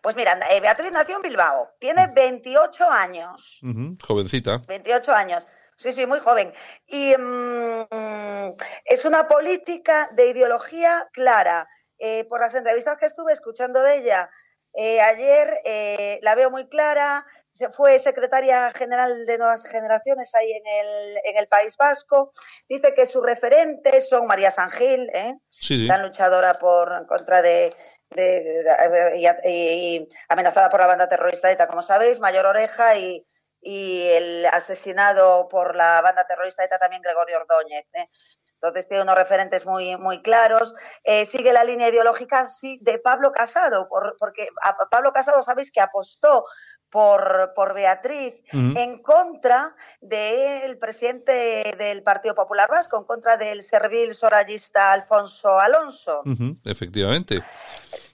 Pues 0.00 0.16
mira, 0.16 0.38
eh, 0.50 0.60
Beatriz 0.60 0.90
nació 0.92 1.16
en 1.16 1.22
Bilbao, 1.22 1.74
tiene 1.78 2.06
28 2.06 2.88
años. 2.88 3.60
Ujú, 3.62 3.98
Jovencita. 4.02 4.62
28 4.66 5.12
años. 5.14 5.46
Sí, 5.80 5.92
sí, 5.92 6.04
muy 6.06 6.20
joven. 6.20 6.52
Y 6.86 7.14
mm, 7.16 8.54
es 8.84 9.04
una 9.06 9.26
política 9.26 10.10
de 10.12 10.26
ideología 10.28 11.08
clara. 11.12 11.66
Eh, 11.98 12.24
por 12.24 12.40
las 12.40 12.54
entrevistas 12.54 12.98
que 12.98 13.06
estuve 13.06 13.32
escuchando 13.32 13.82
de 13.82 13.96
ella 13.98 14.30
eh, 14.74 15.00
ayer, 15.00 15.60
eh, 15.64 16.18
la 16.22 16.34
veo 16.34 16.50
muy 16.50 16.68
clara. 16.68 17.24
Se 17.46 17.70
fue 17.70 17.98
secretaria 17.98 18.70
general 18.72 19.26
de 19.26 19.38
Nuevas 19.38 19.64
Generaciones 19.66 20.34
ahí 20.34 20.52
en 20.52 20.66
el, 20.66 21.16
en 21.24 21.36
el 21.38 21.48
País 21.48 21.76
Vasco. 21.76 22.32
Dice 22.68 22.94
que 22.94 23.06
sus 23.06 23.24
referentes 23.24 24.08
son 24.08 24.26
María 24.26 24.50
Sangil. 24.50 25.10
Sí, 25.48 25.78
sí. 25.78 25.86
gran 25.86 26.02
luchadora 26.02 26.54
por 26.54 26.92
en 26.92 27.06
contra 27.06 27.42
de, 27.42 27.74
de- 28.10 28.62
de- 28.62 29.12
y, 29.16 29.48
y 29.48 30.08
amenazada 30.28 30.68
por 30.70 30.80
la 30.80 30.86
banda 30.86 31.08
terrorista 31.08 31.50
ETA, 31.50 31.66
como 31.66 31.82
sabéis, 31.82 32.20
Mayor 32.20 32.46
Oreja 32.46 32.96
y, 32.96 33.26
y 33.60 34.06
el 34.08 34.46
asesinado 34.46 35.48
por 35.48 35.76
la 35.76 36.00
banda 36.00 36.26
terrorista 36.26 36.64
ETA 36.64 36.78
también 36.78 37.02
Gregorio 37.02 37.38
Ordóñez. 37.40 37.86
¿eh? 37.94 38.08
Entonces 38.54 38.86
tiene 38.86 39.02
unos 39.02 39.14
referentes 39.16 39.64
muy, 39.64 39.96
muy 39.96 40.20
claros. 40.22 40.74
Eh, 41.04 41.24
sigue 41.26 41.52
la 41.52 41.64
línea 41.64 41.88
ideológica 41.88 42.46
sí, 42.46 42.78
de 42.82 42.98
Pablo 42.98 43.32
Casado, 43.32 43.88
por- 43.88 44.16
porque 44.18 44.48
a 44.62 44.76
Pablo 44.90 45.12
Casado 45.12 45.42
sabéis 45.42 45.72
que 45.72 45.80
apostó 45.80 46.44
por, 46.90 47.52
por 47.54 47.72
Beatriz 47.72 48.34
Ujú. 48.52 48.76
en 48.78 49.00
contra 49.00 49.74
del 50.00 50.76
presidente 50.76 51.72
del 51.78 52.02
Partido 52.02 52.34
Popular 52.34 52.68
Vasco, 52.68 52.98
en 52.98 53.04
contra 53.04 53.36
del 53.36 53.62
servil 53.62 54.12
sorayista 54.14 54.92
Alfonso 54.92 55.58
Alonso. 55.60 56.22
Ujú, 56.26 56.56
efectivamente. 56.64 57.44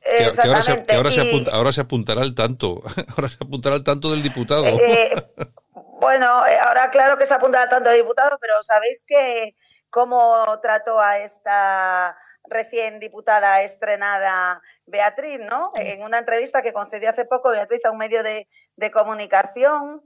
Que, 0.09 0.32
que 0.32 0.40
ahora, 0.48 0.62
se, 0.62 0.84
que 0.84 0.94
ahora, 0.94 1.11
se 1.11 1.20
apunta- 1.22 1.50
ahora 1.52 1.72
se 1.72 1.80
apuntará 1.80 2.22
al 2.22 2.34
tanto. 2.34 2.80
Ahora 3.16 3.28
se 3.28 3.38
apuntará 3.42 3.74
al 3.74 3.84
tanto 3.84 4.11
del 4.11 4.22
diputado. 4.22 4.64
Eh, 4.66 5.12
bueno, 6.00 6.46
eh, 6.46 6.59
ahora 6.61 6.90
claro 6.90 7.18
que 7.18 7.26
se 7.26 7.34
apunta 7.34 7.68
tanto 7.68 7.90
de 7.90 7.96
diputado, 7.96 8.38
pero 8.40 8.54
¿sabéis 8.62 9.02
que 9.07 9.57
cómo 9.90 10.44
trató 10.61 11.00
a 11.00 11.18
esta 11.18 12.16
recién 12.48 13.00
diputada 13.00 13.62
estrenada 13.62 14.61
Beatriz, 14.86 15.40
¿no? 15.40 15.72
En 15.74 16.02
una 16.02 16.18
entrevista 16.18 16.62
que 16.62 16.72
concedió 16.72 17.11
hace 17.11 17.24
poco 17.24 17.48
Beatriz 17.50 17.84
a 17.84 17.90
un 17.90 17.98
medio 17.98 18.22
de, 18.22 18.46
de 18.76 18.90
comunicación, 18.92 20.02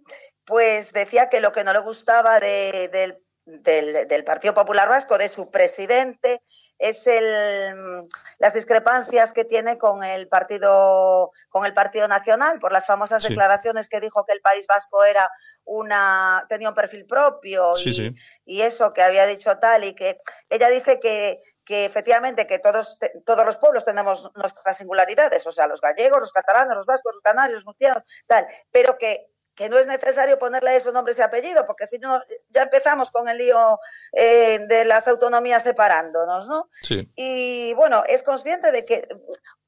pues 0.46 0.92
decía 0.92 1.28
que 1.28 1.40
lo 1.40 1.52
que 1.52 1.64
no 1.64 1.72
le 1.74 1.80
gustaba 1.80 2.40
de- 2.40 2.88
del, 2.90 3.18
del- 3.44 4.08
del 4.08 4.24
Partido 4.24 4.54
Popular 4.54 4.88
Vasco, 4.88 5.18
de 5.18 5.28
su 5.28 5.50
presidente, 5.50 6.40
es 6.80 7.06
el, 7.06 8.08
las 8.38 8.54
discrepancias 8.54 9.32
que 9.34 9.44
tiene 9.44 9.76
con 9.78 10.02
el 10.02 10.26
partido 10.28 11.30
con 11.50 11.66
el 11.66 11.74
Partido 11.74 12.08
Nacional 12.08 12.58
por 12.58 12.72
las 12.72 12.86
famosas 12.86 13.22
Sí. 13.22 13.28
declaraciones 13.28 13.88
que 13.88 14.00
dijo 14.00 14.24
que 14.24 14.32
el 14.32 14.40
País 14.40 14.66
Vasco 14.66 15.04
era 15.04 15.30
una 15.64 16.46
tenía 16.48 16.70
un 16.70 16.74
perfil 16.74 17.04
propio 17.06 17.74
Sí, 17.76 17.90
y, 17.90 17.92
sí. 17.92 18.14
y 18.46 18.62
eso 18.62 18.92
que 18.94 19.02
había 19.02 19.26
dicho 19.26 19.58
tal 19.58 19.84
y 19.84 19.94
que 19.94 20.18
ella 20.48 20.68
dice 20.68 20.98
que 20.98 21.42
que 21.66 21.84
efectivamente 21.84 22.46
que 22.46 22.58
todos 22.58 22.98
todos 23.26 23.44
los 23.44 23.58
pueblos 23.58 23.84
tenemos 23.84 24.30
nuestras 24.34 24.78
singularidades, 24.78 25.46
o 25.46 25.52
sea, 25.52 25.68
los 25.68 25.80
gallegos, 25.80 26.18
los 26.18 26.32
catalanes, 26.32 26.74
los 26.74 26.86
vascos, 26.86 27.14
los 27.14 27.22
canarios, 27.22 27.56
los 27.58 27.66
murcianos, 27.66 28.02
tal, 28.26 28.46
pero 28.72 28.96
que 28.98 29.26
que 29.60 29.68
no 29.68 29.78
es 29.78 29.86
necesario 29.86 30.38
ponerle 30.38 30.74
esos 30.74 30.94
nombres 30.94 31.18
y 31.18 31.20
apellidos, 31.20 31.66
porque 31.66 31.84
si 31.84 31.98
no, 31.98 32.22
ya 32.48 32.62
empezamos 32.62 33.10
con 33.10 33.28
el 33.28 33.36
lío 33.36 33.78
eh, 34.10 34.60
de 34.66 34.86
las 34.86 35.06
autonomías 35.06 35.62
separándonos, 35.62 36.48
¿no? 36.48 36.70
Sí. 36.80 37.12
Y 37.14 37.74
bueno, 37.74 38.02
es 38.08 38.22
consciente 38.22 38.72
de 38.72 38.86
que, 38.86 39.06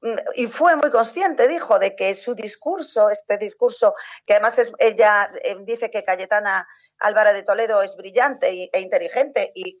mm, 0.01 0.15
y 0.33 0.47
fue 0.47 0.75
muy 0.77 0.89
consciente, 0.89 1.47
dijo, 1.47 1.77
de 1.77 1.95
que 1.95 2.15
su 2.15 2.33
discurso, 2.33 3.11
este 3.11 3.37
discurso, 3.37 3.93
que 4.25 4.33
además 4.33 4.57
es, 4.57 4.71
ella 4.79 5.31
eh, 5.43 5.57
dice 5.59 5.91
que 5.91 6.03
Cayetana 6.03 6.67
Álvarez 6.97 7.33
de 7.33 7.43
Toledo 7.43 7.83
es 7.83 7.95
brillante 7.95 8.71
e 8.73 8.81
inteligente 8.81 9.51
y 9.53 9.79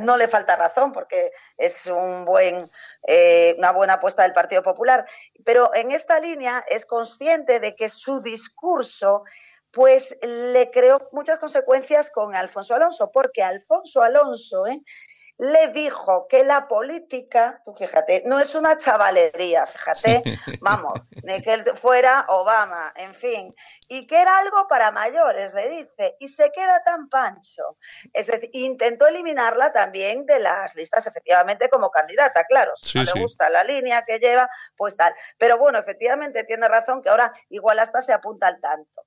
no 0.00 0.16
le 0.16 0.28
falta 0.28 0.56
razón 0.56 0.92
porque 0.92 1.32
es 1.56 1.86
un 1.86 2.24
buen, 2.24 2.68
eh, 3.06 3.54
una 3.58 3.72
buena 3.72 3.94
apuesta 3.94 4.22
del 4.22 4.32
Partido 4.32 4.62
Popular. 4.62 5.06
Pero 5.44 5.74
en 5.74 5.90
esta 5.92 6.20
línea 6.20 6.64
es 6.68 6.86
consciente 6.86 7.60
de 7.60 7.74
que 7.74 7.88
su 7.88 8.20
discurso 8.20 9.24
pues 9.70 10.16
le 10.22 10.70
creó 10.70 11.08
muchas 11.12 11.38
consecuencias 11.38 12.10
con 12.10 12.34
Alfonso 12.34 12.74
Alonso, 12.74 13.10
porque 13.12 13.42
Alfonso 13.42 14.02
Alonso 14.02 14.66
¿eh? 14.66 14.80
Le 15.38 15.68
dijo 15.68 16.26
que 16.28 16.44
la 16.44 16.66
política, 16.66 17.60
tú 17.64 17.74
fíjate, 17.74 18.22
no 18.24 18.40
es 18.40 18.54
una 18.54 18.78
chavalería, 18.78 19.66
fíjate, 19.66 20.22
vamos, 20.60 21.00
de 21.10 21.42
que 21.42 21.52
él 21.52 21.64
fuera 21.76 22.24
Obama, 22.28 22.92
en 22.96 23.14
fin, 23.14 23.54
y 23.88 24.06
que 24.06 24.20
era 24.20 24.38
algo 24.38 24.66
para 24.66 24.90
mayores, 24.90 25.52
le 25.52 25.68
dice, 25.68 26.16
y 26.18 26.28
se 26.28 26.50
queda 26.52 26.82
tan 26.82 27.08
pancho. 27.08 27.76
Es 28.12 28.28
decir, 28.28 28.48
intentó 28.54 29.06
eliminarla 29.06 29.72
también 29.72 30.24
de 30.24 30.40
las 30.40 30.74
listas, 30.74 31.06
efectivamente, 31.06 31.68
como 31.68 31.90
candidata, 31.90 32.44
claro, 32.44 32.72
si 32.76 32.88
Sí, 32.90 32.98
no 33.00 33.04
sí. 33.04 33.12
le 33.14 33.20
gusta 33.20 33.50
la 33.50 33.62
línea 33.62 34.04
que 34.06 34.18
lleva, 34.18 34.48
pues 34.74 34.96
tal. 34.96 35.14
Pero 35.36 35.58
bueno, 35.58 35.78
efectivamente 35.78 36.44
tiene 36.44 36.66
razón 36.66 37.02
que 37.02 37.10
ahora 37.10 37.32
igual 37.50 37.78
hasta 37.78 38.00
se 38.00 38.12
apunta 38.14 38.46
al 38.46 38.60
tanto. 38.60 39.02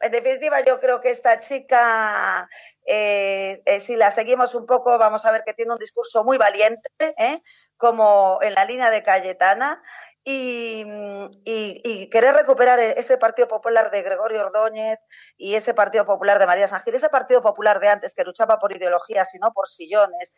En 0.00 0.10
definitiva, 0.10 0.60
yo 0.62 0.80
creo 0.80 1.00
que 1.00 1.10
esta 1.10 1.38
chica, 1.38 2.48
eh, 2.86 3.62
eh, 3.64 3.80
si 3.80 3.96
la 3.96 4.10
seguimos 4.10 4.54
un 4.54 4.66
poco, 4.66 4.98
vamos 4.98 5.24
a 5.24 5.32
ver 5.32 5.44
que 5.44 5.54
tiene 5.54 5.72
un 5.72 5.78
discurso 5.78 6.24
muy 6.24 6.38
valiente, 6.38 6.88
¿eh? 6.98 7.42
como 7.76 8.38
en 8.42 8.54
la 8.54 8.64
línea 8.64 8.90
de 8.90 9.02
Cayetana, 9.02 9.82
y, 10.24 10.84
querer 12.10 12.36
recuperar 12.36 12.78
ese 12.78 13.18
Partido 13.18 13.48
Popular 13.48 13.90
de 13.90 14.02
Gregorio 14.02 14.46
Ordóñez 14.46 15.00
y 15.36 15.56
ese 15.56 15.74
Partido 15.74 16.06
Popular 16.06 16.38
de 16.38 16.46
María 16.46 16.68
Gil, 16.68 16.94
ese 16.94 17.08
Partido 17.08 17.42
Popular 17.42 17.80
de 17.80 17.88
antes 17.88 18.14
que 18.14 18.22
luchaba 18.22 18.58
por 18.58 18.72
ideologías 18.72 19.34
y 19.34 19.38
no 19.38 19.52
por 19.52 19.68
sillones, 19.68 20.32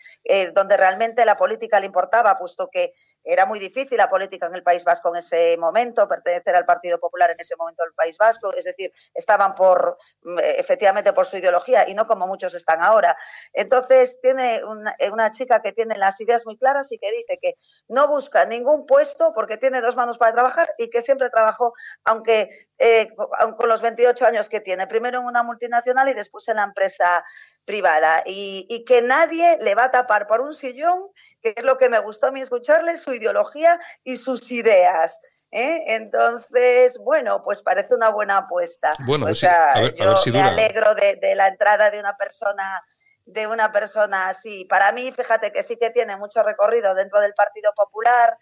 donde 0.54 0.78
realmente 0.78 1.26
la 1.26 1.36
política 1.36 1.80
le 1.80 1.86
importaba, 1.86 2.38
puesto 2.38 2.70
que 2.72 2.94
era 3.24 3.46
muy 3.46 3.58
difícil 3.58 3.96
la 3.96 4.08
política 4.08 4.46
en 4.46 4.54
el 4.54 4.62
País 4.62 4.84
Vasco 4.84 5.08
en 5.08 5.16
ese 5.16 5.56
momento, 5.56 6.06
pertenecer 6.06 6.54
al 6.54 6.66
Partido 6.66 6.98
Popular 6.98 7.30
en 7.30 7.40
ese 7.40 7.56
momento 7.56 7.82
del 7.82 7.94
País 7.94 8.18
Vasco, 8.18 8.52
es 8.52 8.64
decir, 8.64 8.92
estaban 9.14 9.54
por 9.54 9.98
mm, 10.22 10.38
efectivamente 10.40 11.12
por 11.12 11.26
su 11.26 11.38
ideología 11.38 11.88
y 11.88 11.94
no 11.94 12.06
como 12.06 12.26
muchos 12.26 12.54
están 12.54 12.82
ahora. 12.82 13.16
Entonces 13.52 14.20
tiene 14.20 14.62
una, 14.64 14.94
eh, 14.98 15.10
una 15.10 15.30
chica 15.30 15.62
que 15.62 15.72
tiene 15.72 15.96
las 15.96 16.20
ideas 16.20 16.44
muy 16.44 16.58
claras 16.58 16.92
y 16.92 16.98
que 16.98 17.10
dice 17.10 17.38
que 17.40 17.54
no 17.88 18.08
busca 18.08 18.44
ningún 18.44 18.86
puesto 18.86 19.32
porque 19.34 19.56
tiene 19.56 19.80
dos 19.80 19.96
manos 19.96 20.18
para 20.18 20.34
trabajar 20.34 20.74
y 20.76 20.90
que 20.90 21.00
siempre 21.00 21.30
trabajó, 21.30 21.72
aunque 22.04 22.68
eh, 22.78 23.08
con 23.56 23.68
los 23.68 23.80
28 23.80 24.26
años 24.26 24.48
que 24.48 24.60
tiene, 24.60 24.86
primero 24.86 25.20
en 25.20 25.26
una 25.26 25.42
multinacional 25.42 26.08
y 26.08 26.14
después 26.14 26.46
en 26.48 26.56
la 26.56 26.64
empresa 26.64 27.24
privada 27.64 28.22
y 28.26 28.84
que 28.84 29.00
nadie 29.00 29.56
le 29.62 29.74
va 29.74 29.84
a 29.84 29.90
tapar 29.90 30.26
por 30.26 30.42
un 30.42 30.52
sillón, 30.52 31.08
que 31.44 31.52
es 31.60 31.64
lo 31.64 31.76
que 31.76 31.90
me 31.90 31.98
gustó 31.98 32.28
a 32.28 32.30
mí 32.30 32.40
escucharle, 32.40 32.96
su 32.96 33.12
ideología 33.12 33.78
y 34.02 34.16
sus 34.16 34.50
ideas. 34.50 35.20
¿eh? 35.50 35.84
Entonces, 35.88 36.96
bueno, 36.98 37.42
pues 37.44 37.60
parece 37.62 37.94
una 37.94 38.08
buena 38.08 38.38
apuesta. 38.38 38.92
Bueno, 39.06 39.26
a 39.26 39.30
o 39.30 39.34
si- 39.34 39.40
sea, 39.40 39.72
a 39.72 39.80
ver- 39.80 39.94
a 40.00 40.04
yo 40.04 40.08
ver 40.10 40.18
si 40.18 40.30
me 40.32 40.40
alegro 40.40 40.94
de, 40.94 41.16
de 41.16 41.34
la 41.34 41.48
entrada 41.48 41.90
de 41.90 42.00
una 42.00 42.16
persona 42.16 42.82
de 43.26 43.46
una 43.46 43.72
persona 43.72 44.28
así. 44.28 44.66
Para 44.66 44.92
mí, 44.92 45.10
fíjate 45.10 45.50
que 45.50 45.62
sí 45.62 45.78
que 45.78 45.88
tiene 45.88 46.14
mucho 46.18 46.42
recorrido 46.42 46.94
dentro 46.94 47.20
del 47.22 47.32
Partido 47.32 47.72
Popular, 47.74 48.36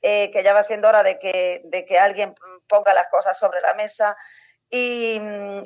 eh, 0.00 0.30
que 0.30 0.44
ya 0.44 0.54
va 0.54 0.62
siendo 0.62 0.86
hora 0.88 1.02
de 1.02 1.18
que, 1.18 1.62
de 1.64 1.84
que 1.84 1.98
alguien 1.98 2.36
ponga 2.68 2.94
las 2.94 3.08
cosas 3.08 3.36
sobre 3.36 3.60
la 3.60 3.74
mesa. 3.74 4.16
Y, 4.70 5.14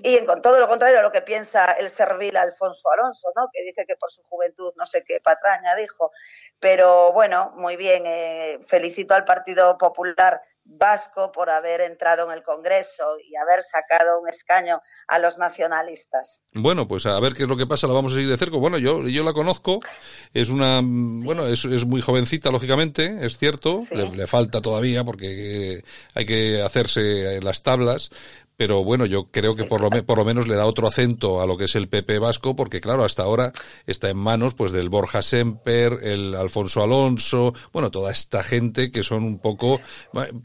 y 0.05 0.16
en 0.16 0.26
con 0.26 0.40
todo 0.42 0.61
lo 0.61 0.68
contrario 0.68 1.00
a 1.00 1.03
lo 1.03 1.11
que 1.11 1.22
piensa 1.22 1.72
el 1.72 1.90
servil 1.90 2.36
Alfonso 2.36 2.88
Alonso, 2.90 3.28
¿no? 3.34 3.48
que 3.53 3.62
dice 3.64 3.84
que 3.86 3.96
por 3.96 4.12
su 4.12 4.22
juventud 4.22 4.72
no 4.76 4.86
sé 4.86 5.03
qué 5.05 5.20
patraña 5.20 5.74
dijo. 5.74 6.12
Pero 6.61 7.12
bueno, 7.12 7.53
muy 7.57 7.74
bien, 7.76 8.05
eh, 8.07 8.61
felicito 8.68 9.14
al 9.14 9.24
Partido 9.24 9.76
Popular 9.76 10.40
vasco 10.64 11.32
por 11.32 11.50
haber 11.50 11.80
entrado 11.80 12.24
en 12.24 12.30
el 12.38 12.44
Congreso 12.44 13.18
y 13.28 13.34
haber 13.34 13.64
sacado 13.64 14.20
un 14.20 14.28
escaño 14.28 14.80
a 15.09 15.18
los 15.18 15.36
nacionalistas. 15.36 16.40
Bueno, 16.53 16.86
pues 16.86 17.05
a 17.07 17.18
ver 17.18 17.32
qué 17.32 17.42
es 17.42 17.48
lo 17.48 17.57
que 17.57 17.66
pasa, 17.66 17.88
la 17.88 17.94
vamos 17.94 18.12
a 18.12 18.14
seguir 18.14 18.30
de 18.30 18.36
cerca. 18.36 18.57
Bueno, 18.59 18.78
yo, 18.78 19.03
yo 19.09 19.24
la 19.24 19.32
conozco, 19.32 19.80
es 20.32 20.50
una, 20.50 20.80
bueno, 20.84 21.48
es, 21.48 21.64
es 21.64 21.84
muy 21.84 22.00
jovencita, 22.00 22.53
lógicamente, 22.53 23.26
es 23.26 23.38
cierto, 23.38 23.80
Sí. 23.88 23.96
le, 23.96 24.09
le 24.14 24.26
falta 24.28 24.61
todavía 24.61 25.03
porque 25.03 25.78
eh, 25.78 25.82
hay 26.14 26.26
que 26.26 26.62
hacerse 26.62 27.40
las 27.42 27.64
tablas, 27.64 28.11
pero 28.63 28.85
bueno, 28.85 29.07
yo 29.07 29.29
creo 29.33 29.57
que 29.57 29.65
por 29.65 29.81
lo, 29.81 29.91
me- 29.91 30.05
por 30.05 30.19
lo 30.19 30.25
menos 30.25 30.47
le 30.47 30.55
da 30.55 30.67
otro 30.67 30.87
acento 30.87 31.41
a 31.43 31.47
lo 31.49 31.57
que 31.57 31.65
es 31.65 31.75
el 31.75 31.89
PP 31.89 32.21
vasco, 32.21 32.55
porque 32.55 32.81
claro, 32.81 33.03
hasta 33.05 33.25
ahora 33.25 33.51
está 33.89 34.09
en 34.09 34.17
manos 34.19 34.55
pues 34.55 34.71
del 34.71 34.89
Borja 34.89 35.21
Semper, 35.21 35.95
el 36.03 36.37
Alfonso 36.37 36.81
Alonso, 36.81 37.55
bueno, 37.73 37.91
toda 37.91 38.13
esta 38.13 38.45
gente 38.45 38.93
que 38.93 39.03
son 39.03 39.25
un 39.25 39.41
poco, 39.41 39.81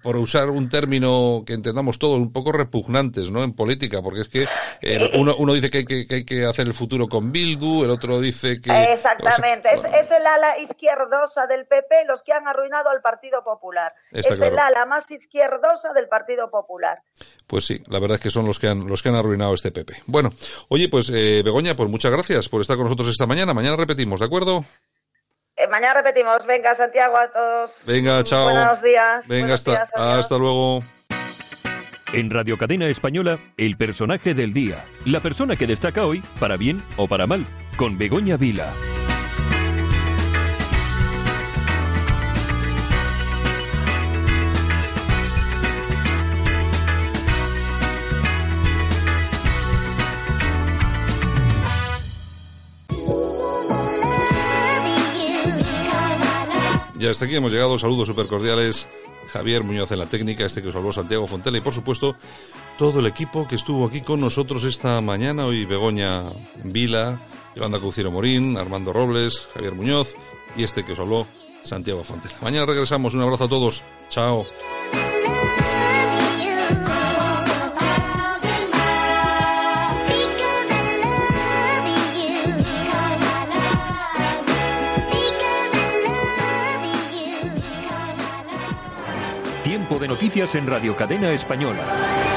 por 0.02 0.18
usar 0.18 0.50
un 0.50 0.68
término 0.68 1.44
que 1.46 1.54
entendamos 1.54 2.00
todos, 2.00 2.18
un 2.18 2.34
poco 2.34 2.52
repugnantes, 2.52 3.30
¿no? 3.30 3.44
En 3.44 3.54
política, 3.54 4.02
porque 4.02 4.22
es 4.22 4.30
que 4.30 4.48
eh, 4.82 5.12
uno, 5.14 5.36
uno 5.38 5.54
dice 5.54 5.70
que 5.70 5.78
hay 5.78 5.86
que, 5.86 6.08
que 6.08 6.16
hay 6.16 6.26
que 6.26 6.46
hacer 6.46 6.66
el 6.66 6.74
futuro 6.74 7.08
con 7.08 7.32
Bildu, 7.32 7.84
el 7.84 7.92
otro 7.92 8.20
dice 8.20 8.60
que... 8.60 8.72
Exactamente, 8.94 9.70
o 9.76 9.78
sea, 9.78 9.92
es, 9.92 10.10
es 10.10 10.18
el 10.18 10.26
ala 10.26 10.58
izquierdosa 10.58 11.46
del 11.46 11.68
PP 11.68 12.06
los 12.08 12.24
que 12.24 12.34
han 12.34 12.48
arruinado 12.48 12.90
al 12.90 13.02
Partido 13.02 13.44
Popular. 13.44 13.94
Está 14.12 14.34
es 14.34 14.42
el 14.42 14.58
ala 14.58 14.88
más 14.88 15.12
izquierdosa 15.12 15.94
del 15.94 16.08
Partido 16.08 16.50
Popular. 16.50 17.04
Pues 17.48 17.66
sí, 17.66 17.82
la 17.88 18.00
verdad 18.00 18.16
es 18.16 18.22
que 18.22 18.30
son 18.30 18.46
los 18.46 18.60
que 18.60 18.68
han, 18.68 18.88
los 18.88 19.02
que 19.02 19.10
han 19.10 19.16
arruinado 19.16 19.54
este 19.54 19.72
PP. 19.72 20.04
Bueno, 20.06 20.32
oye, 20.68 20.90
pues 20.90 21.10
eh, 21.14 21.42
Begoña, 21.44 21.76
pues 21.76 21.90
muchas 21.90 22.12
gracias 22.12 22.50
por 22.50 22.62
estar 22.62 22.76
con 22.76 22.84
nosotros 22.86 23.08
esta 23.08 23.26
mañana. 23.26 23.54
Mañana 23.54 23.78
repetimos, 23.78 24.20
¿de 24.20 24.26
acuerdo? 24.26 24.66
Eh, 25.56 25.68
mañana 25.70 25.96
repetimos, 25.96 26.46
venga 26.46 26.76
Santiago 26.76 27.18
a 27.18 27.32
todos. 27.32 27.72
Venga, 27.86 28.22
chao. 28.24 28.44
Buenos 28.44 28.82
días. 28.84 29.28
Venga, 29.28 29.42
buenos 29.44 29.60
hasta, 29.62 29.72
días, 29.72 29.92
hasta 29.96 30.38
luego. 30.38 30.84
En 32.14 32.30
Radio 32.30 32.58
Cadena 32.58 32.88
Española, 32.88 33.40
el 33.58 33.78
personaje 33.78 34.34
del 34.34 34.54
día. 34.54 34.86
La 35.06 35.20
persona 35.22 35.56
que 35.56 35.68
destaca 35.68 36.06
hoy, 36.06 36.22
para 36.40 36.58
bien 36.58 36.84
o 36.98 37.08
para 37.08 37.28
mal, 37.28 37.46
con 37.78 37.98
Begoña 37.98 38.38
Vila. 38.38 38.74
Ya 57.00 57.12
hasta 57.12 57.26
aquí 57.26 57.36
hemos 57.36 57.52
llegado. 57.52 57.78
Saludos 57.78 58.08
súper 58.08 58.28
cordiales. 58.28 58.88
Javier 59.32 59.64
Muñoz 59.64 59.92
en 59.92 60.00
la 60.00 60.06
técnica, 60.06 60.46
este 60.46 60.62
que 60.62 60.70
os 60.70 60.76
habló 60.76 60.92
Santiago 60.94 61.28
Fontela 61.28 61.58
y 61.58 61.62
por 61.62 61.74
supuesto 61.74 62.16
todo 62.78 63.02
el 63.02 63.08
equipo 63.08 63.46
que 63.46 63.56
estuvo 63.56 63.86
aquí 63.86 64.02
con 64.02 64.22
nosotros 64.22 64.64
esta 64.64 65.02
mañana. 65.02 65.46
Hoy 65.46 65.66
Begoña 65.66 66.24
Vila, 66.64 67.20
Yolanda 67.56 67.80
Cauciero 67.80 68.10
Morín, 68.10 68.58
Armando 68.58 68.94
Robles, 68.94 69.48
Javier 69.54 69.74
Muñoz 69.74 70.16
y 70.56 70.64
este 70.64 70.86
que 70.86 70.94
os 70.94 71.00
habló 71.00 71.28
Santiago 71.64 72.04
Fontela. 72.04 72.36
Mañana 72.42 72.66
regresamos. 72.66 73.14
Un 73.14 73.22
abrazo 73.22 73.44
a 73.44 73.50
todos. 73.50 73.84
Chao. 74.10 74.46
De 89.90 90.08
noticias 90.08 90.54
en 90.54 90.68
Radio 90.68 90.96
Cadena 90.96 91.32
Española. 91.32 92.37